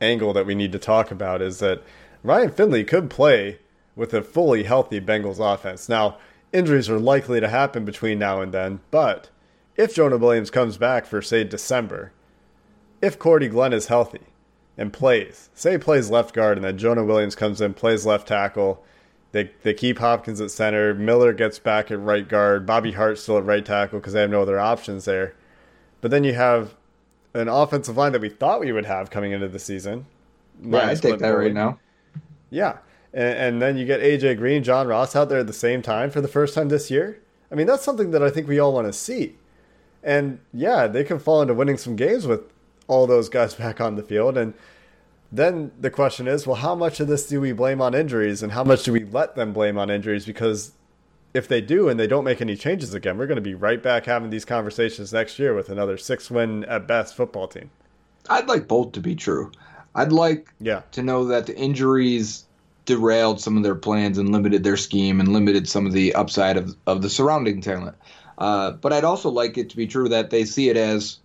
angle 0.00 0.32
that 0.32 0.46
we 0.46 0.54
need 0.54 0.72
to 0.72 0.78
talk 0.78 1.10
about 1.10 1.40
is 1.40 1.58
that 1.60 1.82
Ryan 2.22 2.50
Finley 2.50 2.84
could 2.84 3.08
play 3.08 3.58
with 3.96 4.12
a 4.14 4.22
fully 4.22 4.64
healthy 4.64 5.00
Bengals 5.00 5.38
offense. 5.38 5.88
Now, 5.88 6.18
injuries 6.52 6.90
are 6.90 6.98
likely 6.98 7.40
to 7.40 7.48
happen 7.48 7.84
between 7.84 8.18
now 8.18 8.40
and 8.40 8.52
then, 8.52 8.80
but 8.90 9.30
if 9.76 9.94
Jonah 9.94 10.18
Williams 10.18 10.50
comes 10.50 10.76
back 10.76 11.06
for, 11.06 11.22
say, 11.22 11.44
December, 11.44 12.12
if 13.00 13.18
Cordy 13.18 13.48
Glenn 13.48 13.72
is 13.72 13.86
healthy 13.86 14.20
and 14.76 14.92
plays, 14.92 15.50
say 15.54 15.78
plays 15.78 16.10
left 16.10 16.34
guard 16.34 16.58
and 16.58 16.64
then 16.64 16.78
Jonah 16.78 17.04
Williams 17.04 17.34
comes 17.34 17.60
in, 17.60 17.74
plays 17.74 18.06
left 18.06 18.28
tackle, 18.28 18.84
they, 19.32 19.50
they 19.62 19.72
keep 19.72 19.98
Hopkins 19.98 20.40
at 20.40 20.50
center, 20.50 20.94
Miller 20.94 21.32
gets 21.32 21.58
back 21.58 21.90
at 21.90 21.98
right 21.98 22.28
guard, 22.28 22.66
Bobby 22.66 22.92
Hart 22.92 23.18
still 23.18 23.38
at 23.38 23.44
right 23.44 23.64
tackle 23.64 23.98
because 23.98 24.12
they 24.12 24.20
have 24.20 24.30
no 24.30 24.42
other 24.42 24.60
options 24.60 25.06
there. 25.06 25.34
But 26.02 26.10
then 26.10 26.22
you 26.24 26.34
have 26.34 26.74
an 27.32 27.48
offensive 27.48 27.96
line 27.96 28.12
that 28.12 28.20
we 28.20 28.28
thought 28.28 28.60
we 28.60 28.72
would 28.72 28.84
have 28.84 29.10
coming 29.10 29.32
into 29.32 29.48
the 29.48 29.58
season. 29.58 30.06
Yeah, 30.62 30.86
I 30.86 30.94
take 30.94 31.18
that 31.20 31.30
right 31.30 31.52
now. 31.52 31.78
Yeah. 32.50 32.78
And, 33.14 33.34
and 33.38 33.62
then 33.62 33.76
you 33.76 33.84
get 33.84 34.00
AJ 34.00 34.38
Green, 34.38 34.62
John 34.62 34.86
Ross 34.86 35.14
out 35.16 35.28
there 35.28 35.40
at 35.40 35.46
the 35.46 35.52
same 35.52 35.82
time 35.82 36.10
for 36.10 36.20
the 36.20 36.28
first 36.28 36.54
time 36.54 36.68
this 36.68 36.90
year. 36.90 37.20
I 37.50 37.54
mean, 37.54 37.66
that's 37.66 37.84
something 37.84 38.10
that 38.12 38.22
I 38.22 38.30
think 38.30 38.48
we 38.48 38.58
all 38.58 38.72
want 38.72 38.86
to 38.86 38.92
see. 38.92 39.36
And 40.02 40.40
yeah, 40.52 40.86
they 40.86 41.04
can 41.04 41.18
fall 41.18 41.42
into 41.42 41.54
winning 41.54 41.76
some 41.78 41.96
games 41.96 42.26
with 42.26 42.40
all 42.88 43.06
those 43.06 43.28
guys 43.28 43.54
back 43.62 43.80
on 43.80 43.96
the 43.96 44.02
field. 44.02 44.36
And 44.36 44.54
then 45.30 45.72
the 45.80 45.90
question 45.90 46.28
is, 46.28 46.46
well, 46.46 46.56
how 46.56 46.74
much 46.74 47.00
of 47.00 47.08
this 47.08 47.26
do 47.26 47.40
we 47.40 47.52
blame 47.52 47.80
on 47.80 47.94
injuries 47.94 48.42
and 48.42 48.52
how 48.52 48.64
much 48.64 48.82
do 48.84 48.92
we 48.92 49.04
let 49.04 49.34
them 49.34 49.52
blame 49.52 49.78
on 49.78 49.90
injuries? 49.90 50.26
Because 50.26 50.72
if 51.34 51.48
they 51.48 51.62
do 51.62 51.88
and 51.88 51.98
they 51.98 52.06
don't 52.06 52.24
make 52.24 52.42
any 52.42 52.56
changes 52.56 52.92
again, 52.92 53.16
we're 53.16 53.26
going 53.26 53.36
to 53.36 53.40
be 53.42 53.54
right 53.54 53.82
back 53.82 54.04
having 54.04 54.28
these 54.30 54.44
conversations 54.44 55.12
next 55.12 55.38
year 55.38 55.54
with 55.54 55.70
another 55.70 55.96
six 55.96 56.30
win 56.30 56.64
at 56.66 56.86
best 56.86 57.14
football 57.16 57.48
team. 57.48 57.70
I'd 58.28 58.46
like 58.46 58.68
both 58.68 58.92
to 58.92 59.00
be 59.00 59.14
true. 59.14 59.50
I'd 59.94 60.12
like 60.12 60.48
Yeah. 60.60 60.82
to 60.92 61.02
know 61.02 61.24
that 61.26 61.46
the 61.46 61.56
injuries 61.56 62.44
derailed 62.84 63.40
some 63.40 63.56
of 63.56 63.62
their 63.62 63.74
plans 63.74 64.18
and 64.18 64.32
limited 64.32 64.64
their 64.64 64.76
scheme 64.76 65.20
and 65.20 65.32
limited 65.32 65.68
some 65.68 65.86
of 65.86 65.92
the 65.92 66.14
upside 66.14 66.56
of, 66.56 66.76
of 66.86 67.02
the 67.02 67.10
surrounding 67.10 67.60
talent. 67.60 67.96
Uh, 68.38 68.72
but 68.72 68.92
I'd 68.92 69.04
also 69.04 69.30
like 69.30 69.56
it 69.58 69.70
to 69.70 69.76
be 69.76 69.86
true 69.86 70.08
that 70.08 70.30
they 70.30 70.44
see 70.44 70.68
it 70.68 70.76
as 70.76 71.18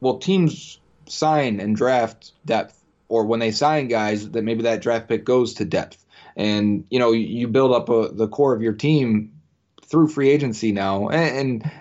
well, 0.00 0.18
teams 0.18 0.78
sign 1.06 1.60
and 1.60 1.74
draft 1.74 2.32
depth, 2.44 2.80
or 3.08 3.24
when 3.26 3.40
they 3.40 3.50
sign 3.50 3.88
guys, 3.88 4.30
that 4.30 4.44
maybe 4.44 4.62
that 4.62 4.82
draft 4.82 5.08
pick 5.08 5.24
goes 5.24 5.54
to 5.54 5.64
depth. 5.64 6.04
And, 6.36 6.84
you 6.90 6.98
know, 6.98 7.12
you- 7.12 7.48
build 7.48 7.72
up 7.72 7.88
a, 7.88 8.08
the 8.12 8.28
core 8.28 8.54
of 8.54 8.62
your 8.62 8.72
team 8.72 9.32
through 9.84 10.08
free 10.08 10.30
agency 10.30 10.72
now. 10.72 11.08
And, 11.08 11.62
and 11.64 11.72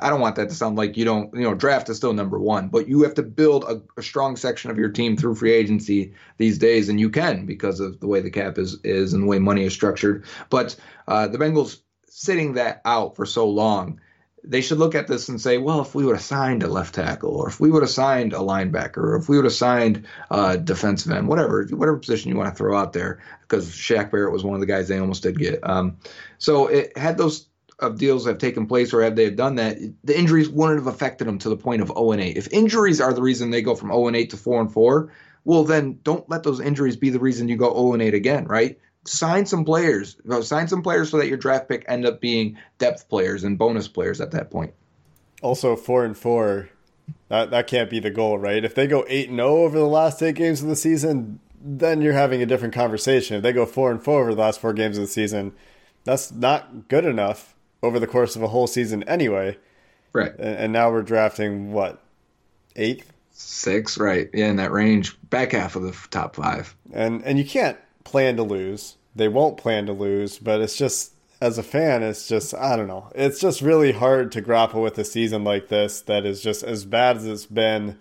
I 0.00 0.10
don't 0.10 0.20
want 0.20 0.36
that 0.36 0.48
to 0.48 0.54
sound 0.54 0.76
like 0.76 0.96
you 0.96 1.04
don't, 1.04 1.34
you 1.34 1.42
know, 1.42 1.54
draft 1.54 1.88
is 1.88 1.96
still 1.96 2.12
number 2.12 2.38
one, 2.38 2.68
but 2.68 2.88
you 2.88 3.02
have 3.02 3.14
to 3.14 3.22
build 3.22 3.64
a, 3.64 3.82
a 3.98 4.02
strong 4.02 4.36
section 4.36 4.70
of 4.70 4.78
your 4.78 4.90
team 4.90 5.16
through 5.16 5.34
free 5.34 5.52
agency 5.52 6.14
these 6.38 6.58
days, 6.58 6.88
and 6.88 7.00
you 7.00 7.10
can 7.10 7.46
because 7.46 7.80
of 7.80 8.00
the 8.00 8.06
way 8.06 8.20
the 8.20 8.30
cap 8.30 8.58
is 8.58 8.78
is 8.84 9.12
and 9.12 9.24
the 9.24 9.26
way 9.26 9.38
money 9.38 9.64
is 9.64 9.72
structured. 9.72 10.24
But 10.50 10.76
uh, 11.08 11.28
the 11.28 11.38
Bengals 11.38 11.80
sitting 12.08 12.54
that 12.54 12.80
out 12.84 13.16
for 13.16 13.26
so 13.26 13.48
long, 13.48 14.00
they 14.46 14.60
should 14.60 14.78
look 14.78 14.94
at 14.94 15.06
this 15.06 15.28
and 15.28 15.40
say, 15.40 15.58
well, 15.58 15.80
if 15.80 15.94
we 15.94 16.04
would 16.04 16.16
have 16.16 16.24
signed 16.24 16.62
a 16.62 16.68
left 16.68 16.94
tackle, 16.94 17.34
or 17.34 17.48
if 17.48 17.58
we 17.58 17.70
would 17.70 17.82
have 17.82 17.90
signed 17.90 18.32
a 18.34 18.38
linebacker, 18.38 18.98
or 18.98 19.16
if 19.16 19.28
we 19.28 19.36
would 19.36 19.46
have 19.46 19.54
signed 19.54 20.06
a 20.30 20.58
defensive 20.58 21.12
end, 21.12 21.28
whatever, 21.28 21.66
whatever 21.70 21.98
position 21.98 22.30
you 22.30 22.36
want 22.36 22.50
to 22.50 22.56
throw 22.56 22.78
out 22.78 22.92
there, 22.92 23.22
because 23.40 23.70
Shaq 23.70 24.10
Barrett 24.10 24.32
was 24.32 24.44
one 24.44 24.54
of 24.54 24.60
the 24.60 24.66
guys 24.66 24.86
they 24.86 24.98
almost 24.98 25.22
did 25.22 25.38
get. 25.38 25.60
Um, 25.68 25.96
so 26.38 26.66
it 26.66 26.96
had 26.96 27.16
those 27.16 27.46
of 27.84 27.98
deals 27.98 28.26
have 28.26 28.38
taken 28.38 28.66
place, 28.66 28.92
or 28.92 29.02
have 29.02 29.16
they 29.16 29.24
have 29.24 29.36
done 29.36 29.56
that, 29.56 29.78
the 30.02 30.18
injuries 30.18 30.48
wouldn't 30.48 30.78
have 30.78 30.92
affected 30.92 31.26
them 31.26 31.38
to 31.38 31.48
the 31.48 31.56
point 31.56 31.82
of 31.82 31.88
0 31.88 32.12
and 32.12 32.22
8. 32.22 32.36
If 32.36 32.48
injuries 32.52 33.00
are 33.00 33.12
the 33.12 33.22
reason 33.22 33.50
they 33.50 33.62
go 33.62 33.74
from 33.74 33.90
0 33.90 34.08
and 34.08 34.16
8 34.16 34.30
to 34.30 34.36
4 34.36 34.60
and 34.62 34.72
4, 34.72 35.12
well, 35.44 35.64
then 35.64 36.00
don't 36.02 36.28
let 36.28 36.42
those 36.42 36.60
injuries 36.60 36.96
be 36.96 37.10
the 37.10 37.20
reason 37.20 37.48
you 37.48 37.56
go 37.56 37.72
0 37.72 37.92
and 37.92 38.02
8 38.02 38.14
again, 38.14 38.46
right? 38.46 38.78
sign 39.06 39.46
some 39.46 39.64
players. 39.64 40.16
Uh, 40.28 40.42
sign 40.42 40.68
some 40.68 40.82
players 40.82 41.10
so 41.10 41.18
that 41.18 41.28
your 41.28 41.36
draft 41.36 41.68
pick 41.68 41.84
end 41.88 42.06
up 42.06 42.20
being 42.20 42.58
depth 42.78 43.08
players 43.08 43.44
and 43.44 43.58
bonus 43.58 43.88
players 43.88 44.20
at 44.20 44.30
that 44.32 44.50
point. 44.50 44.74
Also, 45.42 45.76
four 45.76 46.04
and 46.04 46.16
four, 46.16 46.70
that 47.28 47.50
that 47.50 47.66
can't 47.66 47.90
be 47.90 48.00
the 48.00 48.10
goal, 48.10 48.38
right? 48.38 48.64
If 48.64 48.74
they 48.74 48.86
go 48.86 49.04
eight 49.08 49.28
and 49.28 49.38
zero 49.38 49.64
over 49.64 49.78
the 49.78 49.86
last 49.86 50.22
eight 50.22 50.36
games 50.36 50.62
of 50.62 50.68
the 50.68 50.76
season, 50.76 51.40
then 51.62 52.00
you're 52.00 52.14
having 52.14 52.42
a 52.42 52.46
different 52.46 52.74
conversation. 52.74 53.36
If 53.36 53.42
they 53.42 53.52
go 53.52 53.66
four 53.66 53.90
and 53.90 54.02
four 54.02 54.22
over 54.22 54.34
the 54.34 54.40
last 54.40 54.60
four 54.60 54.72
games 54.72 54.96
of 54.96 55.02
the 55.02 55.08
season, 55.08 55.52
that's 56.04 56.32
not 56.32 56.88
good 56.88 57.04
enough 57.04 57.53
over 57.84 58.00
the 58.00 58.06
course 58.06 58.34
of 58.34 58.42
a 58.42 58.48
whole 58.48 58.66
season 58.66 59.02
anyway. 59.04 59.56
Right. 60.12 60.32
And, 60.38 60.72
now 60.72 60.90
we're 60.90 61.02
drafting 61.02 61.72
what 61.72 62.00
eighth, 62.76 63.12
six, 63.32 63.98
right? 63.98 64.30
Yeah, 64.32 64.48
in 64.48 64.56
that 64.56 64.72
range, 64.72 65.16
back 65.28 65.52
half 65.52 65.76
of 65.76 65.82
the 65.82 65.96
top 66.10 66.36
five. 66.36 66.74
And 66.92 67.22
and 67.24 67.38
you 67.38 67.44
can't 67.44 67.78
plan 68.04 68.36
to 68.36 68.42
lose. 68.42 68.96
They 69.16 69.28
won't 69.28 69.56
plan 69.56 69.86
to 69.86 69.92
lose, 69.92 70.38
but 70.38 70.60
it's 70.60 70.76
just 70.76 71.14
as 71.40 71.58
a 71.58 71.62
fan, 71.62 72.02
it's 72.02 72.28
just 72.28 72.54
I 72.54 72.76
don't 72.76 72.86
know. 72.86 73.10
It's 73.14 73.40
just 73.40 73.60
really 73.60 73.92
hard 73.92 74.32
to 74.32 74.40
grapple 74.40 74.82
with 74.82 74.98
a 74.98 75.04
season 75.04 75.44
like 75.44 75.68
this 75.68 76.00
that 76.02 76.24
is 76.24 76.40
just 76.40 76.62
as 76.62 76.84
bad 76.84 77.16
as 77.16 77.26
it's 77.26 77.46
been 77.46 77.98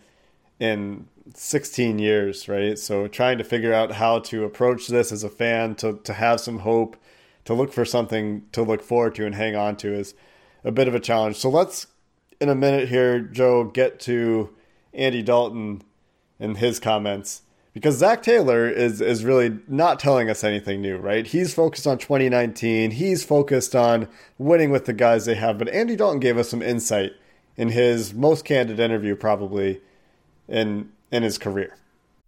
in 0.59 1.07
16 1.33 1.99
years, 1.99 2.47
right? 2.47 2.77
So 2.77 3.07
trying 3.07 3.37
to 3.39 3.43
figure 3.43 3.73
out 3.73 3.93
how 3.93 4.19
to 4.19 4.43
approach 4.43 4.87
this 4.87 5.11
as 5.11 5.23
a 5.23 5.29
fan 5.29 5.75
to 5.75 5.99
to 6.03 6.13
have 6.13 6.39
some 6.39 6.59
hope, 6.59 6.95
to 7.45 7.53
look 7.53 7.73
for 7.73 7.85
something 7.85 8.43
to 8.51 8.63
look 8.63 8.81
forward 8.81 9.15
to 9.15 9.25
and 9.25 9.35
hang 9.35 9.55
on 9.55 9.75
to 9.77 9.93
is 9.93 10.13
a 10.63 10.71
bit 10.71 10.87
of 10.87 10.95
a 10.95 10.99
challenge. 10.99 11.35
So 11.37 11.49
let's 11.49 11.87
in 12.39 12.49
a 12.49 12.55
minute 12.55 12.89
here, 12.89 13.19
Joe, 13.19 13.63
get 13.65 13.99
to 14.01 14.49
Andy 14.93 15.21
Dalton 15.21 15.81
and 16.39 16.57
his 16.57 16.79
comments 16.79 17.43
because 17.73 17.97
Zac 17.97 18.21
Taylor 18.21 18.69
is 18.69 19.01
is 19.01 19.25
really 19.25 19.59
not 19.67 19.99
telling 19.99 20.29
us 20.29 20.43
anything 20.43 20.81
new, 20.81 20.97
right? 20.97 21.25
He's 21.25 21.53
focused 21.53 21.87
on 21.87 21.97
2019. 21.97 22.91
He's 22.91 23.23
focused 23.23 23.75
on 23.75 24.07
winning 24.37 24.69
with 24.69 24.85
the 24.85 24.93
guys 24.93 25.25
they 25.25 25.35
have. 25.35 25.57
But 25.57 25.69
Andy 25.69 25.95
Dalton 25.95 26.19
gave 26.19 26.37
us 26.37 26.49
some 26.49 26.61
insight 26.61 27.13
in 27.57 27.69
his 27.69 28.13
most 28.13 28.45
candid 28.45 28.79
interview, 28.79 29.15
probably 29.15 29.81
in 30.47 30.91
in 31.11 31.23
his 31.23 31.37
career. 31.37 31.75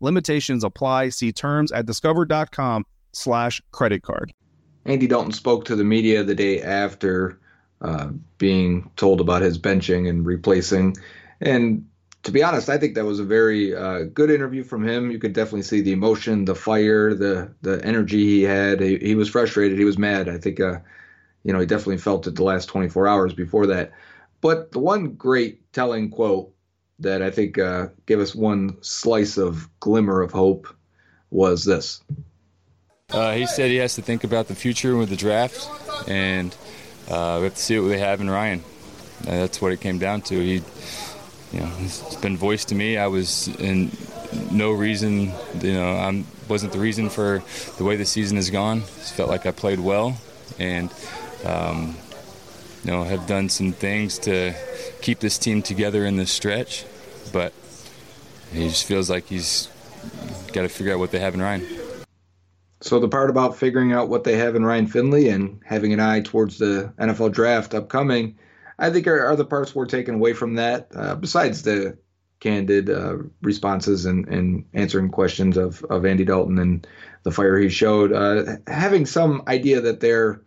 Limitations 0.00 0.64
apply. 0.64 1.10
See 1.10 1.32
terms 1.32 1.72
at 1.72 1.86
discover.com 1.86 2.86
slash 3.12 3.60
credit 3.72 4.02
card. 4.02 4.32
Andy 4.84 5.06
Dalton 5.06 5.32
spoke 5.32 5.64
to 5.66 5.76
the 5.76 5.84
media 5.84 6.24
the 6.24 6.34
day 6.34 6.62
after 6.62 7.38
uh, 7.80 8.08
being 8.38 8.90
told 8.96 9.20
about 9.20 9.42
his 9.42 9.58
benching 9.58 10.08
and 10.08 10.24
replacing. 10.24 10.96
And 11.40 11.86
to 12.22 12.32
be 12.32 12.42
honest, 12.42 12.68
I 12.68 12.78
think 12.78 12.94
that 12.94 13.04
was 13.04 13.20
a 13.20 13.24
very 13.24 13.74
uh, 13.74 14.04
good 14.12 14.30
interview 14.30 14.62
from 14.62 14.86
him. 14.86 15.10
You 15.10 15.18
could 15.18 15.32
definitely 15.32 15.62
see 15.62 15.80
the 15.80 15.92
emotion, 15.92 16.44
the 16.44 16.54
fire, 16.54 17.14
the 17.14 17.54
the 17.62 17.82
energy 17.84 18.24
he 18.24 18.42
had. 18.42 18.80
He, 18.80 18.98
he 18.98 19.14
was 19.14 19.28
frustrated. 19.28 19.78
He 19.78 19.84
was 19.84 19.98
mad. 19.98 20.28
I 20.28 20.38
think, 20.38 20.60
uh, 20.60 20.80
you 21.44 21.52
know, 21.52 21.60
he 21.60 21.66
definitely 21.66 21.98
felt 21.98 22.26
it 22.26 22.34
the 22.34 22.44
last 22.44 22.66
24 22.66 23.08
hours 23.08 23.32
before 23.32 23.66
that. 23.68 23.92
But 24.40 24.72
the 24.72 24.78
one 24.78 25.14
great 25.14 25.72
telling 25.72 26.10
quote 26.10 26.52
that 27.00 27.22
I 27.22 27.30
think 27.30 27.58
uh, 27.58 27.88
gave 28.06 28.20
us 28.20 28.34
one 28.34 28.76
slice 28.82 29.36
of 29.36 29.68
glimmer 29.80 30.20
of 30.20 30.32
hope 30.32 30.68
was 31.30 31.64
this. 31.64 32.02
Uh, 33.10 33.34
he 33.34 33.46
said 33.46 33.70
he 33.70 33.76
has 33.76 33.94
to 33.96 34.02
think 34.02 34.22
about 34.22 34.46
the 34.46 34.54
future 34.54 34.96
with 34.96 35.08
the 35.08 35.16
draft, 35.16 35.68
and 36.08 36.54
uh, 37.08 37.36
we 37.38 37.44
have 37.44 37.54
to 37.54 37.60
see 37.60 37.78
what 37.78 37.88
they 37.88 37.98
have 37.98 38.20
in 38.20 38.30
Ryan. 38.30 38.62
Uh, 39.22 39.30
that's 39.30 39.60
what 39.60 39.72
it 39.72 39.80
came 39.80 39.98
down 39.98 40.22
to. 40.22 40.40
He 40.40 40.62
you 41.52 41.60
know, 41.60 41.70
it's 41.80 42.16
been 42.16 42.36
voiced 42.36 42.68
to 42.68 42.74
me. 42.74 42.96
I 42.96 43.08
was 43.08 43.48
in 43.58 43.90
no 44.52 44.70
reason, 44.70 45.32
you 45.60 45.72
know, 45.72 45.96
I 45.96 46.24
wasn't 46.48 46.72
the 46.72 46.78
reason 46.78 47.08
for 47.08 47.42
the 47.76 47.84
way 47.84 47.96
the 47.96 48.06
season 48.06 48.36
has 48.36 48.50
gone. 48.50 48.78
It 48.78 48.84
felt 48.84 49.28
like 49.28 49.46
I 49.46 49.50
played 49.50 49.80
well 49.80 50.16
and, 50.58 50.92
um, 51.44 51.96
you 52.84 52.92
know, 52.92 53.02
have 53.02 53.26
done 53.26 53.48
some 53.48 53.72
things 53.72 54.18
to 54.20 54.54
keep 55.02 55.18
this 55.18 55.38
team 55.38 55.62
together 55.62 56.06
in 56.06 56.16
this 56.16 56.30
stretch, 56.30 56.84
but 57.32 57.52
he 58.52 58.68
just 58.68 58.84
feels 58.84 59.08
like 59.08 59.26
he's 59.26 59.68
got 60.52 60.62
to 60.62 60.68
figure 60.68 60.92
out 60.92 60.98
what 60.98 61.10
they 61.10 61.20
have 61.20 61.34
in 61.34 61.42
Ryan. 61.42 61.66
So 62.80 62.98
the 62.98 63.08
part 63.08 63.30
about 63.30 63.56
figuring 63.56 63.92
out 63.92 64.08
what 64.08 64.24
they 64.24 64.36
have 64.38 64.56
in 64.56 64.64
Ryan 64.64 64.86
Finley 64.86 65.28
and 65.28 65.60
having 65.64 65.92
an 65.92 66.00
eye 66.00 66.20
towards 66.20 66.58
the 66.58 66.92
NFL 66.98 67.32
draft 67.32 67.74
upcoming– 67.74 68.38
I 68.80 68.90
think 68.90 69.06
are, 69.06 69.26
are 69.26 69.36
the 69.36 69.44
parts 69.44 69.74
we're 69.74 69.86
taking 69.86 70.14
away 70.14 70.32
from 70.32 70.54
that, 70.54 70.88
uh, 70.94 71.14
besides 71.14 71.62
the 71.62 71.98
candid 72.40 72.88
uh, 72.88 73.18
responses 73.42 74.06
and, 74.06 74.26
and 74.28 74.64
answering 74.72 75.10
questions 75.10 75.58
of, 75.58 75.84
of 75.84 76.06
Andy 76.06 76.24
Dalton 76.24 76.58
and 76.58 76.86
the 77.22 77.30
fire 77.30 77.58
he 77.58 77.68
showed, 77.68 78.12
uh, 78.12 78.56
having 78.66 79.04
some 79.04 79.42
idea 79.46 79.82
that 79.82 80.00
they're 80.00 80.40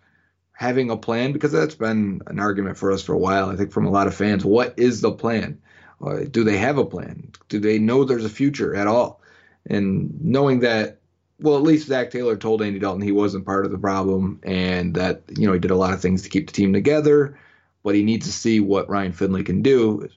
having 0.53 0.89
a 0.89 0.97
plan, 0.97 1.31
because 1.31 1.51
that's 1.51 1.75
been 1.75 2.21
an 2.25 2.39
argument 2.39 2.77
for 2.77 2.91
us 2.91 3.03
for 3.03 3.13
a 3.13 3.19
while, 3.19 3.51
I 3.51 3.55
think, 3.55 3.71
from 3.71 3.85
a 3.85 3.91
lot 3.91 4.07
of 4.07 4.15
fans. 4.15 4.43
What 4.43 4.73
is 4.77 5.01
the 5.01 5.11
plan? 5.11 5.61
Uh, 6.05 6.25
do 6.29 6.43
they 6.43 6.57
have 6.57 6.77
a 6.77 6.85
plan? 6.85 7.31
Do 7.49 7.59
they 7.59 7.79
know 7.79 8.03
there's 8.03 8.25
a 8.25 8.29
future 8.29 8.75
at 8.75 8.87
all? 8.87 9.21
And 9.65 10.19
knowing 10.21 10.59
that 10.59 10.99
well, 11.39 11.57
at 11.57 11.63
least 11.63 11.87
Zac 11.87 12.11
Taylor 12.11 12.37
told 12.37 12.61
Andy 12.61 12.79
Dalton 12.79 13.01
he 13.01 13.11
wasn't 13.11 13.45
part 13.45 13.65
of 13.65 13.71
the 13.71 13.77
problem 13.77 14.39
and 14.43 14.93
that, 14.95 15.23
you 15.35 15.45
know, 15.45 15.53
he 15.53 15.59
did 15.59 15.71
a 15.71 15.75
lot 15.75 15.93
of 15.93 16.01
things 16.01 16.21
to 16.21 16.29
keep 16.29 16.47
the 16.47 16.53
team 16.53 16.71
together 16.71 17.37
but 17.83 17.95
he 17.95 18.03
needs 18.03 18.25
to 18.25 18.31
see 18.31 18.59
what 18.59 18.89
Ryan 18.89 19.11
Finley 19.11 19.43
can 19.43 19.61
do. 19.61 20.09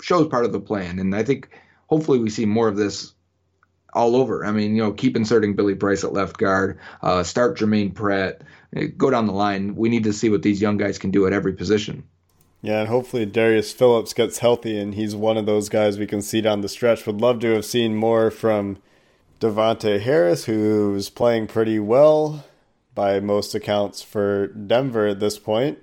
Shows 0.00 0.28
part 0.28 0.44
of 0.44 0.52
the 0.52 0.60
plan, 0.60 0.98
and 0.98 1.14
I 1.14 1.24
think 1.24 1.48
hopefully 1.86 2.18
we 2.18 2.30
see 2.30 2.46
more 2.46 2.68
of 2.68 2.76
this 2.76 3.14
all 3.94 4.14
over. 4.16 4.44
I 4.44 4.52
mean, 4.52 4.76
you 4.76 4.82
know, 4.82 4.92
keep 4.92 5.16
inserting 5.16 5.54
Billy 5.54 5.74
Price 5.74 6.04
at 6.04 6.12
left 6.12 6.38
guard, 6.38 6.78
uh, 7.02 7.22
start 7.22 7.58
Germaine 7.58 7.92
Pratt, 7.92 8.42
go 8.96 9.10
down 9.10 9.26
the 9.26 9.32
line. 9.32 9.74
We 9.74 9.88
need 9.88 10.04
to 10.04 10.12
see 10.12 10.28
what 10.28 10.42
these 10.42 10.62
young 10.62 10.76
guys 10.76 10.98
can 10.98 11.10
do 11.10 11.26
at 11.26 11.32
every 11.32 11.54
position. 11.54 12.04
Yeah, 12.62 12.80
and 12.80 12.88
hopefully 12.88 13.26
Darius 13.26 13.72
Phillips 13.72 14.14
gets 14.14 14.38
healthy, 14.38 14.78
and 14.78 14.94
he's 14.94 15.16
one 15.16 15.36
of 15.36 15.46
those 15.46 15.68
guys 15.68 15.98
we 15.98 16.06
can 16.06 16.22
see 16.22 16.40
down 16.40 16.60
the 16.60 16.68
stretch. 16.68 17.04
Would 17.06 17.20
love 17.20 17.40
to 17.40 17.54
have 17.54 17.64
seen 17.64 17.96
more 17.96 18.30
from 18.30 18.78
Davontae 19.40 20.00
Harris, 20.00 20.44
who's 20.44 21.10
playing 21.10 21.48
pretty 21.48 21.80
well 21.80 22.44
by 22.94 23.18
most 23.18 23.54
accounts 23.56 24.00
for 24.02 24.46
Denver 24.46 25.08
at 25.08 25.18
this 25.18 25.38
point. 25.38 25.78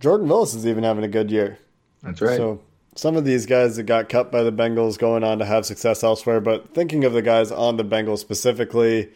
Jordan 0.00 0.28
Willis 0.28 0.54
is 0.54 0.66
even 0.66 0.82
having 0.82 1.04
a 1.04 1.08
good 1.08 1.30
year. 1.30 1.58
That's 2.02 2.22
right. 2.22 2.36
So 2.38 2.62
some 2.94 3.16
of 3.16 3.26
these 3.26 3.44
guys 3.44 3.76
that 3.76 3.82
got 3.82 4.08
cut 4.08 4.32
by 4.32 4.42
the 4.42 4.52
Bengals 4.52 4.98
going 4.98 5.24
on 5.24 5.38
to 5.40 5.44
have 5.44 5.66
success 5.66 6.02
elsewhere, 6.02 6.40
but 6.40 6.72
thinking 6.72 7.04
of 7.04 7.12
the 7.12 7.22
guys 7.22 7.52
on 7.52 7.76
the 7.76 7.84
Bengals 7.84 8.18
specifically, 8.18 9.10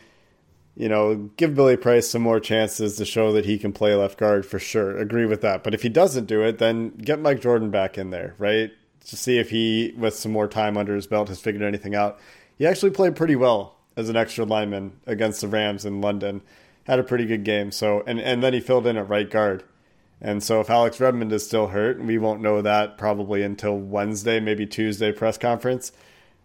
you 0.78 0.88
know, 0.88 1.28
give 1.36 1.56
Billy 1.56 1.76
Price 1.76 2.08
some 2.08 2.22
more 2.22 2.38
chances 2.38 2.96
to 2.96 3.04
show 3.04 3.32
that 3.32 3.44
he 3.44 3.58
can 3.58 3.72
play 3.72 3.96
left 3.96 4.16
guard 4.16 4.46
for 4.46 4.60
sure. 4.60 4.96
Agree 4.96 5.26
with 5.26 5.40
that. 5.40 5.64
But 5.64 5.74
if 5.74 5.82
he 5.82 5.88
doesn't 5.88 6.26
do 6.26 6.40
it, 6.42 6.58
then 6.58 6.90
get 6.90 7.18
Mike 7.18 7.40
Jordan 7.40 7.72
back 7.72 7.98
in 7.98 8.10
there, 8.10 8.36
right? 8.38 8.70
To 9.08 9.16
see 9.16 9.38
if 9.38 9.50
he, 9.50 9.92
with 9.98 10.14
some 10.14 10.30
more 10.30 10.46
time 10.46 10.76
under 10.76 10.94
his 10.94 11.08
belt, 11.08 11.30
has 11.30 11.40
figured 11.40 11.64
anything 11.64 11.96
out. 11.96 12.20
He 12.56 12.64
actually 12.64 12.92
played 12.92 13.16
pretty 13.16 13.34
well 13.34 13.74
as 13.96 14.08
an 14.08 14.14
extra 14.14 14.44
lineman 14.44 15.00
against 15.04 15.40
the 15.40 15.48
Rams 15.48 15.84
in 15.84 16.00
London. 16.00 16.42
Had 16.84 17.00
a 17.00 17.04
pretty 17.04 17.26
good 17.26 17.42
game. 17.42 17.72
So 17.72 18.04
and, 18.06 18.20
and 18.20 18.40
then 18.40 18.52
he 18.52 18.60
filled 18.60 18.86
in 18.86 18.96
at 18.96 19.08
right 19.08 19.28
guard. 19.28 19.64
And 20.20 20.44
so 20.44 20.60
if 20.60 20.70
Alex 20.70 21.00
Redmond 21.00 21.32
is 21.32 21.44
still 21.44 21.68
hurt, 21.68 22.00
we 22.00 22.18
won't 22.18 22.40
know 22.40 22.62
that 22.62 22.96
probably 22.96 23.42
until 23.42 23.76
Wednesday, 23.76 24.38
maybe 24.38 24.64
Tuesday 24.64 25.10
press 25.10 25.38
conference. 25.38 25.90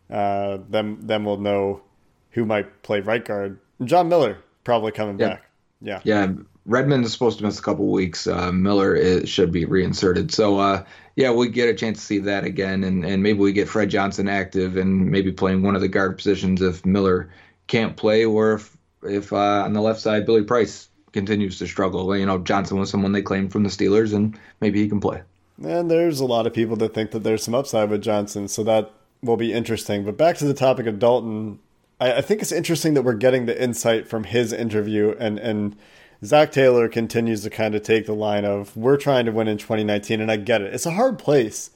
Uh, 0.10 0.58
then 0.67 0.98
then 1.02 1.24
we'll 1.24 1.38
know 1.38 1.84
who 2.32 2.46
might 2.46 2.82
play 2.82 3.00
right 3.00 3.24
guard. 3.24 3.60
John 3.88 4.10
Miller 4.10 4.38
probably 4.63 4.91
coming 4.91 5.19
yeah. 5.19 5.28
back. 5.28 5.46
Yeah. 5.82 6.02
Yeah. 6.04 6.34
Redmond 6.65 7.04
is 7.04 7.12
supposed 7.12 7.39
to 7.39 7.43
miss 7.43 7.60
a 7.60 7.62
couple 7.62 7.88
weeks. 7.91 8.26
Uh, 8.26 8.52
Miller 8.52 8.96
is, 8.96 9.28
should 9.28 9.52
be 9.52 9.65
reinserted. 9.65 10.34
So 10.34 10.60
uh, 10.60 10.86
yeah, 11.15 11.32
we 11.32 11.50
get 11.50 11.67
a 11.67 11.74
chance 11.74 12.00
to 12.00 12.06
see 12.06 12.19
that 12.19 12.46
again, 12.46 12.84
and 12.84 13.06
and 13.06 13.22
maybe 13.22 13.39
we 13.39 13.52
get 13.52 13.67
Fred 13.67 13.89
Johnson 13.89 14.30
active 14.30 14.78
and 14.78 15.12
maybe 15.12 15.32
playing 15.32 15.62
one 15.62 15.76
of 15.76 15.82
the 15.82 15.89
guard 15.89 16.17
positions 16.17 16.62
if 16.62 16.86
Miller 16.86 17.30
can't 17.67 17.98
play, 17.98 18.24
or 18.24 18.54
if 18.54 18.78
if 19.04 19.34
uh, 19.34 19.63
on 19.65 19.74
the 19.74 19.82
left 19.82 20.00
side 20.00 20.26
Billy 20.26 20.43
Price 20.43 20.88
continues 21.12 21.60
to 21.60 21.67
struggle. 21.67 22.15
You 22.17 22.26
know, 22.26 22.39
Johnson 22.39 22.80
was 22.80 22.89
someone 22.89 23.12
they 23.12 23.22
claimed 23.22 23.52
from 23.52 23.63
the 23.63 23.69
Steelers, 23.69 24.13
and 24.13 24.39
maybe 24.62 24.82
he 24.82 24.88
can 24.88 25.02
play. 25.02 25.22
And 25.63 25.91
there's 25.91 26.19
a 26.19 26.26
lot 26.26 26.48
of 26.48 26.54
people 26.54 26.76
that 26.78 26.93
think 26.93 27.12
that 27.12 27.24
there's 27.24 27.43
some 27.43 27.54
upside 27.54 27.89
with 27.89 28.02
Johnson, 28.02 28.48
so 28.48 28.63
that 28.63 28.91
will 29.22 29.38
be 29.38 29.54
interesting. 29.54 30.04
But 30.04 30.17
back 30.17 30.38
to 30.38 30.46
the 30.46 30.54
topic 30.54 30.88
of 30.88 30.98
Dalton, 30.98 31.60
I, 32.04 32.18
I 32.18 32.22
think 32.22 32.42
it's 32.42 32.52
interesting 32.52 32.94
that 32.96 33.04
we're 33.04 33.13
getting 33.13 33.46
the 33.46 33.62
insight 33.62 34.08
from 34.08 34.26
his 34.26 34.52
interview, 34.54 35.16
and 35.20 35.39
and 35.39 35.76
Zac 36.24 36.52
Taylor 36.52 36.88
continues 36.88 37.44
to 37.44 37.50
kind 37.50 37.76
of 37.76 37.84
take 37.84 38.06
the 38.06 38.13
line 38.13 38.46
of 38.46 38.76
we're 38.78 38.98
trying 38.98 39.26
to 39.26 39.32
win 39.32 39.48
in 39.48 39.58
2019, 39.58 40.22
and 40.22 40.32
I 40.32 40.38
get 40.38 40.62
it. 40.62 40.74
It's 40.74 40.86
a 40.86 40.92
hard 40.92 41.18
place 41.20 41.72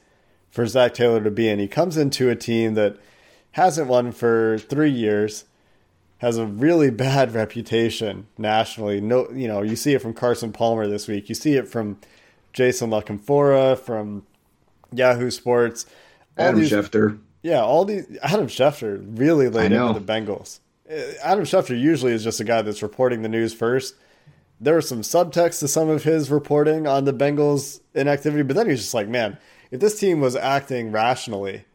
for 0.49 0.65
Zac 0.65 0.93
Taylor 0.93 1.23
to 1.23 1.31
be 1.31 1.49
in. 1.49 1.59
He 1.59 1.67
comes 1.67 1.97
into 1.97 2.29
a 2.29 2.35
team 2.35 2.73
that 2.75 2.97
hasn't 3.51 3.87
won 3.87 4.11
for 4.11 4.57
three 4.57 4.89
years, 4.91 5.45
has 6.19 6.37
a 6.37 6.45
really 6.45 6.89
bad 6.89 7.33
reputation 7.41 8.27
nationally. 8.37 9.01
No, 9.01 9.29
you 9.31 9.47
know, 9.47 9.61
you 9.61 9.75
see 9.75 9.93
it 9.93 10.01
from 10.01 10.13
Carson 10.13 10.51
Palmer 10.53 10.87
this 10.87 11.07
week. 11.07 11.27
You 11.29 11.35
see 11.35 11.53
it 11.55 11.67
from 11.67 11.99
Jason 12.53 12.89
La 12.89 13.01
Canfora 13.01 13.77
from 13.77 14.25
Yahoo 14.93 15.29
Sports. 15.31 15.85
All 16.37 16.45
Adam 16.47 16.59
these- 16.61 16.71
Schefter. 16.71 17.19
Yeah, 17.43 17.61
all 17.61 17.85
these 17.85 18.05
Adam 18.21 18.47
Schefter 18.47 19.03
really 19.17 19.49
laid 19.49 19.71
into 19.71 19.99
the 19.99 20.05
Bengals. 20.13 20.59
Uh, 20.89 20.95
Adam 21.23 21.43
Schefter 21.43 21.79
usually 21.79 22.13
is 22.13 22.23
just 22.23 22.39
a 22.39 22.43
guy 22.43 22.61
that's 22.61 22.81
reporting 22.81 23.21
the 23.21 23.29
news 23.29 23.53
first. 23.53 23.95
There 24.59 24.75
was 24.75 24.87
some 24.89 25.01
subtext 25.01 25.59
to 25.59 25.67
some 25.67 25.89
of 25.89 26.03
his 26.03 26.31
reporting 26.31 26.87
on 26.87 27.05
the 27.05 27.13
Bengals 27.13 27.79
inactivity, 27.93 28.43
but 28.43 28.55
then 28.55 28.69
he's 28.69 28.79
just 28.79 28.93
like, 28.93 29.07
man, 29.07 29.37
if 29.69 29.79
this 29.79 29.99
team 29.99 30.19
was 30.19 30.35
acting 30.35 30.91
rationally, 30.91 31.65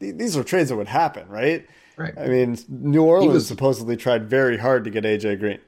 th- 0.00 0.16
these 0.16 0.36
are 0.36 0.42
trades 0.42 0.70
that 0.70 0.76
would 0.76 0.88
happen, 0.88 1.28
right? 1.28 1.66
Right. 1.96 2.14
I 2.18 2.26
mean, 2.26 2.58
New 2.68 3.04
Orleans 3.04 3.32
was- 3.34 3.46
supposedly 3.46 3.96
tried 3.96 4.28
very 4.28 4.56
hard 4.56 4.84
to 4.84 4.90
get 4.90 5.04
AJ 5.04 5.38
Green. 5.38 5.58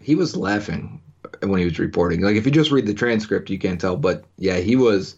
he 0.00 0.14
was 0.14 0.36
laughing 0.36 1.00
when 1.42 1.58
he 1.58 1.64
was 1.64 1.78
reporting. 1.78 2.20
Like 2.20 2.36
if 2.36 2.44
you 2.46 2.52
just 2.52 2.70
read 2.70 2.86
the 2.86 2.94
transcript, 2.94 3.50
you 3.50 3.58
can't 3.58 3.80
tell. 3.80 3.96
But 3.96 4.24
yeah, 4.38 4.56
he 4.58 4.76
was 4.76 5.16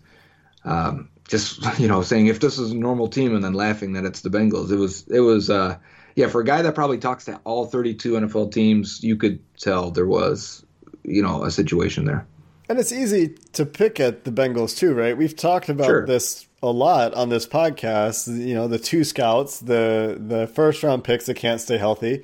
um, 0.64 1.08
just 1.32 1.60
you 1.80 1.88
know 1.88 2.02
saying 2.02 2.28
if 2.28 2.38
this 2.38 2.58
is 2.58 2.70
a 2.70 2.76
normal 2.76 3.08
team, 3.08 3.34
and 3.34 3.42
then 3.42 3.54
laughing 3.54 3.94
that 3.94 4.04
it's 4.04 4.20
the 4.20 4.30
Bengals. 4.30 4.70
It 4.70 4.76
was 4.76 5.04
it 5.08 5.20
was 5.20 5.50
uh, 5.50 5.76
yeah 6.14 6.28
for 6.28 6.40
a 6.40 6.44
guy 6.44 6.62
that 6.62 6.76
probably 6.76 6.98
talks 6.98 7.24
to 7.24 7.40
all 7.42 7.66
32 7.66 8.12
NFL 8.12 8.52
teams, 8.52 9.02
you 9.02 9.16
could 9.16 9.40
tell 9.58 9.90
there 9.90 10.06
was 10.06 10.64
you 11.02 11.22
know 11.22 11.42
a 11.42 11.50
situation 11.50 12.04
there. 12.04 12.24
And 12.68 12.78
it's 12.78 12.92
easy 12.92 13.34
to 13.54 13.66
pick 13.66 13.98
at 13.98 14.24
the 14.24 14.30
Bengals 14.30 14.76
too, 14.78 14.94
right? 14.94 15.16
We've 15.16 15.36
talked 15.36 15.68
about 15.68 15.86
Sure. 15.86 16.06
this 16.06 16.46
a 16.62 16.70
lot 16.70 17.12
on 17.14 17.28
this 17.28 17.44
podcast. 17.46 18.28
You 18.28 18.54
know, 18.54 18.68
the 18.68 18.78
two 18.78 19.02
scouts, 19.02 19.58
the 19.58 20.16
the 20.24 20.46
first 20.46 20.82
round 20.82 21.02
picks 21.02 21.26
that 21.26 21.34
can't 21.34 21.60
stay 21.60 21.78
healthy. 21.78 22.22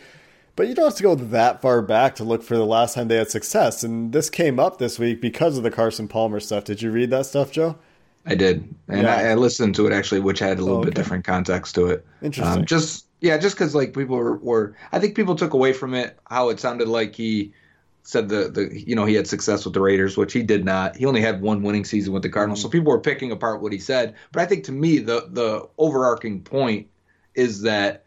But 0.56 0.66
you 0.66 0.74
don't 0.74 0.86
have 0.86 0.96
to 0.96 1.02
go 1.04 1.14
that 1.14 1.62
far 1.62 1.82
back 1.82 2.16
to 2.16 2.24
look 2.24 2.42
for 2.42 2.56
the 2.56 2.66
last 2.66 2.94
time 2.94 3.06
they 3.06 3.16
had 3.16 3.30
success. 3.30 3.84
And 3.84 4.12
this 4.12 4.28
came 4.28 4.58
up 4.58 4.78
this 4.78 4.98
week 4.98 5.20
because 5.20 5.56
of 5.56 5.62
the 5.62 5.70
Carson 5.70 6.08
Palmer 6.08 6.40
stuff. 6.40 6.64
Did 6.64 6.82
you 6.82 6.90
read 6.90 7.10
that 7.10 7.26
stuff, 7.26 7.52
Joe? 7.52 7.76
I 8.26 8.34
did, 8.34 8.74
and 8.88 9.02
Yeah. 9.02 9.14
I, 9.14 9.30
I 9.30 9.34
listened 9.34 9.74
to 9.76 9.86
it 9.86 9.92
actually, 9.92 10.20
which 10.20 10.38
had 10.38 10.58
a 10.58 10.62
little 10.62 10.78
Oh, 10.78 10.84
bit 10.84 10.94
different 10.94 11.24
context 11.24 11.74
to 11.76 11.86
it. 11.86 12.06
Interesting. 12.20 12.62
Um, 12.62 12.64
just 12.64 13.06
yeah, 13.20 13.38
just 13.38 13.56
because 13.56 13.74
like 13.74 13.94
people 13.94 14.16
were, 14.16 14.36
were, 14.38 14.76
I 14.92 14.98
think 15.00 15.16
people 15.16 15.34
took 15.34 15.52
away 15.54 15.72
from 15.72 15.94
it 15.94 16.18
how 16.28 16.50
it 16.50 16.60
sounded 16.60 16.88
like 16.88 17.14
he 17.14 17.52
said 18.02 18.28
the 18.28 18.48
the 18.50 18.80
you 18.86 18.94
know 18.94 19.04
he 19.04 19.14
had 19.14 19.26
success 19.26 19.64
with 19.64 19.74
the 19.74 19.80
Raiders, 19.80 20.16
which 20.16 20.32
he 20.32 20.42
did 20.42 20.64
not. 20.64 20.96
He 20.96 21.06
only 21.06 21.20
had 21.20 21.40
one 21.42 21.62
winning 21.62 21.84
season 21.84 22.12
with 22.12 22.22
the 22.22 22.28
Cardinals, 22.30 22.60
so 22.62 22.68
people 22.68 22.90
were 22.92 23.00
picking 23.00 23.32
apart 23.32 23.62
what 23.62 23.72
he 23.72 23.78
said. 23.78 24.14
But 24.32 24.42
I 24.42 24.46
think 24.46 24.64
to 24.64 24.72
me 24.72 24.98
the 24.98 25.28
the 25.30 25.68
overarching 25.78 26.42
point 26.42 26.88
is 27.34 27.62
that 27.62 28.04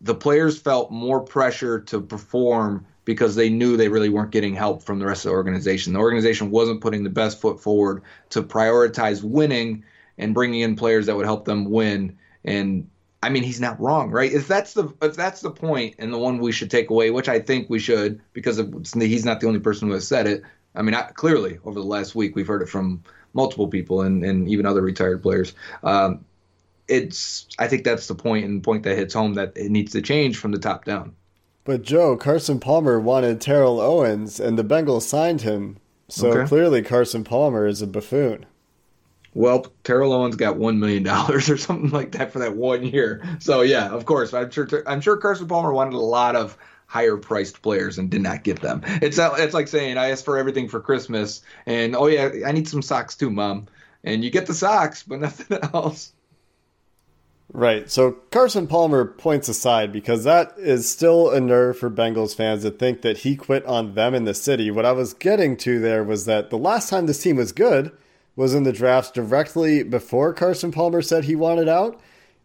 the 0.00 0.14
players 0.14 0.58
felt 0.58 0.90
more 0.90 1.20
pressure 1.20 1.80
to 1.80 2.00
perform 2.00 2.86
because 3.06 3.36
they 3.36 3.48
knew 3.48 3.76
they 3.76 3.88
really 3.88 4.10
weren't 4.10 4.32
getting 4.32 4.54
help 4.54 4.82
from 4.82 4.98
the 4.98 5.06
rest 5.06 5.24
of 5.24 5.30
the 5.30 5.36
organization. 5.36 5.94
The 5.94 6.00
organization 6.00 6.50
wasn't 6.50 6.82
putting 6.82 7.04
the 7.04 7.08
best 7.08 7.40
foot 7.40 7.62
forward 7.62 8.02
to 8.30 8.42
prioritize 8.42 9.22
winning 9.22 9.84
and 10.18 10.34
bringing 10.34 10.60
in 10.60 10.76
players 10.76 11.06
that 11.06 11.16
would 11.16 11.24
help 11.24 11.46
them 11.46 11.70
win. 11.70 12.18
And 12.44 12.90
I 13.22 13.30
mean, 13.30 13.44
he's 13.44 13.60
not 13.60 13.80
wrong, 13.80 14.10
right? 14.10 14.30
If 14.30 14.48
that's 14.48 14.74
the 14.74 14.92
if 15.00 15.16
that's 15.16 15.40
the 15.40 15.52
point 15.52 15.94
and 15.98 16.12
the 16.12 16.18
one 16.18 16.38
we 16.38 16.52
should 16.52 16.70
take 16.70 16.90
away, 16.90 17.10
which 17.10 17.28
I 17.28 17.38
think 17.38 17.70
we 17.70 17.78
should, 17.78 18.20
because 18.32 18.60
he's 18.92 19.24
not 19.24 19.40
the 19.40 19.46
only 19.46 19.60
person 19.60 19.88
who 19.88 19.94
has 19.94 20.06
said 20.06 20.26
it. 20.26 20.42
I 20.74 20.82
mean, 20.82 20.94
I, 20.94 21.02
clearly 21.02 21.58
over 21.64 21.78
the 21.78 21.86
last 21.86 22.14
week 22.14 22.34
we've 22.34 22.46
heard 22.46 22.60
it 22.60 22.68
from 22.68 23.02
multiple 23.32 23.68
people 23.68 24.02
and, 24.02 24.24
and 24.24 24.48
even 24.48 24.66
other 24.66 24.82
retired 24.82 25.22
players. 25.22 25.54
Um, 25.84 26.24
it's 26.88 27.46
I 27.56 27.68
think 27.68 27.84
that's 27.84 28.08
the 28.08 28.14
point 28.16 28.46
and 28.46 28.64
point 28.64 28.82
that 28.82 28.98
hits 28.98 29.14
home 29.14 29.34
that 29.34 29.56
it 29.56 29.70
needs 29.70 29.92
to 29.92 30.02
change 30.02 30.38
from 30.38 30.50
the 30.50 30.58
top 30.58 30.84
down. 30.84 31.14
But 31.66 31.82
Joe, 31.82 32.16
Carson 32.16 32.60
Palmer 32.60 32.98
wanted 33.00 33.40
Terrell 33.40 33.80
Owens 33.80 34.40
and 34.40 34.56
the 34.58 34.64
Bengals 34.64 35.02
signed 35.02 35.42
him. 35.42 35.78
So 36.08 36.28
Okay. 36.30 36.48
clearly 36.48 36.82
Carson 36.82 37.24
Palmer 37.24 37.66
is 37.66 37.82
a 37.82 37.86
buffoon. 37.88 38.46
Well, 39.34 39.66
Terrell 39.84 40.12
Owens 40.14 40.36
got 40.36 40.56
one 40.56 40.78
million 40.78 41.02
dollars 41.02 41.50
or 41.50 41.56
something 41.58 41.90
like 41.90 42.12
that 42.12 42.32
for 42.32 42.38
that 42.38 42.56
one 42.56 42.84
year. 42.84 43.22
So 43.40 43.60
yeah, 43.62 43.90
of 43.90 44.06
course, 44.06 44.32
I'm 44.32 44.50
sure 44.50 44.68
I'm 44.86 45.00
sure 45.00 45.16
Carson 45.16 45.48
Palmer 45.48 45.72
wanted 45.72 45.94
a 45.94 45.98
lot 45.98 46.36
of 46.36 46.56
higher 46.86 47.16
priced 47.16 47.60
players 47.62 47.98
and 47.98 48.08
did 48.08 48.22
not 48.22 48.44
get 48.44 48.60
them. 48.62 48.80
It's 49.02 49.16
not, 49.16 49.40
it's 49.40 49.52
like 49.52 49.66
saying 49.66 49.98
I 49.98 50.10
asked 50.10 50.24
for 50.24 50.38
everything 50.38 50.68
for 50.68 50.80
Christmas 50.80 51.42
and 51.66 51.96
oh 51.96 52.06
yeah, 52.06 52.30
I 52.46 52.52
need 52.52 52.68
some 52.68 52.80
socks 52.82 53.16
too, 53.16 53.28
mom. 53.30 53.66
And 54.04 54.22
you 54.24 54.30
get 54.30 54.46
the 54.46 54.54
socks, 54.54 55.02
but 55.02 55.18
nothing 55.20 55.58
else. 55.74 56.12
Right. 57.52 57.90
So 57.90 58.12
Carson 58.30 58.66
Palmer 58.66 59.04
points 59.04 59.48
aside 59.48 59.92
because 59.92 60.24
that 60.24 60.54
is 60.58 60.88
still 60.88 61.30
a 61.30 61.40
nerve 61.40 61.78
for 61.78 61.90
Bengals 61.90 62.34
fans 62.34 62.62
to 62.62 62.70
think 62.70 63.02
that 63.02 63.18
he 63.18 63.36
quit 63.36 63.64
on 63.66 63.94
them 63.94 64.14
in 64.14 64.24
the 64.24 64.34
city. 64.34 64.70
What 64.70 64.84
I 64.84 64.92
was 64.92 65.14
getting 65.14 65.56
to 65.58 65.78
there 65.78 66.02
was 66.02 66.24
that 66.24 66.50
the 66.50 66.58
last 66.58 66.90
time 66.90 67.06
this 67.06 67.22
team 67.22 67.36
was 67.36 67.52
good 67.52 67.92
was 68.34 68.54
in 68.54 68.64
the 68.64 68.72
drafts 68.72 69.10
directly 69.10 69.82
before 69.82 70.34
Carson 70.34 70.72
Palmer 70.72 71.02
said 71.02 71.24
he 71.24 71.36
wanted 71.36 71.68
out. 71.68 72.00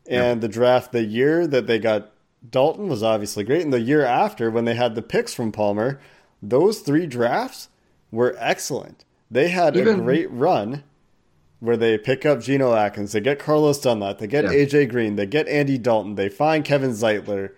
And 0.07 0.41
the 0.41 0.47
draft 0.47 0.91
the 0.91 1.03
year 1.03 1.45
that 1.47 1.67
they 1.67 1.79
got 1.79 2.11
Dalton 2.49 2.87
was 2.87 3.03
obviously 3.03 3.43
great. 3.43 3.61
And 3.61 3.73
the 3.73 3.79
year 3.79 4.03
after, 4.03 4.49
when 4.49 4.65
they 4.65 4.75
had 4.75 4.95
the 4.95 5.01
picks 5.01 5.33
from 5.33 5.51
Palmer, 5.51 5.99
those 6.41 6.79
three 6.79 7.05
drafts 7.05 7.69
were 8.11 8.35
excellent. 8.39 9.05
They 9.29 9.49
had 9.49 9.77
a 9.77 9.95
great 9.95 10.29
run 10.31 10.83
where 11.61 11.77
they 11.77 11.97
pick 11.97 12.25
up 12.25 12.41
Geno 12.41 12.73
Atkins, 12.73 13.13
they 13.13 13.21
get 13.21 13.39
Carlos 13.39 13.79
Dunlap, 13.79 14.17
they 14.17 14.27
get 14.27 14.43
Yeah. 14.43 14.51
AJ 14.51 14.87
Green, 14.87 15.15
they 15.15 15.25
get 15.25 15.47
Andy 15.47 15.77
Dalton, 15.77 16.15
they 16.15 16.27
find 16.27 16.65
Kevin 16.65 16.91
Zeitler, 16.91 17.51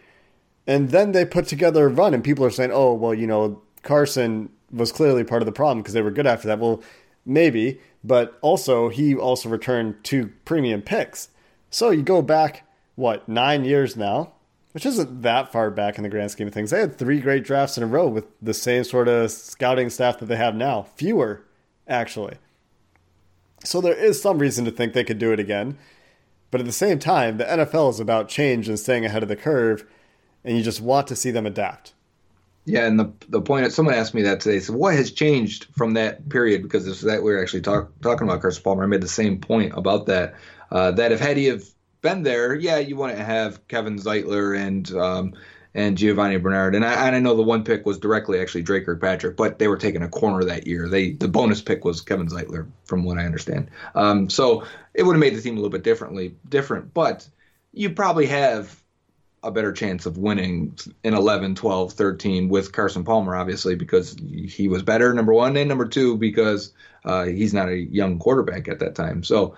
and 0.68 0.92
then 0.92 1.14
they 1.14 1.26
put 1.26 1.48
together 1.48 1.86
a 1.86 1.90
run. 1.90 2.14
And 2.14 2.24
people 2.24 2.46
are 2.46 2.52
saying, 2.52 2.72
"Oh, 2.72 2.94
well, 2.94 3.14
you 3.14 3.26
know, 3.26 3.62
Carson 3.82 4.50
was 4.72 4.92
clearly 4.92 5.24
part 5.24 5.42
of 5.42 5.46
the 5.46 5.52
problem 5.52 5.80
because 5.80 5.94
they 5.94 6.02
were 6.02 6.12
good 6.12 6.28
after 6.28 6.48
that." 6.50 6.60
Well, 6.60 6.84
maybe, 7.26 7.80
but 8.04 8.38
also 8.42 8.90
he 8.90 9.16
also 9.16 9.50
returned 9.50 9.96
two 10.04 10.32
premium 10.46 10.82
picks. 10.82 11.30
So 11.70 11.90
you 11.90 12.04
go 12.04 12.22
back 12.22 12.68
what 12.96 13.28
nine 13.28 13.64
years 13.66 13.96
now, 13.96 14.34
which 14.74 14.86
isn't 14.86 15.22
that 15.22 15.52
far 15.52 15.72
back 15.72 15.98
in 15.98 16.04
the 16.04 16.10
grand 16.10 16.32
scheme 16.32 16.48
of 16.48 16.54
things. 16.54 16.72
They 16.72 16.80
had 16.82 16.98
three 16.98 17.20
great 17.22 17.44
drafts 17.44 17.78
in 17.78 17.84
a 17.84 17.88
row 17.88 18.08
with 18.08 18.26
the 18.42 18.54
same 18.54 18.84
sort 18.84 19.08
of 19.08 19.32
scouting 19.32 19.90
staff 19.90 20.20
that 20.20 20.26
they 20.26 20.36
have 20.36 20.56
now, 20.56 20.84
fewer 20.96 21.44
actually. 21.88 22.36
So 23.64 23.82
there 23.82 23.94
is 23.94 24.22
some 24.22 24.40
reason 24.40 24.66
to 24.66 24.72
think 24.72 24.94
they 24.94 25.04
could 25.04 25.20
do 25.20 25.32
it 25.32 25.40
again. 25.40 25.78
But 26.52 26.62
at 26.62 26.68
the 26.68 26.72
same 26.72 27.00
time, 27.00 27.38
the 27.38 27.46
NFL 27.46 27.90
is 27.90 28.00
about 28.00 28.30
change 28.30 28.70
and 28.70 28.78
staying 28.78 29.06
ahead 29.06 29.24
of 29.24 29.30
the 29.30 29.36
curve, 29.36 29.86
and 30.44 30.56
you 30.56 30.64
just 30.64 30.82
want 30.82 31.08
to 31.08 31.16
see 31.16 31.32
them 31.32 31.48
adapt. 31.48 31.94
Yeah, 32.66 32.86
and 32.86 33.00
the 33.00 33.12
the 33.28 33.42
point 33.42 33.72
someone 33.74 33.96
asked 33.96 34.14
me 34.14 34.22
that 34.22 34.40
today. 34.40 34.60
So 34.60 34.74
what 34.74 34.94
has 34.94 35.12
changed 35.12 35.66
from 35.76 35.96
that 35.96 36.30
period? 36.30 36.62
Because 36.62 36.86
this 36.86 37.02
that 37.02 37.24
we 37.24 37.32
were 37.32 37.42
actually 37.42 37.62
talk, 37.62 37.92
talking 38.02 38.28
about 38.28 38.42
Carson 38.42 38.64
Palmer. 38.64 38.84
I 38.84 38.88
made 38.88 39.02
the 39.02 39.08
same 39.08 39.40
point 39.40 39.74
about 39.76 40.06
that. 40.06 40.36
Uh, 40.72 40.92
that 40.92 41.12
if 41.12 41.20
had 41.20 41.38
he 41.38 41.46
have 41.46 41.64
been 42.02 42.24
there, 42.24 42.54
yeah, 42.54 42.78
you 42.78 42.96
to 43.18 43.24
have 43.24 43.68
Kevin 43.68 43.98
Zeitler 43.98 44.58
and 44.58 44.92
um, 44.94 45.34
and 45.76 45.98
Giovani 45.98 46.38
Bernard. 46.38 46.76
And 46.76 46.86
I 46.86 47.08
and 47.08 47.16
I 47.16 47.20
know 47.20 47.36
the 47.36 47.44
one 47.44 47.64
pick 47.64 47.86
was 47.86 47.98
directly 47.98 48.40
actually 48.40 48.64
Dre 48.64 48.82
Kirkpatrick, 48.82 49.36
but 49.36 49.60
they 49.60 49.68
were 49.68 49.78
taking 49.78 50.04
a 50.04 50.10
corner 50.10 50.44
that 50.44 50.68
year. 50.68 50.88
They 50.88 51.12
the 51.12 51.28
bonus 51.28 51.62
pick 51.62 51.84
was 51.86 52.02
Kevin 52.02 52.28
Zeitler, 52.28 52.68
from 52.86 53.04
what 53.04 53.18
I 53.18 53.26
understand. 53.26 53.70
Um, 53.96 54.30
so 54.30 54.66
it 54.94 55.04
would 55.04 55.14
have 55.14 55.20
made 55.20 55.36
the 55.36 55.42
team 55.42 55.54
a 55.54 55.58
little 55.58 55.70
bit 55.70 55.84
differently 55.84 56.36
different, 56.50 56.94
but 56.94 57.28
you 57.72 57.90
probably 57.90 58.28
have 58.28 58.84
a 59.44 59.52
better 59.52 59.74
chance 59.74 60.06
of 60.06 60.18
winning 60.18 60.78
in 61.04 61.14
11, 61.14 61.56
12, 61.56 61.94
13 61.94 62.48
with 62.48 62.72
Carson 62.72 63.04
Palmer, 63.04 63.36
obviously, 63.36 63.76
because 63.76 64.16
he 64.48 64.68
was 64.70 64.84
better, 64.84 65.14
number 65.14 65.34
one, 65.34 65.58
and 65.58 65.68
number 65.68 65.86
two, 65.86 66.18
because 66.18 66.72
uh, 67.04 67.26
he's 67.26 67.54
not 67.54 67.68
a 67.68 67.78
young 67.78 68.20
quarterback 68.20 68.70
at 68.70 68.80
that 68.80 68.96
time. 68.96 69.24
So, 69.24 69.58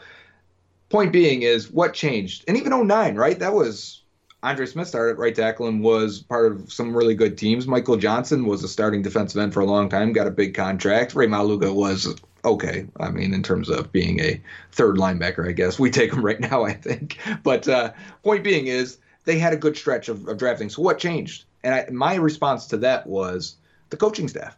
point 0.90 1.12
being 1.12 1.44
is 1.44 1.70
what 1.70 1.94
changed? 1.94 2.46
And 2.48 2.58
even 2.58 2.88
09, 2.88 3.16
right? 3.16 3.38
That 3.38 3.54
was, 3.54 4.02
Andre 4.46 4.68
Smith 4.68 4.88
started 4.88 5.14
at 5.14 5.18
right 5.18 5.34
tackle 5.34 5.68
and 5.68 5.82
was 5.82 6.20
part 6.20 6.52
of 6.52 6.72
some 6.72 6.96
really 6.96 7.16
good 7.16 7.36
teams. 7.36 7.66
Michael 7.66 7.98
Johnson 7.98 8.46
was 8.46 8.64
a 8.64 8.68
starting 8.68 9.02
defensive 9.02 9.42
end 9.42 9.56
for 9.56 9.62
a 9.62 9.66
long 9.66 9.90
time, 9.90 10.14
got 10.14 10.28
a 10.28 10.32
big 10.32 10.54
contract. 10.54 11.16
Rey 11.16 11.26
Maualuga 11.26 11.74
was 11.74 12.16
okay. 12.44 12.86
I 13.00 13.10
mean, 13.10 13.34
in 13.34 13.42
terms 13.42 13.70
of 13.70 13.92
being 13.92 14.20
a 14.20 14.40
third 14.72 14.98
linebacker, 14.98 15.50
I 15.50 15.52
guess 15.52 15.80
we 15.80 15.90
take 15.90 16.14
him 16.14 16.24
right 16.24 16.40
now. 16.40 16.64
I 16.64 16.74
think. 16.74 17.18
But 17.42 17.68
uh, 17.68 17.94
point 18.24 18.44
being 18.44 18.68
is 18.68 19.00
they 19.24 19.40
had 19.40 19.54
a 19.54 19.58
good 19.58 19.76
stretch 19.76 20.10
of, 20.10 20.28
of 20.28 20.38
drafting. 20.38 20.70
So 20.70 20.84
what 20.84 21.00
changed? 21.00 21.46
And 21.64 21.74
I, 21.74 21.88
my 21.92 22.14
response 22.14 22.68
to 22.68 22.78
that 22.78 23.08
was 23.08 23.56
the 23.90 23.98
coaching 23.98 24.28
staff. 24.28 24.56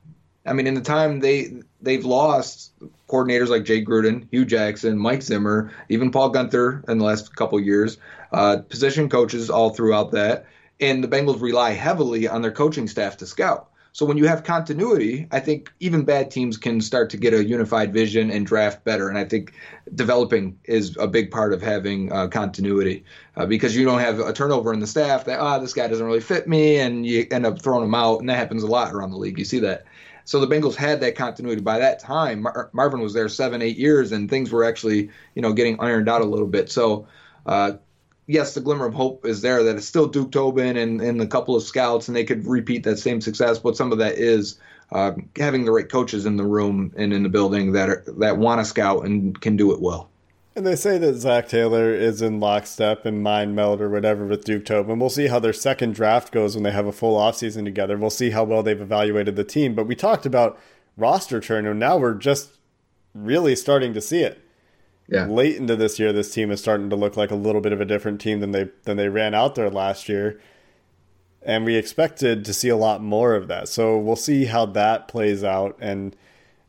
I 0.48 0.54
mean, 0.54 0.68
in 0.68 0.74
the 0.74 0.82
time 0.82 1.20
they 1.20 1.54
they've 1.82 2.06
lost 2.06 2.72
coordinators 3.08 3.50
like 3.50 3.64
Jay 3.64 3.84
Gruden, 3.84 4.28
Hue 4.32 4.46
Jackson, 4.46 4.98
Mike 4.98 5.22
Zimmer, 5.22 5.72
even 5.90 6.12
Paul 6.12 6.34
Guenther 6.34 6.88
in 6.90 6.98
the 6.98 7.06
last 7.06 7.36
couple 7.36 7.60
years, 7.60 7.98
uh, 8.32 8.58
position 8.70 9.10
coaches 9.10 9.50
all 9.50 9.70
throughout 9.70 10.12
that, 10.12 10.46
and 10.80 11.04
the 11.04 11.08
Bengals 11.08 11.42
rely 11.42 11.72
heavily 11.72 12.28
on 12.28 12.42
their 12.42 12.52
coaching 12.52 12.88
staff 12.88 13.18
to 13.18 13.26
scout. 13.26 13.70
So 13.98 14.06
when 14.06 14.18
you 14.18 14.28
have 14.28 14.44
continuity, 14.44 15.28
I 15.32 15.40
think 15.40 15.74
even 15.80 16.04
bad 16.04 16.30
teams 16.30 16.56
can 16.58 16.82
start 16.82 17.10
to 17.10 17.18
get 17.18 17.34
a 17.34 17.44
unified 17.44 17.92
vision 17.92 18.30
and 18.30 18.46
draft 18.46 18.84
better. 18.84 19.10
And 19.10 19.18
I 19.18 19.26
think 19.26 19.54
developing 19.96 20.60
is 20.66 20.96
a 20.98 21.08
big 21.08 21.32
part 21.32 21.52
of 21.52 21.64
having 21.64 22.12
uh, 22.12 22.28
continuity 22.28 23.06
uh, 23.36 23.48
because 23.48 23.76
you 23.76 23.86
don't 23.86 23.98
have 23.98 24.20
a 24.20 24.34
turnover 24.34 24.72
in 24.72 24.82
the 24.82 24.86
staff 24.86 25.26
that 25.26 25.40
ah 25.40 25.58
this 25.58 25.74
guy 25.74 25.88
doesn't 25.88 26.06
really 26.06 26.20
fit 26.20 26.48
me, 26.48 26.78
and 26.78 27.08
you 27.08 27.26
end 27.32 27.48
up 27.48 27.60
throwing 27.60 27.86
him 27.86 27.96
out, 27.96 28.20
and 28.20 28.30
that 28.30 28.38
happens 28.38 28.62
a 28.62 28.68
lot 28.68 28.94
around 28.94 29.10
the 29.10 29.18
league. 29.18 29.40
You 29.40 29.46
see 29.46 29.60
that. 29.60 29.86
So 30.28 30.42
the 30.42 30.48
Bengals 30.54 30.76
had 30.76 31.00
that 31.00 31.16
continuity. 31.16 31.62
By 31.62 31.80
that 31.80 32.00
time, 32.00 32.42
Mar- 32.42 32.70
Marvin 32.74 33.00
was 33.00 33.14
there 33.14 33.30
seven, 33.30 33.62
eight 33.62 33.78
years, 33.78 34.12
and 34.12 34.30
things 34.30 34.52
were 34.52 34.66
actually, 34.66 35.10
you 35.36 35.42
know, 35.42 35.54
getting 35.54 35.80
ironed 35.80 36.10
out 36.10 36.22
a 36.22 36.26
little 36.26 36.48
bit. 36.48 36.70
So, 36.70 37.08
uh, 37.46 37.78
yes, 38.26 38.54
the 38.54 38.60
glimmer 38.60 38.86
of 38.86 38.94
hope 38.94 39.26
is 39.26 39.42
there 39.42 39.64
that 39.64 39.78
it's 39.78 39.88
still 39.88 40.06
Duke 40.06 40.34
Tobin 40.34 40.76
and, 40.76 41.00
and 41.00 41.22
a 41.22 41.28
couple 41.28 41.56
of 41.56 41.64
scouts, 41.64 42.10
and 42.10 42.18
they 42.18 42.26
could 42.26 42.46
repeat 42.46 42.84
that 42.84 42.98
same 42.98 43.22
success. 43.22 43.58
But 43.58 43.78
some 43.78 43.94
of 43.94 44.00
that 44.00 44.16
is 44.16 44.60
uh, 44.92 45.14
having 45.38 45.64
the 45.64 45.72
right 45.72 45.88
coaches 45.88 46.26
in 46.26 46.36
the 46.36 46.44
room 46.44 46.94
and 46.98 47.14
in 47.14 47.24
the 47.24 47.30
building 47.30 47.72
that 47.72 47.88
are, 47.88 48.04
that 48.18 48.38
want 48.38 48.60
to 48.60 48.66
scout 48.66 49.06
and 49.06 49.40
can 49.40 49.56
do 49.56 49.72
it 49.72 49.80
well. 49.80 50.10
And 50.58 50.66
they 50.66 50.76
say 50.76 50.98
that 50.98 51.18
Zac 51.18 51.50
Taylor 51.50 51.94
is 51.94 52.20
in 52.20 52.40
lockstep 52.40 53.06
and 53.06 53.22
mind 53.22 53.56
meld 53.56 53.80
or 53.80 53.92
whatever 53.92 54.26
with 54.26 54.44
Duke 54.44 54.66
Tobin. 54.66 54.98
We'll 54.98 55.12
see 55.12 55.28
how 55.28 55.38
their 55.38 55.54
second 55.54 55.94
draft 55.94 56.32
goes 56.32 56.56
when 56.56 56.64
they 56.64 56.72
have 56.72 56.88
a 56.88 56.92
full 56.92 57.16
offseason 57.16 57.64
together. 57.64 57.96
We'll 57.96 58.10
see 58.10 58.32
how 58.32 58.44
well 58.44 58.64
they've 58.64 58.82
evaluated 58.82 59.36
the 59.36 59.44
team. 59.44 59.76
But 59.76 59.86
we 59.86 59.94
talked 59.94 60.26
about 60.26 60.60
roster 60.98 61.40
turn, 61.40 61.68
and 61.68 61.80
now 61.80 61.98
we're 61.98 62.16
just 62.16 62.58
really 63.14 63.56
starting 63.56 63.94
to 63.94 64.02
see 64.02 64.22
it. 64.22 64.44
Yeah. 65.08 65.28
Late 65.28 65.58
into 65.58 65.76
this 65.76 66.00
year, 66.00 66.12
this 66.12 66.34
team 66.34 66.50
is 66.50 66.60
starting 66.60 66.90
to 66.90 66.96
look 66.96 67.16
like 67.16 67.30
a 67.30 67.36
little 67.36 67.62
bit 67.62 67.72
of 67.72 67.80
a 67.80 67.86
different 67.86 68.20
team 68.20 68.40
than 68.40 68.50
they 68.50 68.72
than 68.82 68.98
they 68.98 69.10
ran 69.10 69.36
out 69.36 69.54
there 69.54 69.70
last 69.70 70.10
year. 70.10 70.42
And 71.44 71.66
we 71.66 71.76
expected 71.76 72.44
to 72.46 72.54
see 72.54 72.70
a 72.70 72.76
lot 72.76 73.04
more 73.04 73.36
of 73.36 73.48
that. 73.48 73.70
So 73.70 73.96
we'll 73.96 74.16
see 74.16 74.46
how 74.46 74.66
that 74.66 75.08
plays 75.08 75.44
out. 75.44 75.78
And 75.80 76.16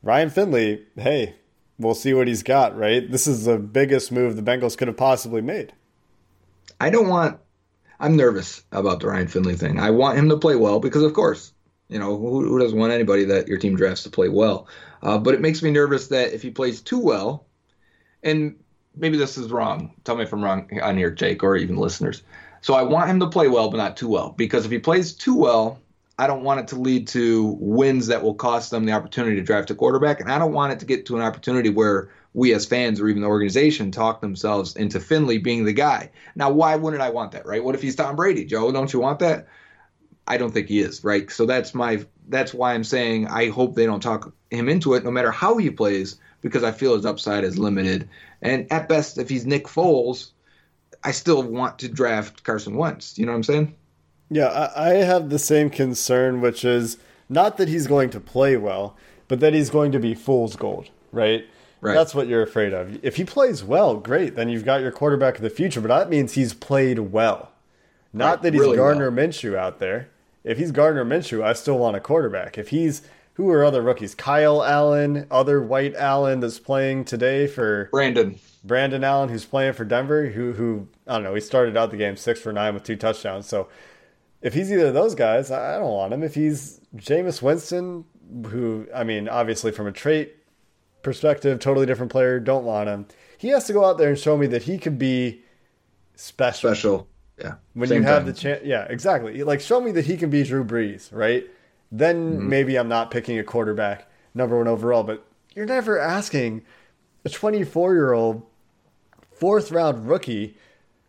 Ryan 0.03 0.29
Finley, 0.29 0.85
hey, 0.95 1.37
we'll 1.79 1.95
see 1.95 2.15
what 2.15 2.29
he's 2.29 2.43
got, 2.43 2.77
right? 2.77 3.11
This 3.11 3.27
is 3.27 3.45
the 3.45 3.59
biggest 3.59 4.13
move 4.13 4.37
the 4.37 4.43
Bengals 4.43 4.77
could 4.77 4.89
have 4.89 4.97
possibly 4.97 5.41
made. 5.41 5.73
I 6.81 6.91
don't 6.91 7.09
want. 7.09 7.41
I'm 8.01 8.17
nervous 8.17 8.63
about 8.71 9.01
the 9.01 9.09
Ryan 9.09 9.27
Finley 9.27 9.57
thing. 9.57 9.81
I 9.81 9.91
want 9.91 10.19
him 10.19 10.29
to 10.29 10.37
play 10.37 10.55
well 10.55 10.79
because, 10.79 11.03
of 11.03 11.15
course, 11.15 11.53
you 11.89 11.99
know 11.99 12.17
who, 12.17 12.45
who 12.47 12.59
doesn't 12.59 12.79
want 12.79 12.93
anybody 12.93 13.25
that 13.25 13.49
your 13.49 13.59
team 13.59 13.77
drafts 13.77 14.05
to 14.05 14.11
play 14.11 14.29
well. 14.29 14.69
Uh, 15.03 15.19
but 15.19 15.35
it 15.35 15.41
makes 15.41 15.63
me 15.63 15.71
nervous 15.71 16.09
that 16.09 16.33
if 16.33 16.43
he 16.43 16.51
plays 16.51 16.81
too 16.81 16.99
well, 16.99 17.47
and 18.23 18.57
maybe 18.97 19.17
this 19.17 19.39
is 19.39 19.51
wrong. 19.51 19.95
Tell 20.05 20.17
me 20.17 20.25
if 20.25 20.33
I'm 20.33 20.45
wrong 20.45 20.69
on 20.81 20.97
here, 20.97 21.11
Jake, 21.11 21.43
or 21.43 21.57
even 21.57 21.77
listeners. 21.77 22.23
So 22.61 22.75
I 22.75 22.83
want 22.83 23.11
him 23.11 23.21
to 23.21 23.29
play 23.29 23.49
well, 23.49 23.71
but 23.71 23.77
not 23.77 23.97
too 23.97 24.09
well, 24.09 24.31
because 24.31 24.65
if 24.65 24.71
he 24.71 24.79
plays 24.79 25.13
too 25.13 25.37
well, 25.37 25.81
I 26.19 26.27
don't 26.27 26.43
want 26.43 26.61
it 26.61 26.69
to 26.69 26.77
lead 26.77 27.07
to 27.09 27.57
wins 27.61 28.09
that 28.09 28.23
will 28.23 28.35
cost 28.35 28.71
them 28.71 28.85
the 28.85 28.93
opportunity 28.93 29.37
to 29.37 29.43
draft 29.43 29.71
a 29.71 29.75
quarterback, 29.75 30.21
and 30.21 30.31
I 30.31 30.39
don't 30.39 30.53
want 30.53 30.73
it 30.73 30.81
to 30.81 30.87
get 30.87 31.07
to 31.07 31.17
an 31.17 31.23
opportunity 31.23 31.71
where 31.71 32.11
we 32.35 32.53
as 32.53 32.67
fans 32.67 33.01
or 33.01 33.09
even 33.09 33.23
the 33.23 33.29
organization 33.29 33.91
talk 33.91 34.21
themselves 34.21 34.77
into 34.77 35.01
Finley 35.01 35.39
being 35.39 35.65
the 35.65 35.73
guy. 35.73 36.11
Now, 36.35 36.51
why 36.51 36.75
wouldn't 36.77 37.03
I 37.03 37.11
want 37.11 37.33
that, 37.33 37.47
right? 37.47 37.63
What 37.63 37.75
if 37.75 37.83
he's 37.83 37.97
Tom 37.97 38.17
Brady, 38.17 38.45
Joe? 38.45 38.73
Don't 38.73 38.93
you 38.93 39.01
want 39.01 39.21
that? 39.21 39.47
I 40.27 40.37
don't 40.37 40.53
think 40.53 40.69
he 40.69 40.81
is, 40.81 41.05
right? 41.05 41.31
So 41.31 41.47
that's 41.47 41.75
my 41.75 42.05
that's 42.29 42.53
why 42.53 42.75
I'm 42.75 42.85
saying 42.85 43.29
I 43.29 43.49
hope 43.49 43.75
they 43.75 43.87
don't 43.87 44.03
talk 44.03 44.33
him 44.51 44.69
into 44.69 44.95
it, 44.95 45.05
no 45.05 45.11
matter 45.11 45.31
how 45.31 45.57
he 45.57 45.71
plays, 45.71 46.21
because 46.43 46.65
I 46.65 46.73
feel 46.73 46.95
his 46.95 47.07
upside 47.07 47.45
is 47.45 47.59
limited. 47.59 48.09
And 48.43 48.71
at 48.71 48.89
best, 48.89 49.19
if 49.19 49.29
he's 49.29 49.47
Nick 49.47 49.67
Foles, 49.67 50.33
I 51.03 51.13
still 51.13 51.43
want 51.43 51.79
to 51.79 51.89
draft 51.89 52.45
Carson 52.45 52.77
Wentz. 52.77 53.19
You 53.19 53.25
know 53.25 53.33
what 53.33 53.37
I'm 53.37 53.45
saying? 53.45 53.78
Yeah, 54.31 54.47
I, 54.47 54.91
I 54.91 54.95
have 54.97 55.31
the 55.31 55.39
same 55.39 55.71
concern, 55.71 56.41
which 56.41 56.65
is 56.65 56.99
not 57.29 57.57
that 57.57 57.69
he's 57.69 57.87
going 57.87 58.11
to 58.11 58.21
play 58.21 58.57
well, 58.57 58.97
but 59.27 59.41
that 59.41 59.55
he's 59.55 59.71
going 59.71 59.93
to 59.93 59.99
be 59.99 60.15
fool's 60.15 60.57
gold, 60.57 60.91
right? 61.13 61.47
Right. 61.81 61.95
That's 61.95 62.15
what 62.15 62.27
you're 62.27 62.43
afraid 62.43 62.73
of. 62.73 63.03
If 63.05 63.17
he 63.17 63.25
plays 63.25 63.63
well, 63.63 63.97
great, 63.97 64.35
then 64.35 64.49
you've 64.49 64.65
got 64.65 64.81
your 64.81 64.91
quarterback 64.91 65.37
of 65.37 65.43
the 65.43 65.51
future, 65.51 65.81
but 65.81 65.89
that 65.89 66.11
means 66.11 66.33
he's 66.33 66.53
played 66.53 66.99
well. 66.99 67.53
Not 68.13 68.29
Right, 68.31 68.43
that 68.43 68.55
he's 68.55 68.61
really 68.61 68.77
Gardner 68.77 69.11
well. 69.11 69.27
Minshew 69.27 69.55
out 69.55 69.79
there. 69.79 70.09
If 70.43 70.59
he's 70.59 70.73
Gardner 70.73 71.05
Minshew, 71.05 71.43
I 71.43 71.53
still 71.53 71.79
want 71.79 71.97
a 71.97 72.01
quarterback. 72.01 72.59
If 72.59 72.71
he's 72.71 73.03
who 73.35 73.49
are 73.51 73.65
other 73.65 73.83
rookies? 73.83 74.17
Kyle 74.17 74.65
Allen, 74.65 75.27
other 75.31 75.63
White 75.63 75.95
Allen 75.95 76.41
that's 76.41 76.59
playing 76.59 77.05
today 77.05 77.47
for 77.47 77.89
Brandon. 77.93 78.41
Brandon 78.65 79.05
Allen, 79.05 79.29
who's 79.29 79.45
playing 79.45 79.75
for 79.75 79.85
Denver, 79.85 80.31
who 80.31 80.55
who 80.55 80.89
I 81.07 81.15
don't 81.15 81.23
know, 81.23 81.35
he 81.35 81.41
started 81.41 81.77
out 81.77 81.93
the 81.93 81.97
game 81.97 82.17
six 82.17 82.41
for 82.41 82.53
nine 82.53 82.75
with 82.75 82.83
two 82.83 82.97
touchdowns. 82.97 83.47
So 83.47 83.69
if 84.43 84.55
he's 84.55 84.71
either 84.73 84.87
of 84.87 84.95
those 84.95 85.15
guys, 85.15 85.51
I 85.51 85.79
don't 85.79 85.91
want 85.91 86.13
him. 86.13 86.23
If 86.23 86.35
he's 86.35 86.81
Jameis 86.97 87.43
Winston, 87.43 88.05
who 88.47 88.87
I 88.95 89.05
mean, 89.05 89.29
obviously 89.29 89.73
from 89.73 89.87
a 89.87 89.93
trait 89.93 90.37
perspective, 91.03 91.59
totally 91.61 91.87
different 91.87 92.13
player, 92.13 92.39
don't 92.41 92.65
want 92.65 92.89
him. 92.89 93.07
He 93.39 93.49
has 93.49 93.67
to 93.67 93.73
go 93.73 93.85
out 93.85 93.99
there 93.99 94.09
and 94.11 94.19
show 94.19 94.37
me 94.37 94.47
that 94.49 94.63
he 94.65 94.79
could 94.79 94.99
be 94.99 95.43
special. 96.17 96.71
Special. 96.71 97.09
Yeah. 97.39 97.55
When 97.75 97.89
Same 97.89 98.03
you 98.03 98.09
have 98.09 98.19
time. 98.25 98.27
the 98.27 98.33
chance, 98.33 98.65
yeah, 98.65 98.85
exactly. 98.91 99.43
Like 99.45 99.61
show 99.61 99.81
me 99.81 99.93
that 99.93 100.07
he 100.07 100.17
can 100.17 100.29
be 100.31 100.43
Drew 100.43 100.65
Brees, 100.65 101.09
right? 101.13 101.47
Then 101.93 102.33
Mm-hmm. 102.35 102.49
maybe 102.49 102.77
I'm 102.77 102.89
not 102.89 103.11
picking 103.11 103.39
a 103.39 103.45
quarterback 103.45 104.11
number 104.35 104.57
one 104.59 104.67
overall. 104.69 105.05
But 105.05 105.25
you're 105.55 105.65
never 105.67 105.99
asking 105.99 106.63
a 107.25 107.29
24 107.31 107.95
year 107.95 108.13
old 108.13 108.43
fourth 109.33 109.71
round 109.71 110.09
rookie, 110.09 110.57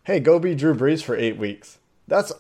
hey, 0.04 0.20
go 0.20 0.38
be 0.40 0.54
Drew 0.56 0.76
Brees 0.76 1.04
for 1.04 1.16
eight 1.16 1.38
weeks. 1.38 1.80
That's 2.08 2.32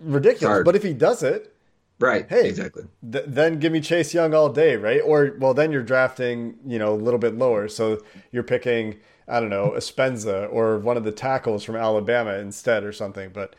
ridiculous. 0.00 0.52
Hard. 0.52 0.64
But 0.64 0.76
if 0.76 0.82
he 0.82 0.92
does 0.92 1.22
it, 1.22 1.54
Right. 2.00 2.26
hey, 2.28 2.48
Exactly. 2.48 2.84
th- 3.10 3.24
then 3.26 3.58
give 3.58 3.72
me 3.72 3.80
Chase 3.80 4.14
Young 4.14 4.32
all 4.32 4.48
day, 4.50 4.76
right? 4.76 5.00
Or 5.04 5.34
well, 5.40 5.52
then 5.54 5.72
you're 5.72 5.82
drafting, 5.82 6.54
you 6.66 6.78
know, 6.78 6.94
a 6.94 6.96
little 6.96 7.18
bit 7.18 7.36
lower, 7.36 7.66
so 7.68 7.98
you're 8.30 8.44
picking, 8.44 8.96
I 9.26 9.40
don't 9.40 9.50
know, 9.50 9.72
Epenesa 9.76 10.48
or 10.52 10.78
one 10.78 10.96
of 10.96 11.02
the 11.04 11.10
tackles 11.12 11.64
from 11.64 11.74
Alabama 11.76 12.34
instead, 12.34 12.84
or 12.84 12.92
something. 12.92 13.30
But 13.32 13.56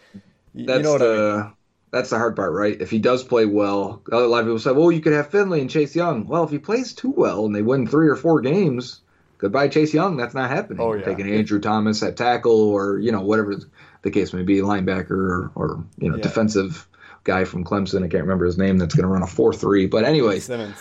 y- 0.53 0.63
That's 0.65 0.77
you 0.77 0.83
know 0.83 0.91
what 0.93 0.99
the 0.99 1.33
I 1.39 1.43
mean? 1.43 1.53
that's 1.91 2.09
the 2.11 2.17
hard 2.17 2.35
part, 2.37 2.53
right? 2.53 2.79
If 2.79 2.89
he 2.89 2.99
does 2.99 3.23
play 3.25 3.45
well, 3.45 4.01
a 4.11 4.19
lot 4.19 4.39
of 4.39 4.45
people 4.45 4.59
say, 4.59 4.71
"Well, 4.71 4.91
you 4.91 5.01
could 5.01 5.13
have 5.13 5.27
Finley 5.31 5.59
and 5.59 5.69
Chase 5.69 5.93
Young." 5.95 6.25
Well, 6.27 6.43
if 6.45 6.49
he 6.51 6.59
plays 6.59 6.93
too 6.93 7.11
well 7.11 7.45
and 7.45 7.53
they 7.53 7.61
win 7.61 7.87
three 7.87 8.07
or 8.07 8.15
four 8.15 8.39
games, 8.39 9.01
goodbye 9.37 9.67
Chase 9.67 9.93
Young. 9.93 10.15
That's 10.15 10.33
not 10.35 10.49
happening. 10.49 10.79
Oh, 10.81 10.93
yeah. 10.93 11.03
Taking 11.03 11.29
Andrew 11.33 11.59
Thomas 11.59 12.01
at 12.03 12.15
tackle, 12.15 12.61
or 12.69 12.99
you 12.99 13.11
know 13.11 13.21
whatever 13.21 13.55
the 14.01 14.11
case 14.11 14.33
may 14.33 14.43
be, 14.43 14.57
linebacker 14.57 15.09
or, 15.11 15.51
or 15.55 15.83
you 15.97 16.09
know 16.09 16.15
Yeah. 16.17 16.23
defensive 16.23 16.87
guy 17.23 17.43
from 17.43 17.63
Clemson. 17.63 17.97
I 18.03 18.07
can't 18.07 18.23
remember 18.23 18.45
his 18.45 18.57
name. 18.57 18.77
That's 18.77 18.95
going 18.95 19.03
to 19.07 19.09
run 19.09 19.23
a 19.23 19.27
four 19.27 19.53
three. 19.53 19.87
But 19.87 20.05
anyways, 20.05 20.45
Simmons. 20.45 20.77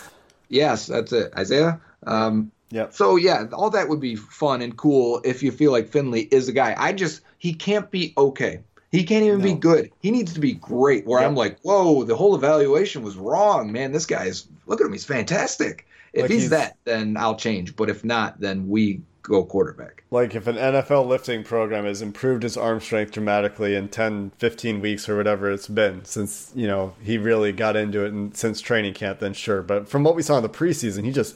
yes, 0.49 0.87
that's 0.87 1.11
it. 1.11 1.33
Isaiah. 1.37 1.79
Um, 2.07 2.51
Yep. 2.71 2.93
so 2.93 3.15
yeah, 3.15 3.45
all 3.51 3.71
that 3.71 3.89
would 3.89 3.99
be 3.99 4.15
fun 4.15 4.61
and 4.61 4.77
cool 4.77 5.21
if 5.25 5.41
you 5.41 5.51
feel 5.51 5.71
like 5.71 5.87
Finley 5.89 6.21
is 6.31 6.47
a 6.47 6.51
guy. 6.51 6.75
I 6.77 6.93
just 6.93 7.21
he 7.39 7.51
can't 7.53 7.89
be 7.89 8.13
okay. 8.15 8.59
He 8.91 9.03
can't 9.03 9.23
even 9.25 9.41
be 9.41 9.53
good. 9.53 9.91
He 10.01 10.11
needs 10.11 10.33
to 10.33 10.39
be 10.39 10.53
great. 10.53 11.05
Where 11.07 11.19
I'm 11.19 11.35
like, 11.35 11.59
whoa, 11.61 12.03
the 12.03 12.15
whole 12.15 12.35
evaluation 12.35 13.01
was 13.03 13.17
wrong, 13.17 13.71
man. 13.71 13.91
This 13.91 14.05
guy 14.05 14.25
is 14.25 14.47
look 14.67 14.81
at 14.81 14.85
him, 14.87 14.93
he's 14.93 15.03
fantastic. 15.05 15.87
If 16.13 16.23
Like 16.23 16.31
he's, 16.31 16.41
he's- 16.41 16.51
that, 16.51 16.77
then 16.85 17.17
I'll 17.17 17.35
change. 17.35 17.75
But 17.75 17.89
if 17.89 18.03
not, 18.05 18.39
then 18.39 18.67
we 18.67 19.01
go 19.21 19.43
quarterback. 19.43 20.03
Like 20.11 20.35
if 20.35 20.47
an 20.47 20.55
NFL 20.55 21.07
lifting 21.07 21.43
program 21.43 21.85
has 21.85 22.01
improved 22.01 22.43
his 22.43 22.57
arm 22.57 22.79
strength 22.79 23.11
dramatically 23.11 23.75
in 23.75 23.89
10, 23.89 24.31
15 24.37 24.81
weeks 24.81 25.07
or 25.07 25.17
whatever 25.17 25.51
it's 25.51 25.67
been 25.67 26.05
since, 26.05 26.51
you 26.55 26.67
know, 26.67 26.93
he 27.01 27.17
really 27.17 27.51
got 27.51 27.75
into 27.75 28.03
it 28.03 28.13
and 28.13 28.35
since 28.35 28.61
training 28.61 28.93
camp, 28.93 29.19
then 29.19 29.33
sure. 29.33 29.61
But 29.61 29.87
from 29.87 30.03
what 30.03 30.15
we 30.15 30.23
saw 30.23 30.37
in 30.37 30.43
the 30.43 30.49
preseason, 30.49 31.05
he 31.05 31.11
just 31.11 31.35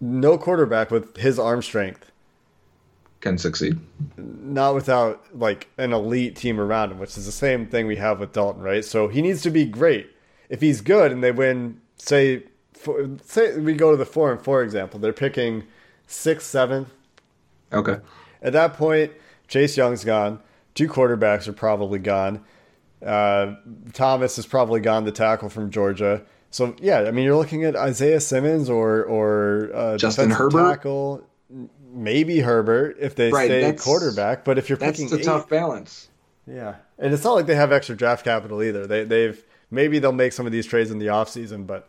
no 0.00 0.36
quarterback 0.36 0.90
with 0.90 1.16
his 1.16 1.38
arm 1.38 1.62
strength 1.62 2.10
Can 3.20 3.38
succeed. 3.38 3.78
not 4.16 4.74
without 4.74 5.24
like 5.38 5.68
an 5.78 5.92
elite 5.92 6.36
team 6.36 6.60
around 6.60 6.90
him, 6.90 6.98
which 6.98 7.16
is 7.16 7.26
the 7.26 7.32
same 7.32 7.66
thing 7.66 7.86
we 7.86 7.96
have 7.96 8.18
with 8.18 8.32
Dalton, 8.32 8.62
right? 8.62 8.84
So 8.84 9.08
he 9.08 9.22
needs 9.22 9.42
to 9.42 9.50
be 9.50 9.64
great. 9.64 10.10
If 10.48 10.60
he's 10.60 10.80
good 10.80 11.12
and 11.12 11.22
they 11.22 11.32
win, 11.32 11.80
say, 11.96 12.42
four, 12.72 13.10
say 13.24 13.56
we 13.58 13.74
go 13.74 13.90
to 13.92 13.96
the 13.96 14.04
four 14.04 14.32
and 14.32 14.42
four 14.42 14.62
example, 14.62 14.98
they're 14.98 15.12
picking 15.12 15.64
sixth, 16.12 16.46
seventh. 16.48 16.88
Okay. 17.72 17.98
At 18.42 18.52
that 18.52 18.74
point, 18.74 19.12
Chase 19.48 19.76
Young's 19.76 20.04
gone. 20.04 20.40
two 20.74 20.88
quarterbacks 20.88 21.48
are 21.48 21.52
probably 21.52 21.98
gone. 21.98 22.44
Uh, 23.04 23.54
Thomas 23.92 24.38
is 24.38 24.46
probably 24.46 24.80
gone, 24.80 25.04
the 25.04 25.12
tackle 25.12 25.48
from 25.48 25.70
Georgia. 25.70 26.22
So 26.50 26.76
yeah, 26.80 27.00
I 27.00 27.10
mean, 27.10 27.24
you're 27.24 27.36
looking 27.36 27.64
at 27.64 27.74
Isaiah 27.76 28.20
Simmons 28.20 28.68
or 28.68 29.02
or 29.04 29.70
uh, 29.74 29.96
Justin 29.96 30.30
Herbert? 30.30 30.58
tackle, 30.68 31.26
maybe 31.92 32.40
Herbert 32.40 32.96
if 33.00 33.14
they 33.16 33.30
Right, 33.30 33.46
stay 33.46 33.72
quarterback. 33.72 34.44
But 34.44 34.58
if 34.58 34.68
you're 34.68 34.78
That's 34.78 34.98
picking 34.98 35.10
the 35.10 35.18
eight, 35.20 35.24
tough 35.24 35.48
balance. 35.48 36.08
yeah, 36.46 36.76
and 36.98 37.12
it's 37.14 37.24
not 37.24 37.32
like 37.34 37.46
they 37.46 37.54
have 37.54 37.72
extra 37.72 37.96
draft 37.96 38.24
capital 38.24 38.62
either. 38.62 38.86
They 38.86 39.04
they've 39.04 39.42
maybe 39.70 39.98
they'll 39.98 40.12
make 40.12 40.32
some 40.32 40.44
of 40.46 40.52
these 40.52 40.66
trades 40.66 40.90
in 40.90 40.98
the 40.98 41.06
offseason, 41.06 41.66
but 41.66 41.88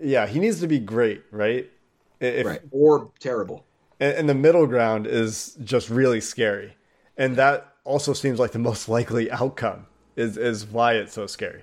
yeah, 0.00 0.26
he 0.26 0.38
needs 0.38 0.60
to 0.60 0.66
be 0.66 0.78
great, 0.78 1.22
right? 1.30 1.68
If, 2.22 2.46
Right. 2.46 2.60
Or 2.70 3.10
terrible. 3.18 3.64
and, 4.00 4.14
and 4.16 4.28
the 4.28 4.34
middle 4.34 4.66
ground 4.66 5.06
is 5.06 5.56
just 5.64 5.90
really 5.90 6.20
scary, 6.20 6.76
and 7.16 7.36
that 7.36 7.74
also 7.84 8.12
seems 8.12 8.38
like 8.38 8.52
the 8.52 8.58
most 8.58 8.88
likely 8.88 9.30
outcome. 9.30 9.86
Is 10.16 10.36
is 10.36 10.66
why 10.66 10.92
it's 10.94 11.14
so 11.14 11.26
scary. 11.26 11.62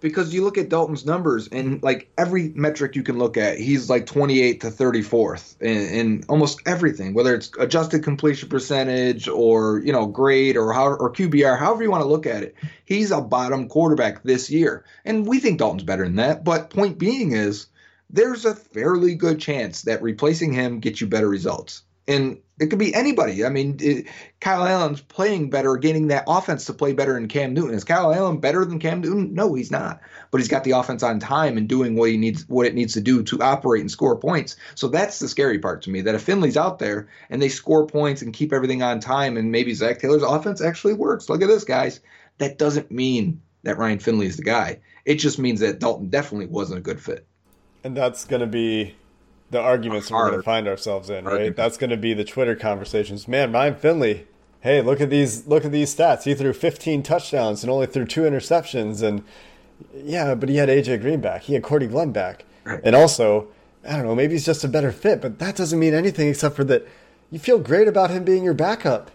because 0.00 0.32
you 0.32 0.44
look 0.44 0.56
at 0.56 0.68
Dalton's 0.68 1.04
numbers 1.04 1.48
and 1.48 1.82
like 1.82 2.08
every 2.16 2.50
metric 2.54 2.94
you 2.94 3.02
can 3.02 3.18
look 3.18 3.36
at, 3.36 3.58
he's 3.58 3.90
like 3.90 4.06
28 4.06 4.60
to 4.60 4.68
34th 4.68 5.60
in, 5.60 5.76
in 5.98 6.24
almost 6.28 6.60
everything, 6.66 7.12
whether 7.14 7.34
it's 7.34 7.50
adjusted 7.58 8.04
completion 8.04 8.48
percentage 8.48 9.26
or 9.26 9.80
you 9.80 9.92
know 9.92 10.06
grade 10.06 10.56
or 10.56 10.72
how 10.72 10.86
or 10.92 11.12
QBR, 11.12 11.58
however 11.58 11.82
you 11.82 11.90
want 11.90 12.04
to 12.04 12.08
look 12.08 12.26
at 12.26 12.44
it. 12.44 12.54
He's 12.84 13.10
a 13.10 13.20
bottom 13.20 13.68
quarterback 13.68 14.22
this 14.22 14.48
year, 14.48 14.84
and 15.04 15.26
we 15.26 15.40
think 15.40 15.58
Dalton's 15.58 15.82
better 15.82 16.04
than 16.04 16.16
that. 16.16 16.44
But 16.44 16.70
point 16.70 16.98
being 16.98 17.32
is, 17.32 17.66
there's 18.10 18.44
a 18.44 18.54
fairly 18.54 19.14
good 19.14 19.40
chance 19.40 19.82
that 19.82 20.02
replacing 20.02 20.52
him 20.52 20.80
gets 20.80 21.00
you 21.00 21.06
better 21.06 21.28
results. 21.28 21.82
And 22.06 22.38
it 22.58 22.68
could 22.68 22.78
be 22.78 22.94
anybody. 22.94 23.44
I 23.44 23.50
mean, 23.50 23.76
it, 23.80 24.06
Kyle 24.40 24.66
Allen's 24.66 25.02
playing 25.02 25.50
better, 25.50 25.76
getting 25.76 26.08
that 26.08 26.24
offense 26.26 26.64
to 26.64 26.72
play 26.72 26.94
better 26.94 27.12
than 27.12 27.28
Cam 27.28 27.52
Newton. 27.52 27.74
Is 27.74 27.84
Kyle 27.84 28.14
Allen 28.14 28.38
better 28.38 28.64
than 28.64 28.78
Cam 28.78 29.02
Newton? 29.02 29.34
No, 29.34 29.52
he's 29.52 29.70
not. 29.70 30.00
But 30.30 30.38
he's 30.38 30.48
got 30.48 30.64
the 30.64 30.70
offense 30.70 31.02
on 31.02 31.20
time 31.20 31.58
and 31.58 31.68
doing 31.68 31.96
what 31.96 32.08
he 32.08 32.16
needs, 32.16 32.48
what 32.48 32.66
it 32.66 32.74
needs 32.74 32.94
to 32.94 33.02
do 33.02 33.22
to 33.24 33.42
operate 33.42 33.82
and 33.82 33.90
score 33.90 34.16
points. 34.16 34.56
So 34.74 34.88
that's 34.88 35.18
the 35.18 35.28
scary 35.28 35.58
part 35.58 35.82
to 35.82 35.90
me. 35.90 36.00
That 36.00 36.14
if 36.14 36.22
Finley's 36.22 36.56
out 36.56 36.78
there 36.78 37.08
and 37.28 37.42
they 37.42 37.50
score 37.50 37.86
points 37.86 38.22
and 38.22 38.32
keep 38.32 38.54
everything 38.54 38.82
on 38.82 39.00
time, 39.00 39.36
and 39.36 39.52
maybe 39.52 39.74
Zac 39.74 39.98
Taylor's 39.98 40.22
offense 40.22 40.62
actually 40.62 40.94
works. 40.94 41.28
Look 41.28 41.42
at 41.42 41.48
this, 41.48 41.64
guys. 41.64 42.00
That 42.38 42.56
doesn't 42.56 42.90
mean 42.90 43.42
that 43.64 43.76
Ryan 43.76 43.98
Finley 43.98 44.26
is 44.26 44.38
the 44.38 44.44
guy. 44.44 44.80
It 45.04 45.16
just 45.16 45.38
means 45.38 45.60
that 45.60 45.78
Dalton 45.78 46.08
definitely 46.08 46.46
wasn't 46.46 46.78
a 46.78 46.82
good 46.82 47.00
fit. 47.00 47.26
And 47.84 47.96
that's 47.96 48.24
going 48.24 48.40
to 48.40 48.46
be 48.46 48.94
the 49.50 49.60
arguments 49.60 50.10
we're 50.10 50.26
going 50.28 50.38
to 50.40 50.42
find 50.42 50.68
ourselves 50.68 51.08
in, 51.10 51.24
right? 51.24 51.32
Argument. 51.32 51.56
That's 51.56 51.76
going 51.78 51.90
to 51.90 51.96
be 51.96 52.12
the 52.14 52.24
Twitter 52.24 52.54
conversations. 52.54 53.26
Man, 53.28 53.52
Ryan 53.52 53.74
Finley, 53.76 54.26
hey, 54.60 54.82
look 54.82 55.00
at 55.00 55.10
these 55.10 55.46
look 55.46 55.64
at 55.64 55.72
these 55.72 55.94
stats. 55.94 56.24
He 56.24 56.34
threw 56.34 56.52
15 56.52 57.02
touchdowns 57.02 57.62
and 57.62 57.70
only 57.70 57.86
threw 57.86 58.04
two 58.04 58.22
interceptions 58.22 59.02
and 59.02 59.22
yeah, 59.94 60.34
but 60.34 60.48
he 60.48 60.56
had 60.56 60.68
AJ 60.68 61.00
Green 61.00 61.20
back. 61.20 61.42
He 61.42 61.54
had 61.54 61.62
Cordy 61.62 61.86
Glenn 61.86 62.12
back. 62.12 62.44
And 62.84 62.94
also, 62.94 63.48
I 63.88 63.92
don't 63.96 64.04
know, 64.04 64.14
maybe 64.14 64.34
he's 64.34 64.44
just 64.44 64.62
a 64.64 64.68
better 64.68 64.92
fit, 64.92 65.22
but 65.22 65.38
that 65.38 65.56
doesn't 65.56 65.78
mean 65.78 65.94
anything 65.94 66.28
except 66.28 66.54
for 66.56 66.64
that 66.64 66.86
you 67.30 67.38
feel 67.38 67.58
great 67.58 67.88
about 67.88 68.10
him 68.10 68.24
being 68.24 68.44
your 68.44 68.54
backup. 68.54 69.10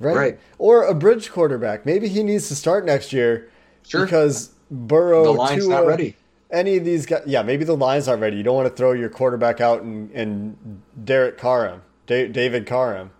Right? 0.00 0.16
Right. 0.16 0.40
Or 0.58 0.84
a 0.84 0.94
bridge 0.94 1.30
quarterback. 1.30 1.84
Maybe 1.86 2.08
he 2.08 2.22
needs 2.22 2.48
to 2.48 2.56
start 2.56 2.84
next 2.84 3.12
year 3.12 3.50
Sure. 3.86 4.04
because 4.04 4.50
Burrow 4.70 5.24
The 5.24 5.30
line's 5.32 5.64
Tua, 5.64 5.74
not 5.74 5.86
ready. 5.86 6.16
Any 6.50 6.76
of 6.78 6.84
these 6.84 7.04
guys, 7.06 7.22
yeah, 7.26 7.42
maybe 7.42 7.64
the 7.64 7.76
line's 7.76 8.06
not 8.06 8.20
ready. 8.20 8.36
You 8.38 8.42
don't 8.42 8.56
want 8.56 8.68
to 8.68 8.74
throw 8.74 8.92
your 8.92 9.10
quarterback 9.10 9.60
out 9.60 9.82
and, 9.82 10.10
and 10.12 10.82
Derek 11.04 11.36
Carr, 11.36 11.82
da- 12.06 12.28
David 12.28 12.66
Carr. 12.66 13.10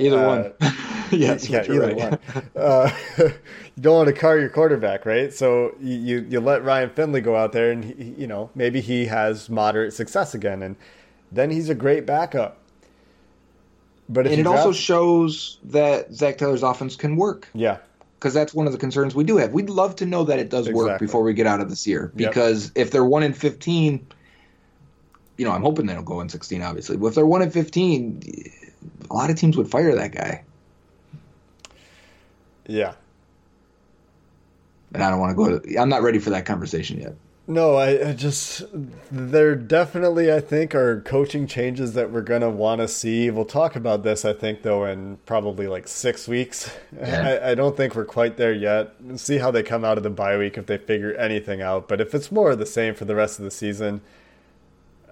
Either 0.00 0.18
Uh, 0.18 0.26
one. 0.26 0.52
yes, 1.12 1.48
Yeah, 1.48 1.62
either 1.62 1.80
right. 1.80 1.96
one. 1.96 2.18
Uh, 2.56 2.90
you 3.18 3.32
don't 3.80 3.94
want 3.94 4.08
to 4.08 4.12
car 4.12 4.38
your 4.38 4.48
quarterback, 4.48 5.06
right? 5.06 5.32
So 5.32 5.76
you, 5.80 5.96
you 5.96 6.26
you 6.30 6.40
let 6.40 6.64
Ryan 6.64 6.90
Finley 6.90 7.20
go 7.20 7.36
out 7.36 7.52
there, 7.52 7.70
and 7.70 7.84
he, 7.84 8.14
you 8.18 8.26
know 8.26 8.50
maybe 8.56 8.80
he 8.80 9.06
has 9.06 9.48
moderate 9.48 9.92
success 9.92 10.34
again, 10.34 10.60
and 10.62 10.74
then 11.30 11.50
he's 11.50 11.68
a 11.68 11.74
great 11.76 12.06
backup. 12.06 12.58
But 14.08 14.26
and 14.26 14.40
it 14.40 14.46
also 14.48 14.72
shows 14.72 15.58
that 15.64 16.12
Zac 16.12 16.38
Taylor's 16.38 16.62
offense 16.64 16.96
can 16.96 17.14
work 17.16 17.48
yeah, 17.54 17.78
because 18.24 18.32
that's 18.32 18.54
one 18.54 18.64
of 18.66 18.72
the 18.72 18.78
concerns 18.78 19.14
we 19.14 19.22
do 19.22 19.36
have. 19.36 19.52
We'd 19.52 19.68
love 19.68 19.96
to 19.96 20.06
know 20.06 20.24
that 20.24 20.38
it 20.38 20.48
does 20.48 20.66
work 20.70 20.98
before 20.98 21.22
we 21.22 21.34
get 21.34 21.46
out 21.46 21.60
of 21.60 21.68
this 21.68 21.86
year 21.86 22.10
Yep. 22.16 22.30
because 22.30 22.72
if 22.74 22.90
they're 22.90 23.04
one 23.04 23.22
in 23.22 23.34
fifteen, 23.34 24.06
you 25.36 25.44
know, 25.44 25.52
I'm 25.52 25.60
hoping 25.60 25.84
they 25.84 25.92
don't 25.92 26.06
go 26.06 26.22
in 26.22 26.30
sixteen, 26.30 26.62
obviously. 26.62 26.96
But 26.96 27.08
if 27.08 27.14
they're 27.16 27.26
one 27.26 27.42
in 27.42 27.50
fifteen, 27.50 28.22
a 29.10 29.14
lot 29.14 29.28
of 29.28 29.36
teams 29.36 29.58
would 29.58 29.70
fire 29.70 29.94
that 29.94 30.12
guy, 30.12 30.42
yeah. 32.66 32.94
and 34.94 35.02
I 35.02 35.10
don't 35.10 35.20
want 35.20 35.32
to 35.32 35.36
go. 35.36 35.58
To, 35.58 35.76
I'm 35.76 35.90
not 35.90 36.00
ready 36.00 36.18
for 36.18 36.30
that 36.30 36.46
conversation 36.46 37.02
yet. 37.02 37.14
No, 37.46 37.74
I, 37.74 38.08
I 38.08 38.12
just 38.14 38.62
there 39.10 39.54
definitely 39.54 40.32
I 40.32 40.40
think 40.40 40.74
are 40.74 41.02
coaching 41.02 41.46
changes 41.46 41.92
that 41.92 42.10
we're 42.10 42.22
gonna 42.22 42.48
want 42.48 42.80
to 42.80 42.88
see. 42.88 43.30
We'll 43.30 43.44
talk 43.44 43.76
about 43.76 44.02
this 44.02 44.24
I 44.24 44.32
think 44.32 44.62
though 44.62 44.86
in 44.86 45.18
probably 45.26 45.66
like 45.66 45.86
six 45.86 46.26
weeks. 46.26 46.74
Yeah. 46.96 47.40
I, 47.44 47.50
I 47.50 47.54
don't 47.54 47.76
think 47.76 47.94
we're 47.94 48.06
quite 48.06 48.38
there 48.38 48.54
yet. 48.54 48.94
See 49.16 49.36
how 49.36 49.50
they 49.50 49.62
come 49.62 49.84
out 49.84 49.98
of 49.98 50.04
the 50.04 50.10
bye 50.10 50.38
week 50.38 50.56
if 50.56 50.64
they 50.64 50.78
figure 50.78 51.12
anything 51.16 51.60
out. 51.60 51.86
But 51.86 52.00
if 52.00 52.14
it's 52.14 52.32
more 52.32 52.52
of 52.52 52.58
the 52.58 52.66
same 52.66 52.94
for 52.94 53.04
the 53.04 53.14
rest 53.14 53.38
of 53.38 53.44
the 53.44 53.50
season, 53.50 54.00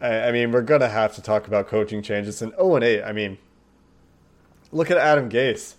I, 0.00 0.28
I 0.28 0.32
mean 0.32 0.52
we're 0.52 0.62
gonna 0.62 0.88
have 0.88 1.14
to 1.16 1.22
talk 1.22 1.46
about 1.46 1.68
coaching 1.68 2.02
changes. 2.02 2.40
And 2.40 2.54
oh 2.56 2.76
and 2.76 2.84
eight, 2.84 3.02
I 3.02 3.12
mean, 3.12 3.36
look 4.70 4.90
at 4.90 4.96
Adam 4.96 5.28
Gase 5.28 5.74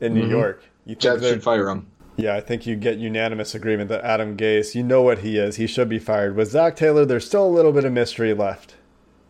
in 0.00 0.14
New 0.14 0.22
mm-hmm. 0.22 0.30
York. 0.30 0.64
You 0.84 0.94
think 0.94 1.00
Jets 1.00 1.22
should 1.26 1.42
fire 1.42 1.68
him. 1.68 1.88
Yeah, 2.16 2.34
I 2.34 2.40
think 2.40 2.66
you 2.66 2.76
get 2.76 2.96
unanimous 2.96 3.54
agreement 3.54 3.90
that 3.90 4.02
Adam 4.02 4.38
Gase, 4.38 4.74
you 4.74 4.82
know 4.82 5.02
what 5.02 5.18
he 5.18 5.36
is. 5.36 5.56
He 5.56 5.66
should 5.66 5.90
be 5.90 5.98
fired. 5.98 6.34
With 6.34 6.50
Zac 6.50 6.74
Taylor, 6.74 7.04
there's 7.04 7.26
still 7.26 7.46
a 7.46 7.48
little 7.48 7.72
bit 7.72 7.84
of 7.84 7.92
mystery 7.92 8.32
left. 8.32 8.74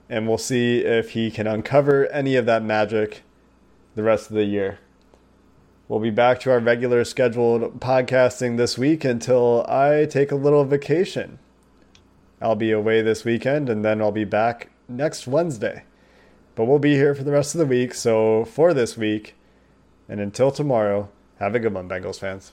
And 0.09 0.29
we'll 0.29 0.39
see 0.39 0.79
if 0.79 1.11
he 1.11 1.33
can 1.33 1.49
uncover 1.49 2.07
any 2.07 2.37
of 2.37 2.47
that 2.47 2.63
magic 2.63 3.23
the 3.97 4.05
rest 4.05 4.31
of 4.31 4.37
the 4.37 4.45
year. 4.45 4.79
We'll 5.89 5.99
be 5.99 6.11
back 6.11 6.39
to 6.41 6.53
our 6.53 6.61
regular 6.61 7.05
scheduled 7.05 7.81
podcasting 7.81 8.57
this 8.57 8.79
week 8.79 9.05
until 9.05 9.67
I 9.69 10.07
take 10.09 10.31
a 10.31 10.37
little 10.37 10.65
vacation. 10.65 11.41
I'll 12.41 12.55
be 12.55 12.71
away 12.71 13.03
this 13.03 13.25
weekend 13.25 13.69
and 13.69 13.85
then 13.85 14.01
I'll 14.01 14.13
be 14.13 14.25
back 14.25 14.71
next 14.89 15.27
Wednesday. 15.27 15.83
But 16.55 16.67
we'll 16.67 16.79
be 16.79 16.95
here 16.95 17.17
for 17.17 17.25
the 17.25 17.33
rest 17.33 17.55
of 17.57 17.59
the 17.59 17.67
week. 17.67 17.95
So 17.95 18.45
for 18.45 18.73
this 18.73 18.97
week, 18.97 19.35
and 20.09 20.21
until 20.21 20.53
tomorrow, 20.53 21.09
have 21.41 21.57
a 21.57 21.59
good 21.59 21.75
one, 21.75 21.89
Bengals 21.89 22.21
fans. 22.21 22.53